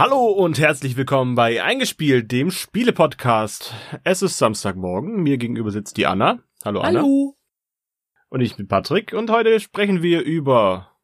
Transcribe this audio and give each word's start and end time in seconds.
Hallo 0.00 0.28
und 0.28 0.58
herzlich 0.58 0.96
willkommen 0.96 1.34
bei 1.34 1.62
Eingespielt, 1.62 2.32
dem 2.32 2.50
Spiele-Podcast. 2.50 3.74
Es 4.02 4.22
ist 4.22 4.38
Samstagmorgen, 4.38 5.22
mir 5.22 5.36
gegenüber 5.36 5.70
sitzt 5.70 5.98
die 5.98 6.06
Anna. 6.06 6.38
Hallo 6.64 6.80
Anna. 6.80 7.00
Hallo. 7.00 7.36
Und 8.30 8.40
ich 8.40 8.56
bin 8.56 8.66
Patrick 8.66 9.12
und 9.12 9.28
heute 9.28 9.60
sprechen 9.60 10.02
wir 10.02 10.22
über 10.22 10.96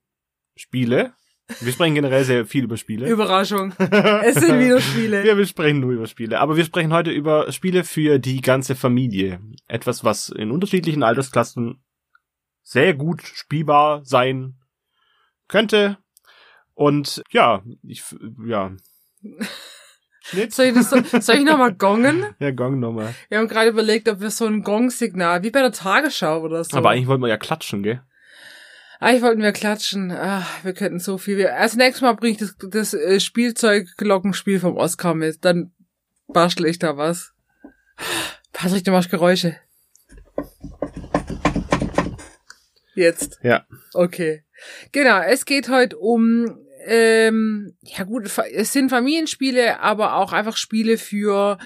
Spiele. 0.54 1.12
Wir 1.60 1.74
sprechen 1.74 1.94
generell 1.94 2.24
sehr 2.24 2.46
viel 2.46 2.64
über 2.64 2.78
Spiele. 2.78 3.06
Überraschung. 3.10 3.74
Es 3.78 4.36
sind 4.36 4.58
wieder 4.60 4.80
Spiele. 4.80 5.22
Wir 5.24 5.44
sprechen 5.44 5.80
nur 5.80 5.92
über 5.92 6.06
Spiele, 6.06 6.40
aber 6.40 6.56
wir 6.56 6.64
sprechen 6.64 6.94
heute 6.94 7.10
über 7.10 7.52
Spiele 7.52 7.84
für 7.84 8.18
die 8.18 8.40
ganze 8.40 8.74
Familie. 8.74 9.40
Etwas, 9.68 10.04
was 10.04 10.30
in 10.30 10.50
unterschiedlichen 10.50 11.02
Altersklassen 11.02 11.84
sehr 12.62 12.94
gut 12.94 13.20
spielbar 13.20 14.06
sein 14.06 14.56
könnte. 15.48 15.98
Und 16.76 17.22
ja, 17.30 17.62
ich, 17.82 18.04
ja. 18.46 18.76
Schnitt. 20.22 20.52
Soll 20.54 20.66
ich, 20.66 20.74
das, 20.74 20.90
soll 20.90 21.36
ich 21.36 21.44
nochmal 21.44 21.74
gongen? 21.74 22.26
Ja, 22.38 22.50
gong 22.50 22.78
nochmal. 22.78 23.14
Wir 23.30 23.38
haben 23.38 23.48
gerade 23.48 23.70
überlegt, 23.70 24.08
ob 24.10 24.20
wir 24.20 24.30
so 24.30 24.46
ein 24.46 24.62
Gong-Signal, 24.62 25.42
wie 25.42 25.50
bei 25.50 25.62
der 25.62 25.72
Tagesschau 25.72 26.42
oder 26.42 26.62
so. 26.62 26.76
Aber 26.76 26.90
eigentlich 26.90 27.06
wollten 27.06 27.22
wir 27.22 27.28
ja 27.28 27.38
klatschen, 27.38 27.82
gell? 27.82 28.02
Eigentlich 29.00 29.22
wollten 29.22 29.40
wir 29.40 29.52
klatschen. 29.52 30.12
Ach, 30.12 30.64
wir 30.64 30.74
könnten 30.74 31.00
so 31.00 31.16
viel. 31.16 31.46
Als 31.46 31.76
nächstes 31.76 32.02
Mal 32.02 32.12
bringe 32.12 32.32
ich 32.32 32.38
das, 32.38 32.56
das 32.58 32.92
äh, 32.92 33.20
Spielzeug-Glockenspiel 33.20 34.60
vom 34.60 34.76
Oscar 34.76 35.14
mit. 35.14 35.44
Dann 35.46 35.72
bastel 36.28 36.66
ich 36.66 36.78
da 36.78 36.98
was. 36.98 37.32
Patrick, 38.52 38.84
du 38.84 38.90
machst 38.90 39.10
Geräusche. 39.10 39.56
Jetzt. 42.94 43.38
Ja. 43.42 43.64
Okay. 43.94 44.44
Genau, 44.92 45.20
es 45.20 45.44
geht 45.44 45.68
heute 45.68 45.96
um, 45.98 46.58
ähm, 46.86 47.76
ja 47.82 48.04
gut, 48.04 48.30
es 48.52 48.72
sind 48.72 48.90
Familienspiele, 48.90 49.80
aber 49.80 50.16
auch 50.16 50.32
einfach 50.32 50.56
Spiele 50.56 50.98
für 50.98 51.58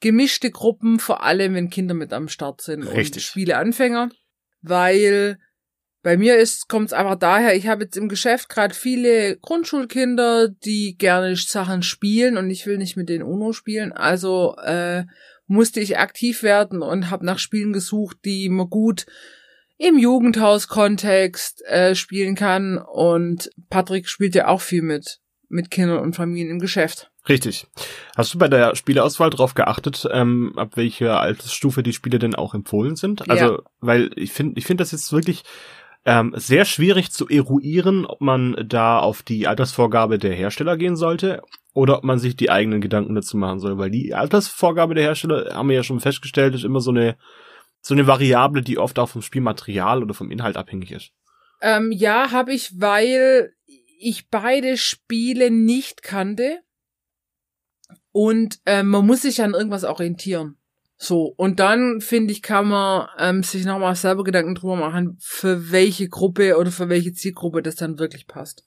gemischte 0.00 0.50
Gruppen, 0.50 0.98
vor 0.98 1.22
allem 1.22 1.54
wenn 1.54 1.70
Kinder 1.70 1.94
mit 1.94 2.12
am 2.12 2.28
Start 2.28 2.60
sind 2.60 2.82
Richtig. 2.82 3.14
und 3.14 3.20
Spieleanfänger. 3.22 4.10
Weil 4.62 5.38
bei 6.02 6.16
mir 6.16 6.36
ist, 6.36 6.68
kommt 6.68 6.86
es 6.86 6.92
einfach 6.92 7.16
daher, 7.16 7.56
ich 7.56 7.66
habe 7.66 7.84
jetzt 7.84 7.96
im 7.96 8.08
Geschäft 8.08 8.48
gerade 8.48 8.74
viele 8.74 9.38
Grundschulkinder, 9.38 10.48
die 10.48 10.96
gerne 10.96 11.34
Sachen 11.36 11.82
spielen 11.82 12.36
und 12.36 12.50
ich 12.50 12.66
will 12.66 12.78
nicht 12.78 12.96
mit 12.96 13.08
denen 13.08 13.24
UNO 13.24 13.52
spielen. 13.52 13.92
Also 13.92 14.56
äh, 14.62 15.04
musste 15.46 15.80
ich 15.80 15.98
aktiv 15.98 16.42
werden 16.42 16.82
und 16.82 17.10
habe 17.10 17.24
nach 17.24 17.38
Spielen 17.38 17.72
gesucht, 17.72 18.18
die 18.24 18.48
man 18.48 18.68
gut 18.68 19.06
im 19.78 19.98
Jugendhaus-Kontext 19.98 21.64
äh, 21.66 21.94
spielen 21.94 22.34
kann. 22.34 22.78
Und 22.78 23.50
Patrick 23.68 24.08
spielt 24.08 24.34
ja 24.34 24.48
auch 24.48 24.60
viel 24.60 24.82
mit, 24.82 25.20
mit 25.48 25.70
Kindern 25.70 25.98
und 25.98 26.16
Familien 26.16 26.50
im 26.50 26.58
Geschäft. 26.58 27.10
Richtig. 27.28 27.66
Hast 28.16 28.32
du 28.34 28.38
bei 28.38 28.48
der 28.48 28.76
Spieleauswahl 28.76 29.30
darauf 29.30 29.54
geachtet, 29.54 30.06
ähm, 30.12 30.52
ab 30.56 30.76
welcher 30.76 31.20
Altersstufe 31.20 31.82
die 31.82 31.92
Spiele 31.92 32.18
denn 32.18 32.36
auch 32.36 32.54
empfohlen 32.54 32.94
sind? 32.94 33.28
Also, 33.28 33.44
Ja. 33.44 33.58
weil 33.80 34.10
ich 34.14 34.32
finde, 34.32 34.58
ich 34.58 34.64
finde 34.64 34.82
das 34.82 34.92
jetzt 34.92 35.12
wirklich 35.12 35.42
ähm, 36.04 36.32
sehr 36.36 36.64
schwierig 36.64 37.10
zu 37.10 37.28
eruieren, 37.28 38.06
ob 38.06 38.20
man 38.20 38.54
da 38.64 39.00
auf 39.00 39.24
die 39.24 39.48
Altersvorgabe 39.48 40.18
der 40.18 40.34
Hersteller 40.34 40.76
gehen 40.76 40.94
sollte 40.94 41.42
oder 41.74 41.98
ob 41.98 42.04
man 42.04 42.20
sich 42.20 42.36
die 42.36 42.48
eigenen 42.50 42.80
Gedanken 42.80 43.16
dazu 43.16 43.36
machen 43.36 43.58
soll, 43.58 43.76
weil 43.76 43.90
die 43.90 44.14
Altersvorgabe 44.14 44.94
der 44.94 45.02
Hersteller 45.02 45.52
haben 45.52 45.68
wir 45.68 45.74
ja 45.74 45.82
schon 45.82 45.98
festgestellt, 45.98 46.54
ist 46.54 46.64
immer 46.64 46.80
so 46.80 46.92
eine 46.92 47.16
so 47.86 47.94
eine 47.94 48.08
Variable, 48.08 48.62
die 48.62 48.78
oft 48.78 48.98
auch 48.98 49.08
vom 49.08 49.22
Spielmaterial 49.22 50.02
oder 50.02 50.12
vom 50.12 50.32
Inhalt 50.32 50.56
abhängig 50.56 50.90
ist. 50.90 51.12
Ähm, 51.62 51.92
ja, 51.92 52.32
habe 52.32 52.52
ich, 52.52 52.80
weil 52.80 53.54
ich 54.00 54.28
beide 54.28 54.76
Spiele 54.76 55.52
nicht 55.52 56.02
kannte. 56.02 56.58
Und 58.10 58.58
ähm, 58.66 58.88
man 58.88 59.06
muss 59.06 59.22
sich 59.22 59.40
an 59.40 59.54
irgendwas 59.54 59.84
orientieren. 59.84 60.56
So, 60.96 61.32
und 61.36 61.60
dann, 61.60 62.00
finde 62.00 62.32
ich, 62.32 62.42
kann 62.42 62.66
man 62.66 63.06
ähm, 63.18 63.44
sich 63.44 63.64
nochmal 63.64 63.94
selber 63.94 64.24
Gedanken 64.24 64.56
drüber 64.56 64.74
machen, 64.74 65.16
für 65.20 65.70
welche 65.70 66.08
Gruppe 66.08 66.56
oder 66.56 66.72
für 66.72 66.88
welche 66.88 67.12
Zielgruppe 67.12 67.62
das 67.62 67.76
dann 67.76 68.00
wirklich 68.00 68.26
passt. 68.26 68.65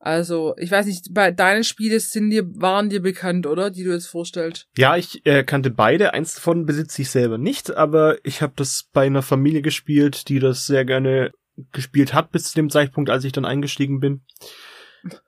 Also, 0.00 0.54
ich 0.58 0.70
weiß 0.70 0.86
nicht, 0.86 1.12
bei 1.12 1.32
deinen 1.32 1.64
Spiele 1.64 1.98
sind 1.98 2.30
dir, 2.30 2.44
waren 2.54 2.88
dir 2.88 3.02
bekannt, 3.02 3.46
oder? 3.46 3.70
Die 3.70 3.82
du 3.82 3.90
jetzt 3.90 4.06
vorstellst. 4.06 4.68
Ja, 4.76 4.96
ich 4.96 5.26
äh, 5.26 5.42
kannte 5.42 5.70
beide. 5.70 6.14
Eins 6.14 6.34
davon 6.34 6.66
besitze 6.66 7.02
ich 7.02 7.10
selber 7.10 7.36
nicht, 7.36 7.76
aber 7.76 8.16
ich 8.24 8.40
habe 8.40 8.52
das 8.54 8.88
bei 8.92 9.06
einer 9.06 9.22
Familie 9.22 9.62
gespielt, 9.62 10.28
die 10.28 10.38
das 10.38 10.66
sehr 10.66 10.84
gerne 10.84 11.32
gespielt 11.72 12.14
hat 12.14 12.30
bis 12.30 12.44
zu 12.44 12.54
dem 12.54 12.70
Zeitpunkt, 12.70 13.10
als 13.10 13.24
ich 13.24 13.32
dann 13.32 13.44
eingestiegen 13.44 13.98
bin. 13.98 14.22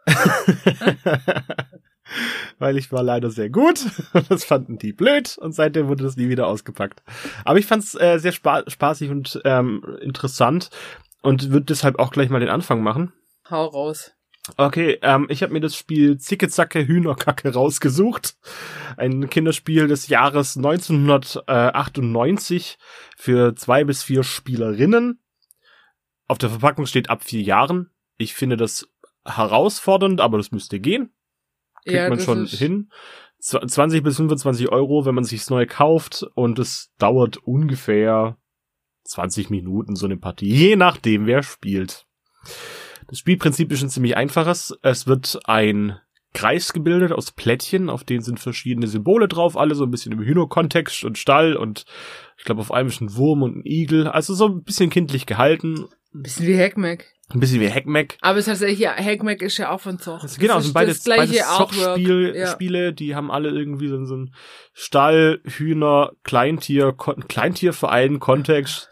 Weil 2.59 2.77
ich 2.77 2.91
war 2.93 3.03
leider 3.03 3.31
sehr 3.31 3.51
gut. 3.51 3.81
Das 4.29 4.45
fanden 4.45 4.79
die 4.79 4.93
blöd 4.93 5.37
und 5.39 5.53
seitdem 5.53 5.89
wurde 5.89 6.05
das 6.05 6.17
nie 6.17 6.29
wieder 6.29 6.47
ausgepackt. 6.47 7.03
Aber 7.45 7.59
ich 7.59 7.67
fand's 7.67 7.95
äh, 7.95 8.19
sehr 8.19 8.33
spa 8.33 8.63
spaßig 8.69 9.11
und 9.11 9.41
ähm, 9.45 9.83
interessant 10.01 10.71
und 11.23 11.51
würde 11.51 11.67
deshalb 11.67 11.99
auch 11.99 12.13
gleich 12.13 12.31
mal 12.31 12.41
den 12.41 12.49
Anfang 12.49 12.83
machen. 12.83 13.13
Hau 13.49 13.67
raus. 13.67 14.13
Okay, 14.57 14.99
ähm, 15.03 15.27
ich 15.31 15.43
habe 15.43 15.53
mir 15.53 15.61
das 15.61 15.77
Spiel 15.77 16.17
Zicke 16.19 16.49
Zacke 16.49 16.87
Hühnerkacke 16.87 17.53
rausgesucht. 17.53 18.37
Ein 18.97 19.29
Kinderspiel 19.31 19.89
des 19.89 20.09
Jahres 20.09 20.57
1998 20.57 22.79
für 23.17 23.55
zwei 23.55 23.85
bis 23.85 24.03
vier 24.03 24.23
Spielerinnen. 24.23 25.21
Auf 26.29 26.39
der 26.39 26.51
Verpackung 26.51 26.87
steht 26.87 27.11
ab 27.11 27.25
vier 27.25 27.43
Jahren. 27.43 27.91
Ich 28.17 28.35
finde 28.35 28.57
das 28.57 28.89
herausfordernd, 29.25 30.21
aber 30.21 30.39
das 30.39 30.53
müsste 30.53 30.79
gehen. 30.81 31.13
Kriegt 31.85 31.97
Ja, 31.97 32.09
man 32.09 32.21
schon 32.21 32.47
hin. 32.47 32.91
Zw- 33.43 33.67
20 33.67 34.03
bis 34.03 34.17
25 34.17 34.71
Euro, 34.71 35.05
wenn 35.07 35.15
man 35.15 35.25
sich's 35.25 35.51
neu 35.51 35.67
kauft 35.67 36.25
und 36.35 36.59
es 36.59 36.93
dauert 36.99 37.39
ungefähr 37.39 38.37
20 39.05 39.51
Minuten 39.51 39.97
so 39.97 40.07
eine 40.07 40.17
Partie, 40.19 40.53
je 40.55 40.77
nachdem 40.77 41.27
wer 41.27 41.43
spielt. 41.43 42.07
Das 43.11 43.19
Spielprinzip 43.19 43.71
ist 43.73 43.83
ein 43.83 43.91
ziemlich 43.91 44.17
einfaches. 44.17 44.75
Es 44.83 45.07
wird 45.07 45.39
ein 45.45 45.99
Kreis 46.33 46.73
gebildet 46.73 47.11
aus 47.13 47.33
Plättchen, 47.33 47.91
auf 47.91 48.05
denen 48.05 48.23
sind 48.23 48.39
verschiedene 48.39 48.87
Symbole 48.87 49.27
drauf, 49.27 49.57
alle 49.57 49.75
so 49.75 49.85
ein 49.85 49.91
bisschen 49.91 50.13
im 50.13 50.21
Hühnerkontext 50.21 51.05
und 51.05 51.19
Stall 51.19 51.57
und 51.57 51.85
ich 52.39 52.45
glaube 52.45 52.61
auf 52.61 52.71
einem 52.73 52.89
ist 52.89 53.01
ein 53.01 53.17
Wurm 53.17 53.43
und 53.43 53.57
ein 53.59 53.63
Igel, 53.67 54.07
also 54.07 54.35
so 54.35 54.47
ein 54.47 54.63
bisschen 54.63 54.91
kindlich 54.91 55.27
gehalten, 55.27 55.87
Bisschen 56.13 56.47
wie 56.47 56.57
Hackmack. 56.57 57.05
ein 57.31 57.39
bisschen 57.41 57.61
wie 57.61 57.69
Heckmeck. 57.69 58.17
Aber 58.21 58.39
es 58.39 58.47
ist 58.47 58.53
tatsächlich, 58.53 58.79
ja, 58.81 58.95
Hackmack 58.97 59.43
ist 59.43 59.59
ja 59.59 59.71
auch 59.71 59.81
von 59.81 59.99
Zoch. 59.99 60.23
Also 60.23 60.41
genau, 60.41 60.59
sind 60.61 60.73
beides, 60.75 60.99
das 60.99 61.05
gleiche 61.05 61.33
beides 61.33 61.43
Artwork. 61.47 61.71
Zockspiele, 61.73 62.37
Ja. 62.39 62.47
Spiele, 62.49 62.93
die 62.93 63.15
haben 63.17 63.31
alle 63.33 63.49
irgendwie 63.51 63.89
so, 63.89 64.05
so 64.05 64.17
ein 64.17 64.35
Stall, 64.73 65.41
Hühner, 65.45 66.13
Kleintier, 66.25 66.93
Kon 66.93 67.27
Kleintierverein, 67.29 68.19
Kontext, 68.21 68.89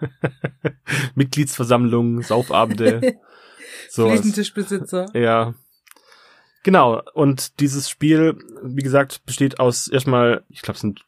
Mitgliedsversammlungen, 1.14 2.22
Saufabende, 2.22 3.16
sowas. 3.90 4.12
Fliesentischbesitzer. 4.20 5.06
Ja. 5.14 5.54
Genau, 6.64 7.00
und 7.14 7.60
dieses 7.60 7.88
Spiel, 7.88 8.36
wie 8.62 8.82
gesagt, 8.82 9.24
besteht 9.24 9.60
aus 9.60 9.88
erstmal, 9.88 10.44
ich 10.48 10.62
glaube, 10.62 10.74
es 10.76 10.80
sind 10.80 11.04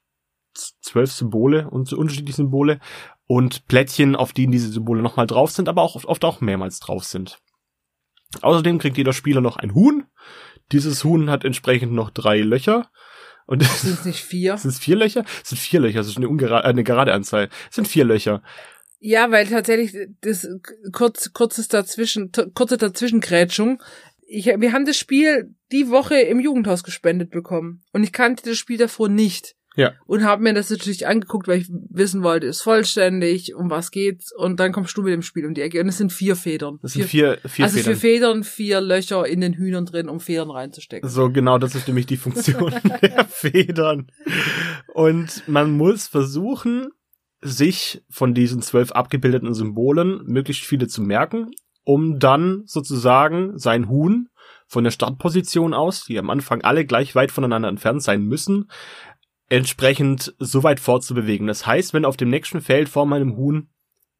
zwölf 0.54 1.12
Symbole 1.12 1.68
und 1.68 1.88
so 1.88 1.96
unterschiedliche 1.96 2.36
Symbole 2.36 2.80
und 3.26 3.66
Plättchen, 3.66 4.16
auf 4.16 4.32
denen 4.32 4.52
diese 4.52 4.68
Symbole 4.70 5.02
nochmal 5.02 5.26
drauf 5.26 5.50
sind, 5.50 5.68
aber 5.68 5.82
auch 5.82 5.96
oft- 5.96 6.06
oft 6.06 6.24
auch 6.24 6.40
mehrmals 6.40 6.80
drauf 6.80 7.04
sind. 7.04 7.38
Außerdem 8.42 8.78
kriegt 8.78 8.96
jeder 8.96 9.12
Spieler 9.12 9.40
noch 9.40 9.56
ein 9.56 9.74
Huhn. 9.74 10.06
Dieses 10.72 11.02
Huhn 11.04 11.30
hat 11.30 11.44
entsprechend 11.44 11.92
noch 11.92 12.10
drei 12.10 12.40
Löcher. 12.40 12.88
Und 13.46 13.62
es 13.62 13.82
Sind 13.82 13.94
es 13.98 14.04
nicht 14.04 14.22
vier? 14.22 14.56
sind 14.58 14.72
vier 14.72 14.96
Löcher? 14.96 15.24
Es 15.42 15.48
sind 15.50 15.58
vier 15.58 15.80
Löcher, 15.80 15.98
das 15.98 16.06
ist 16.08 16.16
eine, 16.16 16.28
ungera- 16.28 16.60
äh, 16.60 16.68
eine 16.68 16.84
gerade 16.84 17.12
Anzahl. 17.12 17.48
Es 17.68 17.74
sind 17.76 17.88
vier 17.88 18.04
Löcher. 18.04 18.42
Ja, 19.00 19.30
weil 19.30 19.46
tatsächlich 19.46 19.96
das 20.20 20.46
kurz, 20.92 21.32
kurzes 21.32 21.68
dazwischen, 21.68 22.30
kurze 22.54 22.76
Dazwischengrätschung. 22.76 23.82
Ich, 24.26 24.46
wir 24.46 24.72
haben 24.72 24.84
das 24.84 24.98
Spiel 24.98 25.54
die 25.72 25.88
Woche 25.88 26.20
im 26.20 26.38
Jugendhaus 26.38 26.84
gespendet 26.84 27.30
bekommen. 27.30 27.82
Und 27.92 28.04
ich 28.04 28.12
kannte 28.12 28.48
das 28.48 28.58
Spiel 28.58 28.76
davor 28.76 29.08
nicht. 29.08 29.56
Ja. 29.76 29.92
Und 30.06 30.24
habe 30.24 30.42
mir 30.42 30.52
das 30.52 30.68
natürlich 30.68 31.06
angeguckt, 31.06 31.48
weil 31.48 31.60
ich 31.60 31.70
wissen 31.70 32.22
wollte, 32.22 32.46
ist 32.46 32.60
vollständig, 32.60 33.54
um 33.54 33.70
was 33.70 33.90
geht's. 33.90 34.32
Und 34.32 34.60
dann 34.60 34.72
kommst 34.72 34.96
du 34.96 35.02
mit 35.02 35.14
dem 35.14 35.22
Spiel 35.22 35.46
um 35.46 35.54
die 35.54 35.62
Ecke. 35.62 35.80
Und 35.80 35.88
es 35.88 35.96
sind 35.96 36.12
vier 36.12 36.36
Federn. 36.36 36.78
Das 36.82 36.92
sind 36.92 37.06
vier, 37.06 37.38
vier 37.46 37.64
also 37.64 37.78
Federn. 37.78 37.94
vier 37.94 37.96
Federn, 37.96 38.44
vier 38.44 38.80
Löcher 38.80 39.26
in 39.26 39.40
den 39.40 39.54
Hühnern 39.54 39.86
drin, 39.86 40.08
um 40.08 40.20
Federn 40.20 40.50
reinzustecken. 40.50 41.08
So, 41.08 41.30
genau, 41.30 41.58
das 41.58 41.74
ist 41.74 41.86
nämlich 41.86 42.06
die 42.06 42.18
Funktion 42.18 42.74
der 43.02 43.24
Federn. 43.24 44.10
Und 44.92 45.48
man 45.48 45.70
muss 45.70 46.08
versuchen, 46.08 46.90
sich 47.42 48.02
von 48.10 48.34
diesen 48.34 48.62
zwölf 48.62 48.92
abgebildeten 48.92 49.54
Symbolen 49.54 50.20
möglichst 50.24 50.64
viele 50.64 50.88
zu 50.88 51.02
merken, 51.02 51.50
um 51.84 52.18
dann 52.18 52.62
sozusagen 52.66 53.58
sein 53.58 53.88
Huhn 53.88 54.28
von 54.66 54.84
der 54.84 54.90
Startposition 54.90 55.74
aus, 55.74 56.04
die 56.04 56.18
am 56.18 56.30
Anfang 56.30 56.62
alle 56.62 56.84
gleich 56.84 57.14
weit 57.14 57.32
voneinander 57.32 57.68
entfernt 57.68 58.02
sein 58.02 58.22
müssen, 58.22 58.70
entsprechend 59.48 60.34
so 60.38 60.62
weit 60.62 60.78
fortzubewegen. 60.80 61.46
Das 61.46 61.66
heißt, 61.66 61.92
wenn 61.94 62.04
auf 62.04 62.16
dem 62.16 62.30
nächsten 62.30 62.60
Feld 62.60 62.88
vor 62.88 63.06
meinem 63.06 63.36
Huhn 63.36 63.68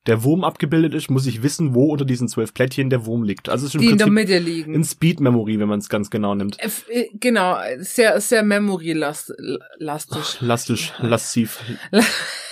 der 0.07 0.25
Wurm 0.25 0.45
abgebildet 0.45 0.95
ist, 0.95 1.11
muss 1.11 1.27
ich 1.27 1.43
wissen, 1.43 1.75
wo 1.75 1.93
unter 1.93 2.07
diesen 2.07 2.27
zwölf 2.27 2.55
Plättchen 2.55 2.89
der 2.89 3.05
Wurm 3.05 3.23
liegt. 3.23 3.51
Also 3.51 3.67
es 3.67 3.75
ist 3.75 3.75
im 3.75 3.81
Die 3.83 3.91
in 3.91 3.99
der 3.99 4.07
Prinzip 4.07 4.29
Mitte 4.29 4.39
liegen. 4.39 4.75
in 4.75 4.83
Speed 4.83 5.21
Memory, 5.21 5.61
wenn 5.61 5.69
man 5.69 5.79
es 5.79 5.91
ganz 5.91 6.09
genau 6.11 6.35
nimmt. 6.35 6.59
Äh, 6.59 6.65
f- 6.67 6.87
äh, 6.89 7.09
Genau, 7.21 7.59
sehr, 7.81 8.19
sehr 8.21 8.43
memory-lastig. 8.43 10.41
Lastisch, 10.41 10.93
lasziv. 11.01 11.61
Sehr 11.93 12.50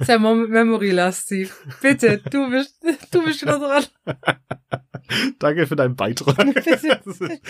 mem- 0.00 0.48
memory-lastig. 0.50 1.50
Bitte, 1.80 2.20
du 2.30 2.50
bist, 2.50 2.76
du 3.12 3.22
bist 3.24 3.42
wieder 3.42 3.58
dran. 3.58 3.84
Danke 5.38 5.66
für 5.66 5.76
deinen 5.76 5.96
Beitrag. 5.96 6.36
Bitte. 6.54 7.00
Das 7.04 7.06
ist 7.20 7.40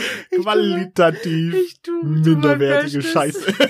qualitativ 0.42 1.54
Ich 1.54 1.80
tu, 1.82 2.00
tu 2.00 2.06
mein 2.06 2.22
minderwertige. 2.22 3.02
Scheiße. 3.02 3.54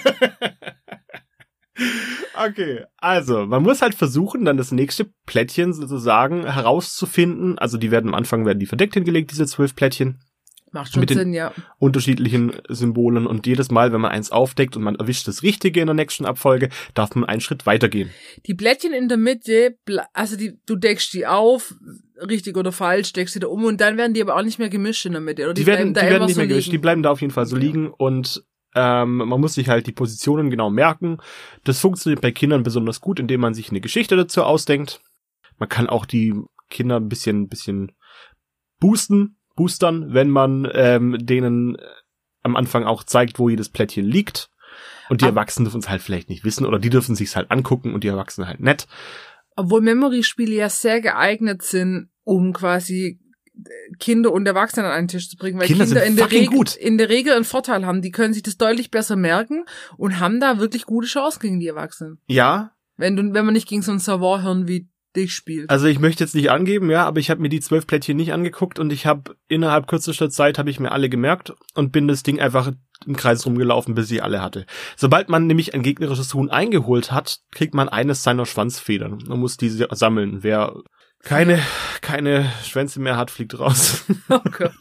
Okay, 2.38 2.84
also 2.96 3.44
man 3.46 3.62
muss 3.62 3.82
halt 3.82 3.94
versuchen, 3.94 4.44
dann 4.46 4.56
das 4.56 4.72
nächste 4.72 5.10
Plättchen 5.26 5.74
sozusagen 5.74 6.50
herauszufinden. 6.50 7.58
Also 7.58 7.76
die 7.76 7.90
werden 7.90 8.08
am 8.08 8.14
Anfang 8.14 8.46
werden 8.46 8.58
die 8.58 8.66
verdeckt 8.66 8.94
hingelegt, 8.94 9.30
diese 9.30 9.46
zwölf 9.46 9.74
Plättchen, 9.74 10.20
Macht 10.76 10.92
schon 10.92 11.00
Mit 11.00 11.10
den- 11.10 11.18
Sinn, 11.18 11.32
ja. 11.32 11.52
unterschiedlichen 11.78 12.52
Symbolen. 12.68 13.26
Und 13.26 13.46
jedes 13.46 13.70
Mal, 13.70 13.92
wenn 13.92 14.00
man 14.02 14.10
eins 14.12 14.30
aufdeckt 14.30 14.76
und 14.76 14.82
man 14.82 14.94
erwischt 14.96 15.26
das 15.26 15.42
Richtige 15.42 15.80
in 15.80 15.86
der 15.86 15.94
nächsten 15.94 16.26
Abfolge, 16.26 16.68
darf 16.94 17.14
man 17.14 17.24
einen 17.24 17.40
Schritt 17.40 17.64
weitergehen. 17.64 18.10
Die 18.46 18.54
Plättchen 18.54 18.92
in 18.92 19.08
der 19.08 19.16
Mitte, 19.16 19.76
also 20.12 20.36
die, 20.36 20.58
du 20.66 20.76
deckst 20.76 21.12
die 21.14 21.26
auf, 21.26 21.74
richtig 22.20 22.56
oder 22.56 22.72
falsch, 22.72 23.12
deckst 23.14 23.32
sie 23.34 23.40
da 23.40 23.46
um 23.48 23.64
und 23.64 23.80
dann 23.80 23.96
werden 23.96 24.12
die 24.12 24.20
aber 24.22 24.36
auch 24.36 24.42
nicht 24.42 24.58
mehr 24.58 24.68
gemischt 24.68 25.06
in 25.06 25.12
der 25.12 25.20
Mitte, 25.22 25.44
oder? 25.44 25.54
Die, 25.54 25.66
werden, 25.66 25.88
die 25.88 25.92
bleiben 25.94 26.10
werden 26.10 26.24
nicht 26.26 26.34
so 26.34 26.40
mehr 26.40 26.48
gemischt, 26.48 26.66
die 26.68 26.72
liegen. 26.72 26.82
bleiben 26.82 27.02
da 27.02 27.10
auf 27.10 27.20
jeden 27.22 27.32
Fall 27.32 27.46
so 27.46 27.56
Okay. 27.56 27.64
liegen 27.66 27.88
und 27.90 28.44
ähm, 28.74 29.16
man 29.16 29.40
muss 29.40 29.54
sich 29.54 29.70
halt 29.70 29.86
die 29.86 29.92
Positionen 29.92 30.50
genau 30.50 30.68
merken. 30.68 31.16
Das 31.64 31.80
funktioniert 31.80 32.20
bei 32.20 32.30
Kindern 32.32 32.62
besonders 32.62 33.00
gut, 33.00 33.18
indem 33.18 33.40
man 33.40 33.54
sich 33.54 33.70
eine 33.70 33.80
Geschichte 33.80 34.16
dazu 34.16 34.42
ausdenkt. 34.42 35.00
Man 35.58 35.70
kann 35.70 35.88
auch 35.88 36.04
die 36.04 36.34
Kinder 36.68 36.96
ein 36.96 37.08
bisschen, 37.08 37.48
bisschen 37.48 37.92
boosten, 38.78 39.38
boostern, 39.56 40.14
wenn 40.14 40.30
man 40.30 40.68
ähm, 40.72 41.16
denen 41.20 41.76
am 42.42 42.56
Anfang 42.56 42.84
auch 42.84 43.02
zeigt, 43.02 43.38
wo 43.38 43.48
jedes 43.48 43.68
Plättchen 43.68 44.06
liegt. 44.06 44.50
Und 45.08 45.20
die 45.20 45.26
Erwachsenen 45.26 45.64
dürfen 45.64 45.80
es 45.80 45.88
halt 45.88 46.02
vielleicht 46.02 46.28
nicht 46.28 46.44
wissen 46.44 46.66
oder 46.66 46.78
die 46.78 46.90
dürfen 46.90 47.14
sich's 47.14 47.36
halt 47.36 47.50
angucken 47.50 47.94
und 47.94 48.04
die 48.04 48.08
Erwachsenen 48.08 48.48
halt 48.48 48.60
nicht. 48.60 48.86
Obwohl 49.56 49.80
Memory-Spiele 49.80 50.54
ja 50.54 50.68
sehr 50.68 51.00
geeignet 51.00 51.62
sind, 51.62 52.10
um 52.24 52.52
quasi 52.52 53.20
Kinder 53.98 54.32
und 54.32 54.46
Erwachsene 54.46 54.86
an 54.86 54.92
einen 54.92 55.08
Tisch 55.08 55.30
zu 55.30 55.36
bringen, 55.36 55.58
weil 55.58 55.66
Kinder 55.66 55.84
Kinder 55.86 56.04
in 56.04 56.16
der, 56.16 56.30
Regel, 56.30 56.48
gut. 56.48 56.76
in 56.76 56.98
der 56.98 57.08
Regel 57.08 57.32
einen 57.32 57.44
Vorteil 57.44 57.86
haben. 57.86 58.02
Die 58.02 58.10
können 58.10 58.34
sich 58.34 58.42
das 58.42 58.58
deutlich 58.58 58.90
besser 58.90 59.16
merken 59.16 59.64
und 59.96 60.20
haben 60.20 60.40
da 60.40 60.58
wirklich 60.58 60.84
gute 60.84 61.06
Chancen 61.06 61.40
gegen 61.40 61.60
die 61.60 61.68
Erwachsenen. 61.68 62.18
Ja, 62.26 62.72
Wenn 62.96 63.16
du, 63.16 63.22
wenn 63.32 63.44
man 63.44 63.54
nicht 63.54 63.68
gegen 63.68 63.82
so 63.82 63.92
ein 63.92 63.98
Savoir-Hirn 63.98 64.68
wie 64.68 64.88
dich 65.16 65.34
spielt. 65.34 65.70
Also 65.70 65.86
ich 65.86 65.98
möchte 65.98 66.22
jetzt 66.22 66.34
nicht 66.34 66.50
angeben, 66.50 66.90
ja, 66.90 67.04
aber 67.04 67.18
ich 67.20 67.30
habe 67.30 67.40
mir 67.40 67.48
die 67.48 67.60
zwölf 67.60 67.86
Plättchen 67.86 68.16
nicht 68.16 68.32
angeguckt 68.32 68.78
und 68.78 68.92
ich 68.92 69.06
habe 69.06 69.36
innerhalb 69.48 69.86
kürzester 69.86 70.30
Zeit 70.30 70.58
habe 70.58 70.70
ich 70.70 70.80
mir 70.80 70.92
alle 70.92 71.08
gemerkt 71.08 71.54
und 71.74 71.92
bin 71.92 72.08
das 72.08 72.22
Ding 72.22 72.40
einfach 72.40 72.72
im 73.06 73.16
Kreis 73.16 73.44
rumgelaufen, 73.46 73.94
bis 73.94 74.10
ich 74.10 74.22
alle 74.22 74.42
hatte. 74.42 74.66
Sobald 74.96 75.28
man 75.28 75.46
nämlich 75.46 75.74
ein 75.74 75.82
gegnerisches 75.82 76.32
Huhn 76.34 76.50
eingeholt 76.50 77.12
hat, 77.12 77.40
kriegt 77.50 77.74
man 77.74 77.88
eines 77.88 78.22
seiner 78.22 78.46
Schwanzfedern 78.46 79.14
und 79.28 79.40
muss 79.40 79.56
diese 79.56 79.88
sammeln. 79.90 80.42
Wer 80.42 80.74
keine 81.22 81.60
keine 82.00 82.50
Schwänze 82.64 83.00
mehr 83.00 83.16
hat, 83.16 83.30
fliegt 83.30 83.58
raus. 83.58 84.04
oh 84.28 84.40
Gott. 84.56 84.72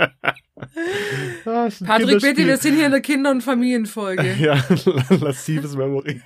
Patrick, 1.44 2.20
bitte, 2.20 2.46
wir 2.46 2.56
sind 2.56 2.76
hier 2.76 2.86
in 2.86 2.92
der 2.92 3.00
Kinder- 3.00 3.30
und 3.30 3.42
Familienfolge. 3.42 4.34
Ja, 4.38 4.64
lassives 5.10 5.76
Memory. 5.76 6.22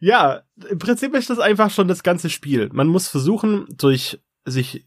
Ja, 0.00 0.42
im 0.68 0.78
Prinzip 0.78 1.14
ist 1.14 1.30
das 1.30 1.38
einfach 1.38 1.70
schon 1.70 1.88
das 1.88 2.02
ganze 2.02 2.30
Spiel. 2.30 2.70
Man 2.72 2.88
muss 2.88 3.08
versuchen, 3.08 3.66
durch 3.76 4.20
sich 4.44 4.86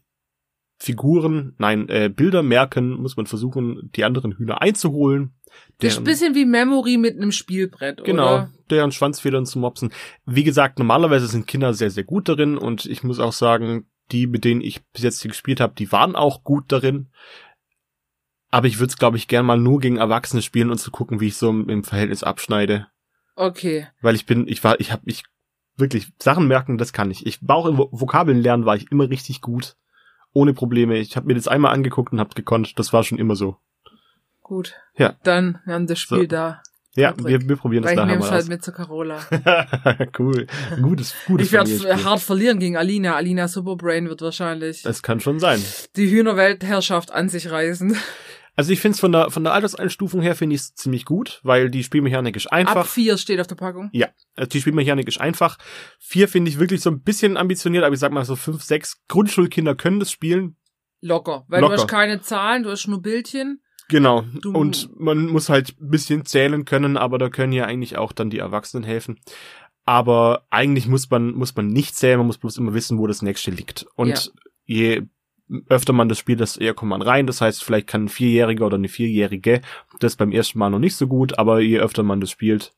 Figuren, 0.78 1.54
nein, 1.58 1.88
äh, 1.88 2.10
Bilder 2.14 2.42
merken, 2.42 3.00
muss 3.00 3.16
man 3.16 3.26
versuchen, 3.26 3.90
die 3.94 4.04
anderen 4.04 4.32
Hühner 4.32 4.60
einzuholen. 4.60 5.32
Das 5.78 5.92
ist 5.92 5.98
ein 5.98 6.04
bisschen 6.04 6.34
wie 6.34 6.44
Memory 6.44 6.96
mit 6.96 7.16
einem 7.16 7.32
Spielbrett, 7.32 8.02
Genau, 8.04 8.26
oder? 8.26 8.50
deren 8.70 8.92
Schwanzfedern 8.92 9.46
zu 9.46 9.58
mopsen. 9.60 9.92
Wie 10.26 10.42
gesagt, 10.44 10.78
normalerweise 10.78 11.28
sind 11.28 11.46
Kinder 11.46 11.74
sehr, 11.74 11.90
sehr 11.90 12.04
gut 12.04 12.28
darin 12.28 12.58
und 12.58 12.86
ich 12.86 13.04
muss 13.04 13.20
auch 13.20 13.32
sagen, 13.32 13.86
die, 14.10 14.26
mit 14.26 14.44
denen 14.44 14.60
ich 14.60 14.84
bis 14.92 15.02
jetzt 15.02 15.22
gespielt 15.22 15.60
habe, 15.60 15.74
die 15.74 15.90
waren 15.92 16.16
auch 16.16 16.42
gut 16.42 16.64
darin. 16.68 17.08
Aber 18.50 18.66
ich 18.66 18.78
würde 18.78 18.90
es, 18.90 18.98
glaube 18.98 19.16
ich, 19.16 19.26
gern 19.28 19.46
mal 19.46 19.58
nur 19.58 19.80
gegen 19.80 19.96
Erwachsene 19.96 20.42
spielen 20.42 20.70
und 20.70 20.78
zu 20.78 20.90
gucken, 20.90 21.20
wie 21.20 21.28
ich 21.28 21.36
so 21.36 21.50
im 21.50 21.84
Verhältnis 21.84 22.22
abschneide. 22.22 22.88
Okay. 23.36 23.86
Weil 24.00 24.14
ich 24.14 24.26
bin, 24.26 24.46
ich 24.48 24.62
war, 24.64 24.78
ich 24.80 24.92
habe 24.92 25.02
mich 25.06 25.24
wirklich 25.76 26.12
Sachen 26.22 26.46
merken, 26.46 26.78
das 26.78 26.92
kann 26.92 27.10
ich. 27.10 27.26
Ich 27.26 27.38
war 27.42 27.56
auch 27.56 27.66
im 27.66 27.76
Vo- 27.76 27.88
Vokabeln 27.90 28.40
lernen, 28.40 28.64
war 28.66 28.76
ich 28.76 28.90
immer 28.92 29.08
richtig 29.10 29.40
gut. 29.40 29.76
Ohne 30.32 30.52
Probleme. 30.54 30.98
Ich 30.98 31.16
habe 31.16 31.26
mir 31.26 31.34
das 31.34 31.48
einmal 31.48 31.72
angeguckt 31.72 32.12
und 32.12 32.20
hab 32.20 32.34
gekonnt. 32.34 32.78
Das 32.78 32.92
war 32.92 33.02
schon 33.04 33.18
immer 33.18 33.36
so. 33.36 33.56
Gut. 34.42 34.74
Ja. 34.96 35.14
Dann, 35.22 35.60
wir 35.64 35.74
haben 35.74 35.86
das 35.86 35.98
Spiel 36.00 36.22
So. 36.22 36.26
da. 36.26 36.62
Ja, 36.96 37.10
Patrick. 37.10 37.26
wir, 37.42 37.48
wir 37.48 37.56
probieren 37.56 37.82
das 37.82 37.90
ich 37.92 37.96
nachher 37.96 38.06
nehme 38.06 38.20
mal 38.20 38.26
es 38.26 38.30
halt 38.30 38.42
aus. 38.44 38.48
mit 38.48 38.62
zur 38.64 38.74
Carola. 38.74 39.18
cool. 40.18 40.46
Gutes, 40.80 41.14
gutes 41.26 41.46
Ich 41.48 41.52
werde 41.52 42.04
hart 42.04 42.20
verlieren 42.20 42.60
gegen 42.60 42.76
Alina. 42.76 43.16
Alina 43.16 43.48
Superbrain 43.48 44.08
wird 44.08 44.22
wahrscheinlich 44.22 44.82
Das 44.82 45.02
kann 45.02 45.18
schon 45.18 45.40
sein. 45.40 45.60
die 45.96 46.08
Hühnerweltherrschaft 46.10 47.10
an 47.10 47.28
sich 47.28 47.50
reißen. 47.50 47.96
Also 48.56 48.72
ich 48.72 48.80
finde 48.80 48.94
es 48.94 49.00
von 49.00 49.10
der, 49.12 49.30
von 49.30 49.42
der 49.44 49.52
Alterseinstufung 49.52 50.22
her 50.22 50.34
finde 50.36 50.54
ich 50.54 50.62
es 50.62 50.74
ziemlich 50.74 51.04
gut, 51.04 51.40
weil 51.42 51.70
die 51.70 51.82
Spielmechanik 51.82 52.36
ist 52.36 52.46
Ab 52.46 52.52
einfach. 52.52 52.86
vier 52.86 53.18
steht 53.18 53.40
auf 53.40 53.46
der 53.48 53.56
Packung. 53.56 53.90
Also 54.36 54.48
die 54.48 54.60
Spielmechanik 54.60 55.08
ist 55.08 55.20
einfach. 55.20 55.58
Vier 55.98 56.28
finde 56.28 56.50
ich 56.50 56.58
wirklich 56.58 56.80
so 56.80 56.90
ein 56.90 57.02
bisschen 57.02 57.36
ambitioniert, 57.36 57.82
aber 57.84 57.94
ich 57.94 58.00
sag 58.00 58.12
mal 58.12 58.24
so 58.24 58.36
fünf, 58.36 58.62
sechs 58.62 59.02
Grundschulkinder 59.08 59.74
können 59.74 59.98
das 59.98 60.10
spielen. 60.12 60.56
Locker. 61.00 61.44
Weil 61.48 61.60
Locker. 61.62 61.74
du 61.76 61.82
hast 61.82 61.88
keine 61.88 62.20
Zahlen, 62.20 62.62
du 62.62 62.70
hast 62.70 62.86
nur 62.86 63.02
Bildchen. 63.02 63.60
Genau. 63.88 64.22
Du- 64.40 64.52
Und 64.52 64.88
man 64.98 65.26
muss 65.26 65.48
halt 65.48 65.74
ein 65.80 65.90
bisschen 65.90 66.24
zählen 66.24 66.64
können, 66.64 66.96
aber 66.96 67.18
da 67.18 67.28
können 67.28 67.52
ja 67.52 67.64
eigentlich 67.66 67.98
auch 67.98 68.12
dann 68.12 68.30
die 68.30 68.38
Erwachsenen 68.38 68.84
helfen. 68.84 69.20
Aber 69.84 70.46
eigentlich 70.50 70.86
muss 70.86 71.10
man, 71.10 71.32
muss 71.34 71.54
man 71.56 71.66
nicht 71.68 71.94
zählen, 71.94 72.18
man 72.18 72.26
muss 72.28 72.38
bloß 72.38 72.56
immer 72.56 72.72
wissen, 72.72 72.98
wo 72.98 73.06
das 73.06 73.20
nächste 73.20 73.50
liegt. 73.50 73.84
Und 73.96 74.08
Ja. 74.08 74.20
je 74.64 75.02
öfter 75.68 75.92
man 75.92 76.08
das 76.08 76.18
spielt, 76.18 76.40
desto 76.40 76.60
eher 76.60 76.74
kommt 76.74 76.90
man 76.90 77.02
rein. 77.02 77.26
Das 77.26 77.40
heißt, 77.40 77.62
vielleicht 77.62 77.86
kann 77.86 78.04
ein 78.04 78.08
Vierjähriger 78.08 78.66
oder 78.66 78.76
eine 78.76 78.88
Vierjährige 78.88 79.60
das 80.00 80.16
beim 80.16 80.32
ersten 80.32 80.58
Mal 80.58 80.70
noch 80.70 80.78
nicht 80.78 80.96
so 80.96 81.06
gut, 81.06 81.38
aber 81.38 81.60
je 81.60 81.78
öfter 81.78 82.02
man 82.02 82.20
das 82.20 82.30
spielt, 82.30 82.72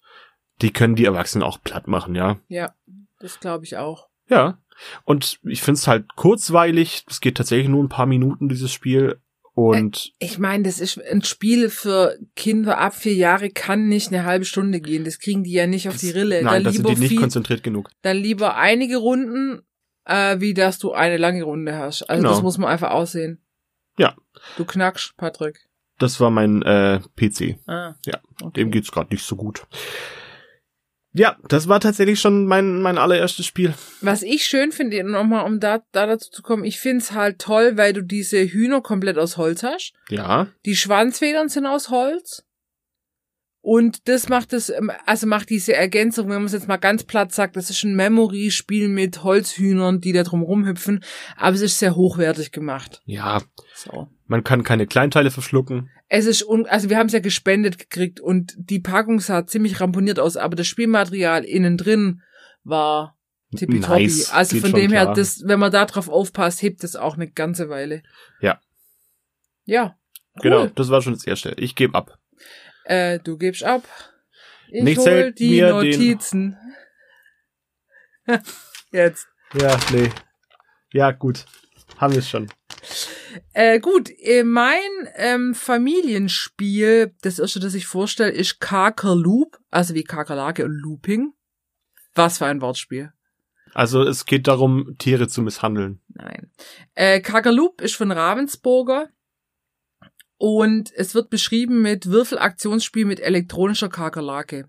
die 0.63 0.73
können 0.73 0.97
die 0.97 1.05
Erwachsenen 1.05 1.43
auch 1.43 1.63
platt 1.63 1.87
machen, 1.87 2.15
ja. 2.15 2.39
Ja, 2.49 2.75
das 3.21 3.41
glaube 3.41 3.65
ich 3.65 3.77
auch. 3.77 4.09
Ja. 4.29 4.59
Und 5.05 5.39
ich 5.45 5.63
find's 5.63 5.87
halt 5.87 6.17
kurzweilig. 6.17 7.05
Es 7.09 7.21
geht 7.21 7.37
tatsächlich 7.37 7.69
nur 7.69 7.83
ein 7.83 7.89
paar 7.89 8.07
Minuten, 8.07 8.49
dieses 8.49 8.73
Spiel. 8.73 9.21
Und 9.55 10.13
Ich 10.19 10.39
meine, 10.39 10.65
das 10.65 10.81
ist 10.81 11.01
ein 11.01 11.23
Spiel 11.23 11.71
für 11.71 12.19
Kinder 12.35 12.77
ab 12.77 12.95
vier 12.95 13.15
Jahre, 13.15 13.49
kann 13.49 13.89
nicht 13.89 14.09
eine 14.13 14.25
halbe 14.27 14.45
Stunde 14.45 14.81
gehen. 14.81 15.05
Das 15.05 15.19
kriegen 15.19 15.45
die 15.45 15.53
ja 15.53 15.67
nicht 15.67 15.89
auf 15.89 15.97
die 15.97 16.11
Rille. 16.11 16.43
nein, 16.43 16.55
dann 16.57 16.65
da 16.65 16.73
sind 16.73 16.83
lieber 16.83 16.95
die 16.95 17.01
nicht 17.01 17.11
viel, 17.13 17.21
konzentriert 17.21 17.63
genug. 17.63 17.89
dann 18.03 18.19
lieber 18.19 18.57
einige 18.57 18.99
Runden, 18.99 19.63
äh, 20.07 20.41
wie 20.41 20.55
dass 20.55 20.79
du 20.79 20.93
eine 20.93 21.17
lange 21.17 21.43
Runde 21.43 21.77
hast. 21.77 22.03
Also 22.05 22.23
Genau. 22.23 22.35
das 22.35 22.43
muss 22.43 22.59
man 22.59 22.71
einfach 22.71 22.91
aussehen. 22.91 23.41
Ja. 23.99 24.15
Du 24.57 24.65
knackst, 24.65 25.17
Patrick. 25.17 25.69
Das 25.99 26.21
war 26.21 26.31
mein 26.31 26.63
äh, 26.63 27.01
PC. 27.17 27.59
Ah. 27.67 27.95
Ja, 28.05 28.21
okay. 28.43 28.53
Dem 28.61 28.71
geht's 28.71 28.93
gerade 28.93 29.13
nicht 29.13 29.25
so 29.25 29.37
gut. 29.37 29.67
Ja, 31.15 31.39
das 31.49 31.67
war 31.67 31.81
tatsächlich 31.81 32.21
schon 32.21 32.45
mein, 32.47 32.83
mein 32.83 32.99
allererstes 32.99 33.47
Spiel. 33.47 33.73
Was 34.03 34.23
ich 34.23 34.45
schön 34.45 34.71
finde, 34.71 35.03
nochmal, 35.03 35.47
um 35.47 35.61
da, 35.61 35.83
da 35.93 36.05
dazu 36.07 36.31
zu 36.31 36.43
kommen, 36.43 36.65
ich 36.65 36.79
find's 36.79 37.13
halt 37.13 37.39
toll, 37.39 37.79
weil 37.79 37.95
du 37.95 38.03
diese 38.03 38.45
Hühner 38.45 38.83
komplett 38.83 39.17
aus 39.17 39.39
Holz 39.39 39.63
hast. 39.63 39.95
Ja. 40.11 40.49
Die 40.67 40.77
Schwanzfedern 40.77 41.49
sind 41.49 41.65
aus 41.65 41.89
Holz. 41.89 42.45
Und 43.67 44.07
das 44.07 44.29
macht 44.29 44.53
es, 44.53 44.71
ähm, 44.71 44.93
also 45.07 45.27
macht 45.27 45.51
diese 45.51 45.75
Ergänzung, 45.75 46.29
wenn 46.29 46.37
man 46.37 46.45
es 46.45 46.53
jetzt 46.53 46.69
mal 46.69 46.77
ganz 46.77 47.03
platt 47.03 47.33
sagt, 47.33 47.57
das 47.57 47.69
ist 47.69 47.83
ein 47.83 47.97
Memory-Spiel 47.97 48.87
mit 48.87 49.25
Holzhühnern, 49.25 50.01
die 50.01 50.13
da 50.13 50.23
drum 50.23 50.43
rumhüpfen, 50.43 51.03
aber 51.37 51.57
es 51.57 51.63
ist 51.63 51.81
sehr 51.81 51.97
hochwertig 51.97 52.53
gemacht. 52.53 53.03
Ja. 53.07 53.43
So. 53.75 54.07
Man 54.29 54.45
kann 54.45 54.63
keine 54.63 54.87
Kleinteile 54.87 55.33
verschlucken. 55.33 55.91
Es 56.07 56.27
ist, 56.27 56.45
un 56.45 56.67
also 56.67 56.91
wir 56.91 56.97
haben 56.97 57.09
es 57.09 57.13
ja 57.13 57.19
gespendet 57.19 57.79
gekriegt 57.79 58.21
und 58.21 58.55
die 58.57 58.79
Packung 58.79 59.19
sah 59.19 59.49
ziemlich 59.49 59.81
ramponiert 59.81 60.21
aus, 60.21 60.37
aber 60.37 60.55
das 60.55 60.69
Spielmaterial 60.69 61.43
innen 61.43 61.77
drin 61.77 62.23
war 62.63 63.19
tippitoppi. 63.57 64.03
Nice. 64.05 64.31
Also 64.31 64.55
Geht 64.55 64.63
von 64.63 64.75
dem 64.75 64.93
her, 64.93 65.13
das, 65.13 65.43
wenn 65.45 65.59
man 65.59 65.73
da 65.73 65.87
drauf 65.87 66.09
aufpasst, 66.09 66.63
hebt 66.63 66.85
es 66.85 66.95
auch 66.95 67.17
eine 67.17 67.29
ganze 67.33 67.69
Weile. 67.69 68.05
Ja. 68.41 68.61
Ja. 69.65 69.97
Cool. 70.37 70.43
Genau, 70.43 70.67
das 70.69 70.89
war 70.89 71.03
schon 71.03 71.15
das 71.15 71.27
erste. 71.27 71.53
Ich 71.59 71.75
gebe 71.75 71.97
ab. 71.97 72.17
Äh, 72.87 73.19
du 73.19 73.37
gibst 73.37 73.65
ab. 73.65 73.83
Ich 74.69 74.83
Nichts 74.83 75.05
hol 75.07 75.33
die 75.33 75.61
Notizen. 75.61 76.57
Jetzt. 78.93 79.27
Ja, 79.61 79.79
nee. 79.93 80.11
Ja, 80.93 81.13
gut. 81.13 81.45
Haben 81.99 82.13
wir 82.13 82.21
es 82.21 82.29
schon. 82.29 82.49
Äh, 83.53 83.81
gut, 83.81 84.11
äh, 84.21 84.45
mein 84.45 84.81
ähm, 85.17 85.55
Familienspiel, 85.55 87.15
das 87.23 87.39
erste, 87.39 87.61
das 87.61 87.75
ich 87.75 87.87
vorstelle, 87.87 88.31
ist 88.31 88.61
Kakerloop, 88.61 89.59
also 89.71 89.95
wie 89.95 90.05
Kakerlake 90.05 90.65
und 90.65 90.73
Looping. 90.73 91.33
Was 92.15 92.39
für 92.39 92.47
ein 92.47 92.61
Wortspiel. 92.61 93.13
Also 93.75 94.03
es 94.03 94.25
geht 94.25 94.47
darum, 94.47 94.97
Tiere 94.99 95.29
zu 95.29 95.43
misshandeln. 95.43 96.01
Nein. 96.09 96.51
Äh, 96.95 97.21
Kagaloop 97.21 97.83
ist 97.83 97.95
von 97.95 98.11
Ravensburger 98.11 99.11
und 100.39 100.93
es 100.95 101.15
wird 101.15 101.31
beschrieben 101.31 101.83
mit 101.83 102.07
Würfelaktionsspiel 102.07 103.05
mit 103.05 103.21
elektronischer 103.21 103.89
Kakerlake. 103.89 104.69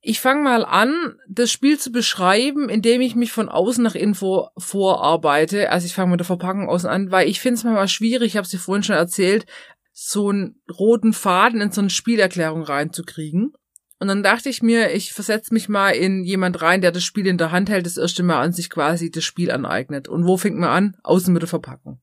Ich 0.00 0.20
fange 0.20 0.42
mal 0.42 0.64
an, 0.64 1.16
das 1.28 1.50
Spiel 1.50 1.80
zu 1.80 1.90
beschreiben, 1.90 2.68
indem 2.68 3.00
ich 3.00 3.16
mich 3.16 3.32
von 3.32 3.48
außen 3.48 3.82
nach 3.82 3.96
innen 3.96 4.14
vor, 4.14 4.52
vorarbeite. 4.56 5.70
Also 5.72 5.86
ich 5.86 5.94
fange 5.94 6.12
mit 6.12 6.20
der 6.20 6.26
Verpackung 6.26 6.68
außen 6.68 6.88
an, 6.88 7.10
weil 7.10 7.28
ich 7.28 7.40
finde 7.40 7.56
es 7.56 7.64
manchmal 7.64 7.88
schwierig, 7.88 8.28
ich 8.28 8.36
habe 8.36 8.46
sie 8.46 8.58
vorhin 8.58 8.84
schon 8.84 8.94
erzählt, 8.94 9.46
so 9.92 10.28
einen 10.28 10.60
roten 10.78 11.12
Faden 11.12 11.60
in 11.60 11.72
so 11.72 11.80
eine 11.80 11.90
Spielerklärung 11.90 12.62
reinzukriegen. 12.62 13.52
Und 13.98 14.08
dann 14.08 14.22
dachte 14.22 14.48
ich 14.48 14.62
mir, 14.62 14.92
ich 14.92 15.12
versetze 15.12 15.54
mich 15.54 15.68
mal 15.68 15.90
in 15.90 16.22
jemand 16.22 16.60
rein, 16.60 16.82
der 16.82 16.92
das 16.92 17.02
Spiel 17.02 17.26
in 17.26 17.38
der 17.38 17.50
Hand 17.50 17.70
hält, 17.70 17.86
das 17.86 17.96
erste 17.96 18.22
Mal 18.22 18.42
an 18.42 18.52
sich 18.52 18.70
quasi 18.70 19.10
das 19.10 19.24
Spiel 19.24 19.50
aneignet. 19.50 20.06
Und 20.06 20.26
wo 20.26 20.36
fängt 20.36 20.58
man 20.58 20.68
an? 20.68 20.96
Außen 21.02 21.32
mit 21.32 21.42
der 21.42 21.48
Verpackung. 21.48 22.00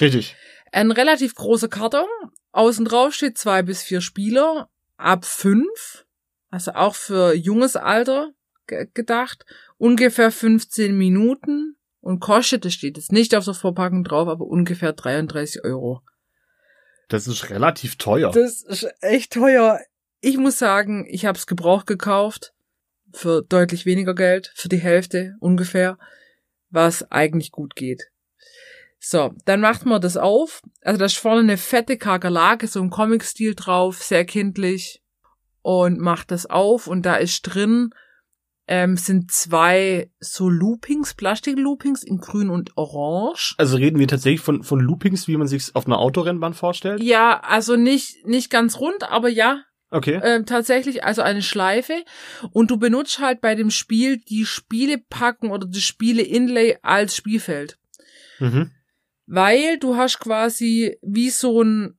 Richtig. 0.00 0.36
Ein 0.72 0.90
relativ 0.90 1.34
großer 1.34 1.68
Karton. 1.68 2.08
Außen 2.52 2.84
drauf 2.84 3.14
steht 3.14 3.38
zwei 3.38 3.62
bis 3.62 3.82
vier 3.82 4.00
Spieler. 4.00 4.68
Ab 4.96 5.24
fünf 5.24 6.06
also 6.50 6.72
auch 6.72 6.94
für 6.94 7.34
junges 7.34 7.76
Alter 7.76 8.32
gedacht, 8.66 9.44
ungefähr 9.78 10.30
15 10.30 10.96
Minuten 10.96 11.76
und 12.00 12.20
kostet, 12.20 12.64
das 12.64 12.72
steht 12.72 12.96
jetzt 12.96 13.12
nicht 13.12 13.34
auf 13.34 13.44
der 13.44 13.54
Verpackung 13.54 14.04
drauf, 14.04 14.26
aber 14.26 14.46
ungefähr 14.46 14.92
33 14.92 15.64
Euro. 15.64 16.00
Das 17.08 17.28
ist 17.28 17.50
relativ 17.50 17.96
teuer. 17.96 18.32
Das 18.32 18.62
ist 18.62 18.88
echt 19.00 19.34
teuer. 19.34 19.80
Ich 20.20 20.38
muss 20.38 20.58
sagen, 20.58 21.06
ich 21.08 21.26
habe 21.26 21.38
es 21.38 21.46
gebraucht 21.46 21.86
gekauft 21.86 22.54
für 23.12 23.42
deutlich 23.42 23.86
weniger 23.86 24.14
Geld, 24.14 24.50
für 24.56 24.68
die 24.68 24.78
Hälfte 24.78 25.36
ungefähr, 25.40 25.98
was 26.70 27.10
eigentlich 27.12 27.52
gut 27.52 27.76
geht. 27.76 28.10
So, 28.98 29.34
dann 29.44 29.60
macht 29.60 29.86
man 29.86 30.00
das 30.00 30.16
auf. 30.16 30.62
Also 30.82 30.98
da 30.98 31.04
ist 31.04 31.18
vorne 31.18 31.40
eine 31.40 31.56
fette 31.56 31.96
Kakerlake, 31.96 32.66
so 32.66 32.80
ein 32.80 32.90
Comic-Stil 32.90 33.54
drauf, 33.54 34.02
sehr 34.02 34.24
kindlich 34.24 35.02
und 35.62 35.98
macht 36.00 36.30
das 36.30 36.46
auf 36.46 36.86
und 36.86 37.04
da 37.04 37.16
ist 37.16 37.42
drin 37.42 37.90
ähm, 38.68 38.96
sind 38.96 39.30
zwei 39.30 40.10
so 40.18 40.48
Loopings, 40.48 41.14
Plastik-Loopings 41.14 42.02
in 42.02 42.18
grün 42.18 42.50
und 42.50 42.76
orange. 42.76 43.54
Also 43.58 43.76
reden 43.76 43.98
wir 43.98 44.08
tatsächlich 44.08 44.40
von, 44.40 44.62
von 44.62 44.80
Loopings, 44.80 45.28
wie 45.28 45.36
man 45.36 45.46
sich 45.46 45.74
auf 45.74 45.86
einer 45.86 45.98
Autorennbahn 45.98 46.54
vorstellt? 46.54 47.02
Ja, 47.02 47.40
also 47.40 47.76
nicht, 47.76 48.26
nicht 48.26 48.50
ganz 48.50 48.80
rund, 48.80 49.04
aber 49.04 49.28
ja. 49.28 49.62
Okay. 49.90 50.20
Ähm, 50.22 50.46
tatsächlich, 50.46 51.04
also 51.04 51.22
eine 51.22 51.42
Schleife. 51.42 51.94
Und 52.50 52.72
du 52.72 52.76
benutzt 52.76 53.20
halt 53.20 53.40
bei 53.40 53.54
dem 53.54 53.70
Spiel 53.70 54.18
die 54.18 54.44
Spielepacken 54.44 55.50
oder 55.50 55.66
das 55.66 55.82
Spiele-Inlay 55.82 56.78
als 56.82 57.14
Spielfeld. 57.14 57.78
Mhm. 58.40 58.72
Weil 59.26 59.78
du 59.78 59.96
hast 59.96 60.20
quasi 60.20 60.98
wie 61.02 61.30
so 61.30 61.62
ein 61.62 61.98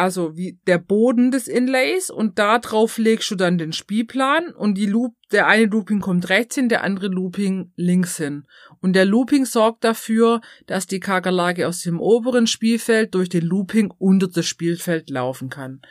also 0.00 0.34
wie 0.34 0.58
der 0.66 0.78
Boden 0.78 1.30
des 1.30 1.46
Inlays 1.46 2.08
und 2.08 2.38
da 2.38 2.58
drauf 2.58 2.96
legst 2.96 3.30
du 3.30 3.34
dann 3.34 3.58
den 3.58 3.74
Spielplan 3.74 4.48
und 4.54 4.78
die 4.78 4.86
Loop, 4.86 5.14
der 5.30 5.46
eine 5.46 5.66
Looping 5.66 6.00
kommt 6.00 6.30
rechts 6.30 6.54
hin, 6.54 6.70
der 6.70 6.84
andere 6.84 7.08
Looping 7.08 7.72
links 7.76 8.16
hin. 8.16 8.46
Und 8.80 8.94
der 8.94 9.04
Looping 9.04 9.44
sorgt 9.44 9.84
dafür, 9.84 10.40
dass 10.66 10.86
die 10.86 11.00
Kakerlake 11.00 11.68
aus 11.68 11.82
dem 11.82 12.00
oberen 12.00 12.46
Spielfeld 12.46 13.14
durch 13.14 13.28
den 13.28 13.44
Looping 13.44 13.92
unter 13.98 14.28
das 14.28 14.46
Spielfeld 14.46 15.10
laufen 15.10 15.50
kann. 15.50 15.82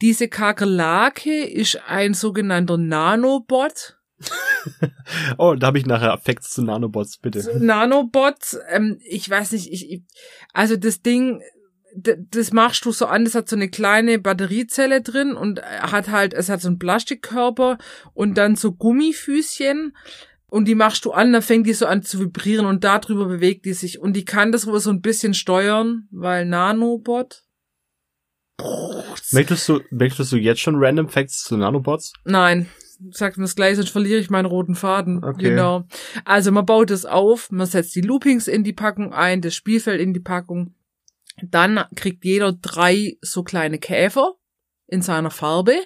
Diese 0.00 0.28
Kakerlake 0.28 1.44
ist 1.44 1.82
ein 1.86 2.14
sogenannter 2.14 2.78
Nanobot. 2.78 3.97
oh, 5.38 5.54
da 5.54 5.68
habe 5.68 5.78
ich 5.78 5.86
nachher 5.86 6.18
Facts 6.18 6.50
zu 6.50 6.62
Nanobots, 6.62 7.18
bitte. 7.18 7.58
Nanobots, 7.58 8.58
ähm, 8.70 8.98
ich 9.04 9.28
weiß 9.28 9.52
nicht, 9.52 9.72
ich, 9.72 9.90
ich 9.90 10.02
also 10.52 10.76
das 10.76 11.02
Ding 11.02 11.40
das 11.94 12.52
machst 12.52 12.84
du 12.84 12.92
so 12.92 13.06
an, 13.06 13.24
das 13.24 13.34
hat 13.34 13.48
so 13.48 13.56
eine 13.56 13.68
kleine 13.68 14.18
Batteriezelle 14.18 15.00
drin 15.00 15.34
und 15.34 15.62
hat 15.62 16.08
halt, 16.08 16.34
es 16.34 16.48
hat 16.48 16.60
so 16.60 16.68
einen 16.68 16.78
Plastikkörper 16.78 17.78
und 18.14 18.36
dann 18.36 18.56
so 18.56 18.72
Gummifüßchen 18.72 19.96
und 20.50 20.66
die 20.66 20.74
machst 20.74 21.04
du 21.04 21.12
an, 21.12 21.32
dann 21.32 21.42
fängt 21.42 21.66
die 21.66 21.72
so 21.72 21.86
an 21.86 22.02
zu 22.02 22.20
vibrieren 22.20 22.66
und 22.66 22.84
darüber 22.84 23.26
bewegt 23.26 23.64
die 23.64 23.72
sich 23.72 23.98
und 23.98 24.14
die 24.14 24.24
kann 24.24 24.52
das 24.52 24.66
wohl 24.66 24.80
so 24.80 24.90
ein 24.90 25.00
bisschen 25.00 25.34
steuern, 25.34 26.08
weil 26.10 26.44
Nanobot. 26.44 27.44
Möchtest 29.30 29.68
du, 29.68 29.80
möchtest 29.90 30.32
du 30.32 30.36
jetzt 30.36 30.60
schon 30.60 30.76
Random 30.76 31.08
Facts 31.08 31.44
zu 31.44 31.56
Nanobots? 31.56 32.12
Nein. 32.24 32.68
Sag 33.10 33.36
mir 33.36 33.44
das 33.44 33.54
gleich, 33.54 33.76
sonst 33.76 33.90
verliere 33.90 34.18
ich 34.18 34.30
meinen 34.30 34.46
roten 34.46 34.74
Faden. 34.74 35.22
Okay. 35.22 35.50
Genau. 35.50 35.84
Also 36.24 36.50
man 36.50 36.66
baut 36.66 36.90
es 36.90 37.04
auf, 37.04 37.50
man 37.50 37.66
setzt 37.66 37.94
die 37.94 38.00
Loopings 38.00 38.48
in 38.48 38.64
die 38.64 38.72
Packung 38.72 39.12
ein, 39.12 39.40
das 39.40 39.54
Spielfeld 39.54 40.00
in 40.00 40.12
die 40.12 40.20
Packung 40.20 40.74
dann 41.42 41.84
kriegt 41.94 42.24
jeder 42.24 42.52
drei 42.52 43.16
so 43.20 43.42
kleine 43.42 43.78
Käfer 43.78 44.34
in 44.86 45.02
seiner 45.02 45.30
Farbe 45.30 45.76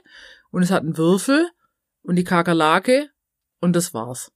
und 0.51 0.63
es 0.63 0.71
hat 0.71 0.83
einen 0.83 0.97
Würfel 0.97 1.49
und 2.03 2.17
die 2.17 2.25
Kakerlake 2.25 3.11
und 3.61 3.75
das 3.75 3.95
war's. 3.95 4.33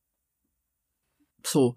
So. 1.44 1.76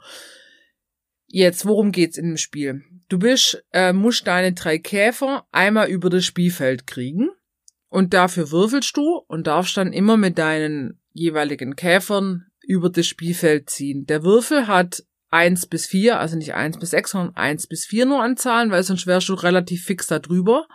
Jetzt, 1.27 1.65
worum 1.65 1.91
geht's 1.91 2.17
in 2.17 2.25
dem 2.25 2.37
Spiel? 2.37 2.83
Du 3.07 3.19
bist, 3.19 3.63
äh, 3.71 3.93
musst 3.93 4.25
deine 4.27 4.53
drei 4.53 4.79
Käfer 4.79 5.47
einmal 5.51 5.89
über 5.89 6.09
das 6.09 6.25
Spielfeld 6.25 6.87
kriegen 6.87 7.29
und 7.89 8.13
dafür 8.13 8.51
würfelst 8.51 8.95
du 8.95 9.21
und 9.27 9.47
darfst 9.47 9.75
dann 9.75 9.93
immer 9.93 10.15
mit 10.17 10.37
deinen 10.37 10.99
jeweiligen 11.11 11.75
Käfern 11.75 12.45
über 12.61 12.89
das 12.89 13.07
Spielfeld 13.07 13.69
ziehen. 13.69 14.05
Der 14.05 14.23
Würfel 14.23 14.67
hat 14.67 15.03
eins 15.31 15.65
bis 15.65 15.85
vier, 15.85 16.19
also 16.19 16.37
nicht 16.37 16.53
eins 16.53 16.77
bis 16.77 16.91
sechs, 16.91 17.11
sondern 17.11 17.35
eins 17.35 17.67
bis 17.67 17.85
vier 17.85 18.05
nur 18.05 18.21
an 18.21 18.37
Zahlen, 18.37 18.71
weil 18.71 18.83
sonst 18.83 19.07
wärst 19.07 19.29
du 19.29 19.33
relativ 19.33 19.83
fix 19.83 20.07
da 20.07 20.19
drüber. 20.19 20.67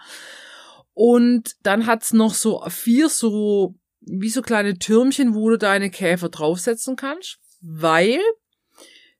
Und 0.92 1.54
dann 1.62 1.86
hat's 1.86 2.12
noch 2.12 2.34
so 2.34 2.62
vier 2.68 3.08
so, 3.08 3.74
wie 4.00 4.28
so 4.28 4.42
kleine 4.42 4.78
Türmchen, 4.78 5.34
wo 5.34 5.50
du 5.50 5.58
deine 5.58 5.90
Käfer 5.90 6.28
draufsetzen 6.28 6.96
kannst, 6.96 7.38
weil 7.60 8.20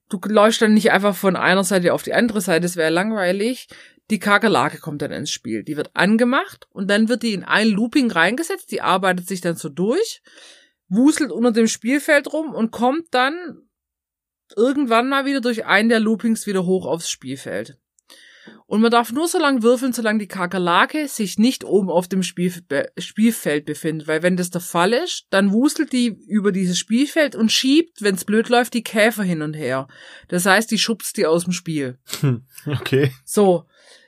du 0.09 0.19
läufst 0.27 0.61
dann 0.61 0.73
nicht 0.73 0.91
einfach 0.91 1.15
von 1.15 1.35
einer 1.35 1.63
Seite 1.63 1.93
auf 1.93 2.03
die 2.03 2.13
andere 2.13 2.41
Seite, 2.41 2.61
das 2.61 2.75
wäre 2.75 2.91
langweilig. 2.91 3.67
Die 4.11 4.19
Kakerlake 4.19 4.79
kommt 4.79 5.01
dann 5.01 5.11
ins 5.11 5.31
Spiel. 5.31 5.63
Die 5.63 5.77
wird 5.77 5.95
angemacht 5.95 6.67
und 6.69 6.89
dann 6.89 7.09
wird 7.09 7.23
die 7.23 7.33
in 7.33 7.43
ein 7.43 7.67
Looping 7.67 8.11
reingesetzt, 8.11 8.71
die 8.71 8.81
arbeitet 8.81 9.27
sich 9.27 9.41
dann 9.41 9.55
so 9.55 9.69
durch, 9.69 10.21
wuselt 10.87 11.31
unter 11.31 11.51
dem 11.51 11.67
Spielfeld 11.67 12.31
rum 12.31 12.53
und 12.53 12.71
kommt 12.71 13.07
dann 13.11 13.67
irgendwann 14.55 15.09
mal 15.09 15.25
wieder 15.25 15.41
durch 15.41 15.65
einen 15.65 15.89
der 15.89 15.99
Loopings 15.99 16.45
wieder 16.45 16.65
hoch 16.65 16.85
aufs 16.85 17.09
Spielfeld. 17.09 17.79
Und 18.67 18.81
man 18.81 18.89
darf 18.89 19.11
nur 19.11 19.27
so 19.27 19.37
lange 19.37 19.61
würfeln, 19.61 19.93
solange 19.93 20.19
die 20.19 20.27
Kakerlake 20.27 21.07
sich 21.07 21.37
nicht 21.37 21.63
oben 21.63 21.89
auf 21.89 22.07
dem 22.07 22.23
Spielf 22.23 22.63
Spielfeld 22.97 23.65
befindet. 23.65 24.07
Weil 24.07 24.23
wenn 24.23 24.37
das 24.37 24.49
der 24.49 24.61
Fall 24.61 24.93
ist, 24.93 25.27
dann 25.29 25.51
wustelt 25.51 25.93
die 25.93 26.17
über 26.27 26.51
dieses 26.51 26.79
Spielfeld 26.79 27.35
und 27.35 27.51
schiebt, 27.51 28.01
wenn 28.01 28.15
es 28.15 28.25
blöd 28.25 28.49
läuft, 28.49 28.73
die 28.73 28.83
Käfer 28.83 29.23
hin 29.23 29.43
und 29.43 29.53
her. 29.53 29.87
Das 30.29 30.47
heißt, 30.47 30.71
die 30.71 30.79
schubst 30.79 31.17
die 31.17 31.27
aus 31.27 31.43
dem 31.43 31.53
Spiel. 31.53 31.99
Okay. 32.65 33.11
So. 33.23 33.65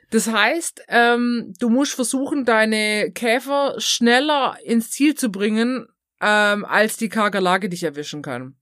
Das 0.10 0.28
heißt, 0.28 0.84
ähm, 0.88 1.54
du 1.60 1.70
musst 1.70 1.94
versuchen, 1.94 2.46
deine 2.46 3.12
Käfer 3.12 3.76
schneller 3.78 4.58
ins 4.64 4.90
Ziel 4.90 5.16
zu 5.16 5.30
bringen, 5.30 5.88
ähm, 6.22 6.66
als 6.66 6.98
die 6.98 7.10
Kakerlake 7.10 7.70
dich 7.70 7.84
erwischen 7.84 8.22
kann. 8.22 8.57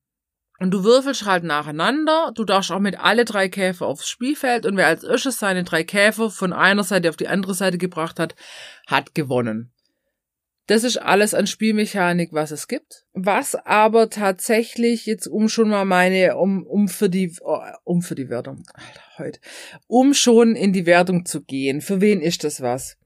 Und 0.60 0.72
du 0.72 0.84
würfelst 0.84 1.26
halt 1.26 1.44
nacheinander. 1.44 2.32
Du 2.34 2.46
darfst 2.46 2.72
auch 2.72 2.80
mit 2.80 3.00
alle 3.00 3.26
drei 3.26 3.50
Käfer 3.50 3.86
aufs 3.86 4.08
Spielfeld 4.08 4.66
und 4.66 4.78
wer 4.78 4.88
als 4.88 5.04
erstes 5.04 5.38
seine 5.38 5.64
drei 5.64 5.84
Käfer 5.84 6.30
von 6.30 6.54
einer 6.54 6.84
Seite 6.84 7.10
auf 7.10 7.18
die 7.18 7.28
andere 7.28 7.54
Seite 7.54 7.78
gebracht 7.78 8.20
hat, 8.20 8.36
hat 8.88 9.14
gewonnen. 9.16 9.72
Das 10.68 10.84
ist 10.84 10.98
alles 10.98 11.36
an 11.36 11.46
Spielmechanik, 11.46 12.30
was 12.32 12.50
es 12.50 12.68
gibt. 12.68 13.06
Was 13.14 13.54
aber 13.54 14.10
tatsächlich 14.10 15.06
jetzt 15.06 15.28
um 15.28 15.48
schon 15.48 15.70
mal 15.70 15.86
meine, 15.86 16.38
um, 16.38 16.66
um 16.66 16.88
für 16.88 17.08
die, 17.08 17.36
oh, 17.42 17.60
um 17.84 18.02
für 18.02 18.16
die 18.16 18.30
Wertung, 18.30 18.64
Alter, 18.74 19.02
heute, 19.20 19.40
um 19.88 20.16
schon 20.16 20.56
in 20.56 20.74
die 20.74 20.88
Wertung 20.88 21.26
zu 21.26 21.44
gehen. 21.44 21.82
Für 21.82 22.02
wen 22.02 22.20
ist 22.20 22.44
das 22.44 22.62
was? 22.62 22.98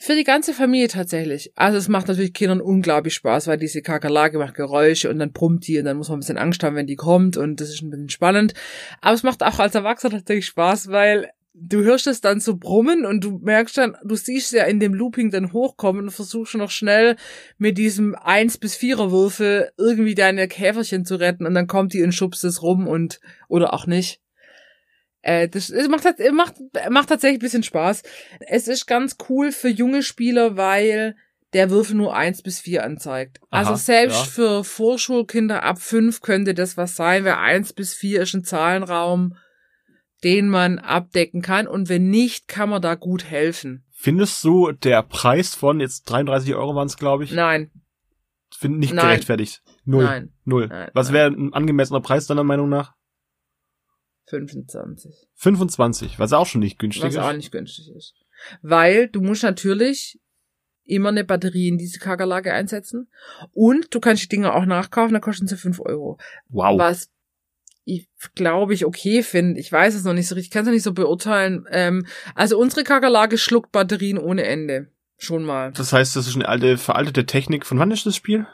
Für 0.00 0.14
die 0.14 0.22
ganze 0.22 0.54
Familie 0.54 0.86
tatsächlich. 0.86 1.50
Also 1.56 1.76
es 1.76 1.88
macht 1.88 2.06
natürlich 2.06 2.32
Kindern 2.32 2.60
unglaublich 2.60 3.14
Spaß, 3.14 3.48
weil 3.48 3.58
diese 3.58 3.82
Kakerlake 3.82 4.38
macht 4.38 4.54
Geräusche 4.54 5.10
und 5.10 5.18
dann 5.18 5.32
brummt 5.32 5.66
die 5.66 5.76
und 5.76 5.86
dann 5.86 5.96
muss 5.96 6.08
man 6.08 6.18
ein 6.18 6.20
bisschen 6.20 6.38
Angst 6.38 6.62
haben, 6.62 6.76
wenn 6.76 6.86
die 6.86 6.94
kommt 6.94 7.36
und 7.36 7.60
das 7.60 7.70
ist 7.70 7.82
ein 7.82 7.90
bisschen 7.90 8.08
spannend. 8.08 8.54
Aber 9.00 9.14
es 9.14 9.24
macht 9.24 9.42
auch 9.42 9.58
als 9.58 9.74
Erwachsener 9.74 10.12
tatsächlich 10.12 10.46
Spaß, 10.46 10.88
weil 10.92 11.30
du 11.52 11.82
hörst 11.82 12.06
es 12.06 12.20
dann 12.20 12.38
so 12.38 12.56
brummen 12.56 13.04
und 13.04 13.24
du 13.24 13.40
merkst 13.42 13.76
dann, 13.76 13.96
du 14.04 14.14
siehst 14.14 14.52
ja 14.52 14.64
in 14.64 14.78
dem 14.78 14.94
Looping 14.94 15.32
dann 15.32 15.52
hochkommen 15.52 16.04
und 16.04 16.10
versuchst 16.10 16.54
noch 16.54 16.70
schnell 16.70 17.16
mit 17.58 17.76
diesem 17.76 18.14
1 18.14 18.58
bis 18.58 18.76
4er 18.76 19.10
Würfel 19.10 19.72
irgendwie 19.76 20.14
deine 20.14 20.46
Käferchen 20.46 21.04
zu 21.06 21.16
retten 21.16 21.44
und 21.44 21.54
dann 21.54 21.66
kommt 21.66 21.92
die 21.92 22.04
und 22.04 22.12
schubst 22.12 22.44
es 22.44 22.62
rum 22.62 22.86
und, 22.86 23.18
oder 23.48 23.74
auch 23.74 23.86
nicht. 23.86 24.20
Äh, 25.22 25.48
das, 25.48 25.68
das 25.68 25.88
macht, 25.88 26.04
macht, 26.32 26.54
macht 26.90 27.08
tatsächlich 27.08 27.38
ein 27.38 27.44
bisschen 27.44 27.62
Spaß. 27.62 28.02
Es 28.40 28.68
ist 28.68 28.86
ganz 28.86 29.16
cool 29.28 29.52
für 29.52 29.68
junge 29.68 30.02
Spieler, 30.02 30.56
weil 30.56 31.16
der 31.52 31.70
Würfel 31.70 31.96
nur 31.96 32.14
eins 32.14 32.42
bis 32.42 32.60
vier 32.60 32.84
anzeigt. 32.84 33.40
Also 33.50 33.70
Aha, 33.70 33.78
selbst 33.78 34.18
ja. 34.18 34.24
für 34.24 34.64
Vorschulkinder 34.64 35.62
ab 35.62 35.78
fünf 35.80 36.20
könnte 36.20 36.54
das 36.54 36.76
was 36.76 36.94
sein, 36.94 37.24
weil 37.24 37.34
eins 37.34 37.72
bis 37.72 37.94
vier 37.94 38.22
ist 38.22 38.34
ein 38.34 38.44
Zahlenraum, 38.44 39.34
den 40.24 40.48
man 40.48 40.78
abdecken 40.78 41.42
kann. 41.42 41.66
Und 41.66 41.88
wenn 41.88 42.10
nicht, 42.10 42.48
kann 42.48 42.68
man 42.68 42.82
da 42.82 42.94
gut 42.94 43.24
helfen. 43.24 43.84
Findest 43.92 44.44
du 44.44 44.72
der 44.72 45.02
Preis 45.02 45.54
von 45.54 45.80
jetzt 45.80 46.04
33 46.04 46.54
Euro 46.54 46.74
waren 46.74 46.86
es, 46.86 46.96
glaube 46.96 47.24
ich, 47.24 47.32
Nein, 47.32 47.70
find 48.56 48.78
nicht 48.78 48.92
Nein. 48.94 49.06
gerechtfertigt? 49.06 49.62
Null. 49.84 50.04
nein, 50.04 50.32
Null. 50.44 50.68
Nein, 50.68 50.90
Was 50.92 51.12
wäre 51.12 51.30
ein 51.30 51.52
angemessener 51.52 52.00
Preis 52.00 52.26
deiner 52.26 52.44
Meinung 52.44 52.68
nach? 52.68 52.94
25. 54.28 55.28
25, 55.34 56.18
was 56.18 56.32
auch 56.32 56.46
schon 56.46 56.60
nicht 56.60 56.78
günstig 56.78 57.04
Was 57.04 57.14
ist. 57.14 57.20
auch 57.20 57.32
nicht 57.32 57.52
günstig 57.52 57.90
ist. 57.94 58.14
Weil 58.62 59.08
du 59.08 59.20
musst 59.20 59.42
natürlich 59.42 60.20
immer 60.84 61.10
eine 61.10 61.24
Batterie 61.24 61.68
in 61.68 61.78
diese 61.78 61.98
Kakerlake 61.98 62.52
einsetzen. 62.52 63.10
Und 63.52 63.94
du 63.94 64.00
kannst 64.00 64.22
die 64.22 64.28
Dinger 64.28 64.54
auch 64.54 64.64
nachkaufen, 64.64 65.12
dann 65.12 65.22
kosten 65.22 65.46
sie 65.46 65.56
5 65.56 65.80
Euro. 65.80 66.18
Wow. 66.48 66.78
Was 66.78 67.10
ich 67.84 68.06
glaube 68.34 68.74
ich 68.74 68.84
okay 68.84 69.22
finde. 69.22 69.58
Ich 69.58 69.72
weiß 69.72 69.94
es 69.94 70.04
noch 70.04 70.12
nicht 70.12 70.28
so 70.28 70.34
richtig, 70.34 70.48
ich 70.48 70.52
kann 70.52 70.62
es 70.62 70.66
noch 70.66 70.74
nicht 70.74 70.82
so 70.82 70.92
beurteilen. 70.92 71.66
Ähm, 71.70 72.06
also 72.34 72.58
unsere 72.58 72.84
Kakerlake 72.84 73.38
schluckt 73.38 73.72
Batterien 73.72 74.18
ohne 74.18 74.44
Ende. 74.44 74.88
Schon 75.16 75.42
mal. 75.42 75.72
Das 75.72 75.92
heißt, 75.92 76.14
das 76.14 76.28
ist 76.28 76.36
eine 76.36 76.48
alte, 76.48 76.76
veraltete 76.76 77.24
Technik. 77.26 77.64
Von 77.66 77.78
wann 77.78 77.90
ist 77.90 78.04
das 78.06 78.14
Spiel? 78.14 78.46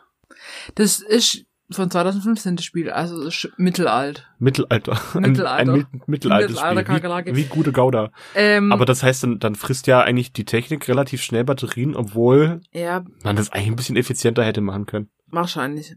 Das 0.76 1.00
ist 1.00 1.44
von 1.70 1.90
2015 1.90 2.56
das 2.56 2.64
Spiel, 2.64 2.90
also 2.90 3.28
mittelalt. 3.56 4.28
Mittelalter. 4.38 5.00
Ein- 5.14 5.22
Mittelalter. 5.22 5.72
Ein, 5.72 5.86
mittelaltes 6.06 6.50
Mittelalter 6.56 6.80
Spiel. 6.80 6.84
Kakerlake. 6.84 7.32
Wie, 7.32 7.44
wie 7.44 7.44
gute 7.44 7.72
Gouda. 7.72 8.10
Ähm, 8.34 8.70
Aber 8.70 8.84
das 8.84 9.02
heißt, 9.02 9.22
dann, 9.22 9.38
dann 9.38 9.54
frisst 9.54 9.86
ja 9.86 10.02
eigentlich 10.02 10.32
die 10.32 10.44
Technik 10.44 10.86
relativ 10.88 11.22
schnell 11.22 11.44
Batterien, 11.44 11.96
obwohl 11.96 12.60
ja, 12.72 13.04
man 13.22 13.36
das 13.36 13.50
eigentlich 13.50 13.68
ein 13.68 13.76
bisschen 13.76 13.96
effizienter 13.96 14.44
hätte 14.44 14.60
machen 14.60 14.86
können. 14.86 15.08
Wahrscheinlich. 15.28 15.96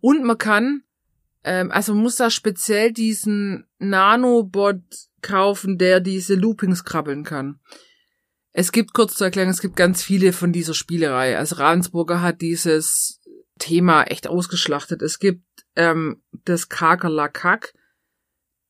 Und 0.00 0.24
man 0.24 0.36
kann, 0.38 0.82
ähm, 1.44 1.70
also 1.70 1.94
man 1.94 2.02
muss 2.02 2.16
da 2.16 2.30
speziell 2.30 2.92
diesen 2.92 3.66
Nanobot 3.78 4.82
kaufen, 5.22 5.78
der 5.78 6.00
diese 6.00 6.34
Loopings 6.34 6.84
krabbeln 6.84 7.24
kann. 7.24 7.60
Es 8.52 8.72
gibt, 8.72 8.94
kurz 8.94 9.14
zu 9.14 9.24
erklären, 9.24 9.48
es 9.48 9.60
gibt 9.60 9.76
ganz 9.76 10.02
viele 10.02 10.32
von 10.32 10.52
dieser 10.52 10.74
Spielerei. 10.74 11.38
Also 11.38 11.56
Ravensburger 11.56 12.20
hat 12.20 12.40
dieses 12.40 13.19
Thema 13.60 14.02
echt 14.02 14.26
ausgeschlachtet. 14.26 15.02
Es 15.02 15.20
gibt 15.20 15.44
ähm, 15.76 16.20
das 16.44 16.68
Kakerlakak. 16.68 17.72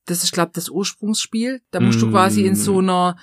Das 0.04 0.22
ist, 0.22 0.32
glaube 0.32 0.50
das 0.54 0.68
Ursprungsspiel. 0.68 1.62
Da 1.70 1.80
musst 1.80 2.02
du 2.02 2.08
Mm. 2.08 2.10
quasi 2.10 2.44
in 2.44 2.54
so 2.56 2.80
einer, 2.80 3.16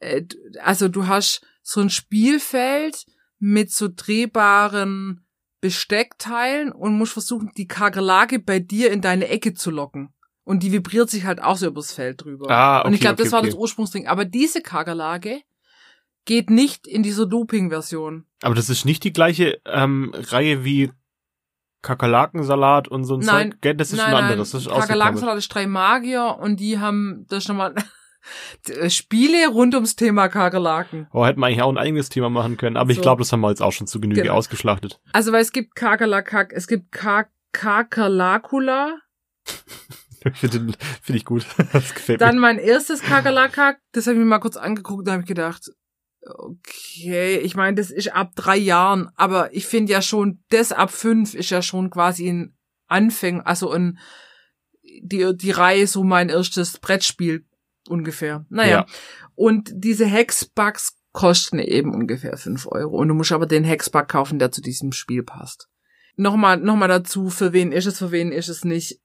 äh, 0.00 0.22
also 0.62 0.88
du 0.88 1.06
hast 1.06 1.40
so 1.62 1.80
ein 1.80 1.88
Spielfeld 1.88 3.06
mit 3.38 3.72
so 3.72 3.88
drehbaren 3.94 5.24
Besteckteilen 5.60 6.72
und 6.72 6.98
musst 6.98 7.12
versuchen, 7.12 7.52
die 7.56 7.68
Kakerlake 7.68 8.38
bei 8.40 8.58
dir 8.58 8.90
in 8.90 9.00
deine 9.00 9.28
Ecke 9.28 9.54
zu 9.54 9.70
locken. 9.70 10.12
Und 10.44 10.64
die 10.64 10.72
vibriert 10.72 11.08
sich 11.08 11.24
halt 11.24 11.40
auch 11.40 11.56
so 11.56 11.66
übers 11.68 11.92
Feld 11.92 12.24
drüber. 12.24 12.50
Ah, 12.50 12.80
okay, 12.80 12.88
und 12.88 12.94
ich 12.94 13.00
glaube, 13.00 13.14
okay, 13.14 13.22
das 13.22 13.32
war 13.32 13.40
okay. 13.40 13.50
das 13.50 13.58
Ursprungsding. 13.58 14.08
Aber 14.08 14.24
diese 14.24 14.60
Kakerlake 14.60 15.42
geht 16.24 16.50
nicht 16.50 16.88
in 16.88 17.04
dieser 17.04 17.26
Looping-Version. 17.26 18.26
Aber 18.42 18.54
das 18.56 18.68
ist 18.68 18.84
nicht 18.84 19.04
die 19.04 19.12
gleiche 19.12 19.60
ähm, 19.64 20.12
Reihe 20.14 20.64
wie 20.64 20.90
Kakerlakensalat 21.82 22.88
und 22.88 23.04
so 23.04 23.14
ein 23.16 23.20
Nein, 23.20 23.50
Zeug. 23.52 23.60
Gell, 23.60 23.74
Das 23.74 23.90
ist 23.92 23.98
nein, 23.98 24.06
ein 24.06 24.12
nein, 24.12 24.24
anderes. 24.24 24.52
Das 24.52 24.62
ist. 24.66 24.70
Kakerlakensalat 24.72 25.36
ist 25.38 25.48
drei 25.48 25.66
Magier 25.66 26.38
und 26.40 26.58
die 26.60 26.78
haben 26.78 27.26
das 27.28 27.44
schon 27.44 27.56
mal 27.56 27.74
Spiele 28.88 29.48
rund 29.48 29.74
ums 29.74 29.96
Thema 29.96 30.28
Kakerlaken. 30.28 31.08
Oh, 31.12 31.26
hätten 31.26 31.40
wir 31.40 31.46
eigentlich 31.46 31.62
auch 31.62 31.70
ein 31.72 31.78
eigenes 31.78 32.08
Thema 32.08 32.30
machen 32.30 32.56
können. 32.56 32.76
Aber 32.76 32.90
ich 32.90 32.96
So. 32.96 33.02
glaube, 33.02 33.20
das 33.22 33.32
haben 33.32 33.40
wir 33.40 33.48
jetzt 33.50 33.62
auch 33.62 33.72
schon 33.72 33.86
zu 33.88 34.00
Genüge 34.00 34.22
Genau. 34.22 34.34
ausgeschlachtet. 34.34 35.00
Also, 35.12 35.32
weil 35.32 35.42
es 35.42 35.52
gibt 35.52 35.74
Kakerlakak, 35.74 36.52
es 36.52 36.66
gibt 36.68 36.92
Ka 36.92 37.26
Kakerlakula, 37.52 38.96
Ich 40.24 40.36
finde 40.38 40.74
find 41.02 41.16
ich 41.16 41.24
gut. 41.24 41.44
Das 41.72 41.94
gefällt 41.94 42.20
Dann 42.20 42.36
mir. 42.36 42.40
mein 42.42 42.58
erstes 42.58 43.02
Kakerlakak, 43.02 43.78
das 43.92 44.06
habe 44.06 44.14
ich 44.14 44.20
mir 44.20 44.24
mal 44.26 44.38
kurz 44.38 44.56
angeguckt 44.56 45.06
und 45.06 45.12
habe 45.12 45.22
ich 45.22 45.28
gedacht, 45.28 45.70
okay, 46.24 47.38
ich 47.38 47.54
meine, 47.54 47.76
das 47.76 47.90
ist 47.90 48.14
ab 48.14 48.32
drei 48.36 48.56
Jahren, 48.56 49.10
aber 49.16 49.54
ich 49.54 49.66
finde 49.66 49.92
ja 49.92 50.02
schon, 50.02 50.42
das 50.50 50.72
ab 50.72 50.90
fünf 50.90 51.34
ist 51.34 51.50
ja 51.50 51.62
schon 51.62 51.90
quasi 51.90 52.28
ein 52.28 52.56
Anfang, 52.86 53.40
also 53.40 53.70
ein, 53.70 53.98
die, 54.82 55.34
die 55.34 55.50
Reihe 55.50 55.86
so 55.86 56.04
mein 56.04 56.28
erstes 56.28 56.78
Brettspiel 56.78 57.46
ungefähr. 57.88 58.46
Naja. 58.48 58.70
Ja. 58.70 58.86
Und 59.34 59.70
diese 59.74 60.06
Hexbugs 60.06 60.96
kosten 61.12 61.58
eben 61.58 61.94
ungefähr 61.94 62.36
fünf 62.36 62.66
Euro. 62.66 62.98
Und 62.98 63.08
du 63.08 63.14
musst 63.14 63.32
aber 63.32 63.46
den 63.46 63.64
Hexbug 63.64 64.08
kaufen, 64.08 64.38
der 64.38 64.50
zu 64.50 64.62
diesem 64.62 64.92
Spiel 64.92 65.22
passt. 65.22 65.68
Nochmal, 66.16 66.58
nochmal 66.58 66.88
dazu, 66.88 67.30
für 67.30 67.52
wen 67.52 67.72
ist 67.72 67.86
es, 67.86 67.98
für 67.98 68.12
wen 68.12 68.32
ist 68.32 68.48
es 68.48 68.64
nicht. 68.64 69.00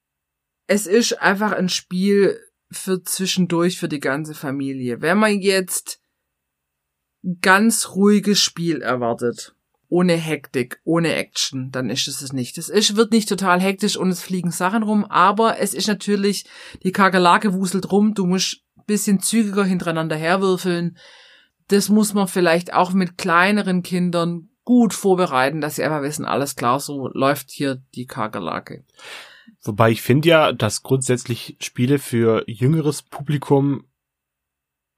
Es 0.66 0.86
ist 0.86 1.20
einfach 1.20 1.52
ein 1.52 1.68
Spiel 1.68 2.38
für 2.70 3.02
zwischendurch 3.02 3.78
für 3.78 3.88
die 3.88 4.00
ganze 4.00 4.34
Familie. 4.34 5.00
Wenn 5.00 5.18
man 5.18 5.40
jetzt 5.40 6.00
ganz 7.40 7.90
ruhiges 7.94 8.40
Spiel 8.40 8.82
erwartet, 8.82 9.54
ohne 9.88 10.14
Hektik, 10.14 10.80
ohne 10.84 11.14
Action, 11.14 11.70
dann 11.70 11.90
ist 11.90 12.08
es 12.08 12.20
es 12.20 12.32
nicht. 12.32 12.58
Es 12.58 12.68
ist, 12.68 12.96
wird 12.96 13.12
nicht 13.12 13.28
total 13.28 13.60
hektisch 13.60 13.96
und 13.96 14.10
es 14.10 14.22
fliegen 14.22 14.50
Sachen 14.50 14.82
rum, 14.82 15.04
aber 15.04 15.58
es 15.58 15.74
ist 15.74 15.88
natürlich, 15.88 16.44
die 16.82 16.92
Kakerlake 16.92 17.54
wuselt 17.54 17.90
rum, 17.90 18.14
du 18.14 18.26
musst 18.26 18.62
bisschen 18.88 19.20
zügiger 19.20 19.64
hintereinander 19.64 20.16
herwürfeln. 20.16 20.96
Das 21.68 21.88
muss 21.88 22.14
man 22.14 22.26
vielleicht 22.26 22.72
auch 22.72 22.92
mit 22.92 23.18
kleineren 23.18 23.84
Kindern 23.84 24.48
gut 24.64 24.92
vorbereiten, 24.92 25.60
dass 25.60 25.76
sie 25.76 25.84
einfach 25.84 26.02
wissen, 26.02 26.24
alles 26.24 26.56
klar, 26.56 26.80
so 26.80 27.08
läuft 27.12 27.50
hier 27.50 27.82
die 27.94 28.06
Kakerlake. 28.06 28.84
Wobei 29.62 29.90
ich 29.90 30.02
finde 30.02 30.28
ja, 30.28 30.52
dass 30.52 30.82
grundsätzlich 30.82 31.56
Spiele 31.60 31.98
für 31.98 32.44
jüngeres 32.46 33.02
Publikum 33.02 33.84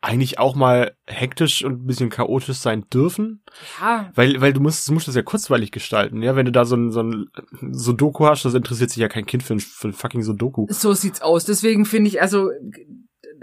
eigentlich 0.02 0.38
auch 0.38 0.54
mal 0.54 0.96
hektisch 1.06 1.62
und 1.64 1.82
ein 1.82 1.86
bisschen 1.86 2.08
chaotisch 2.08 2.56
sein 2.56 2.86
dürfen. 2.92 3.42
Ja, 3.80 4.10
Weil, 4.14 4.40
weil 4.40 4.52
du 4.54 4.60
musst, 4.60 4.88
du 4.88 4.94
musst 4.94 5.08
das 5.08 5.14
ja 5.14 5.22
kurzweilig 5.22 5.72
gestalten, 5.72 6.22
ja. 6.22 6.36
Wenn 6.36 6.46
du 6.46 6.52
da 6.52 6.64
so 6.64 6.76
ein, 6.76 6.90
so 6.90 7.02
ein 7.02 7.26
Sudoku 7.72 8.24
hast, 8.26 8.44
das 8.44 8.54
interessiert 8.54 8.90
sich 8.90 9.00
ja 9.00 9.08
kein 9.08 9.26
Kind 9.26 9.42
für 9.42 9.54
ein, 9.54 9.60
für 9.60 9.88
ein 9.88 9.92
fucking 9.92 10.22
Sudoku. 10.22 10.66
So 10.70 10.94
sieht's 10.94 11.20
aus. 11.20 11.44
Deswegen 11.44 11.84
finde 11.84 12.08
ich, 12.08 12.22
also 12.22 12.50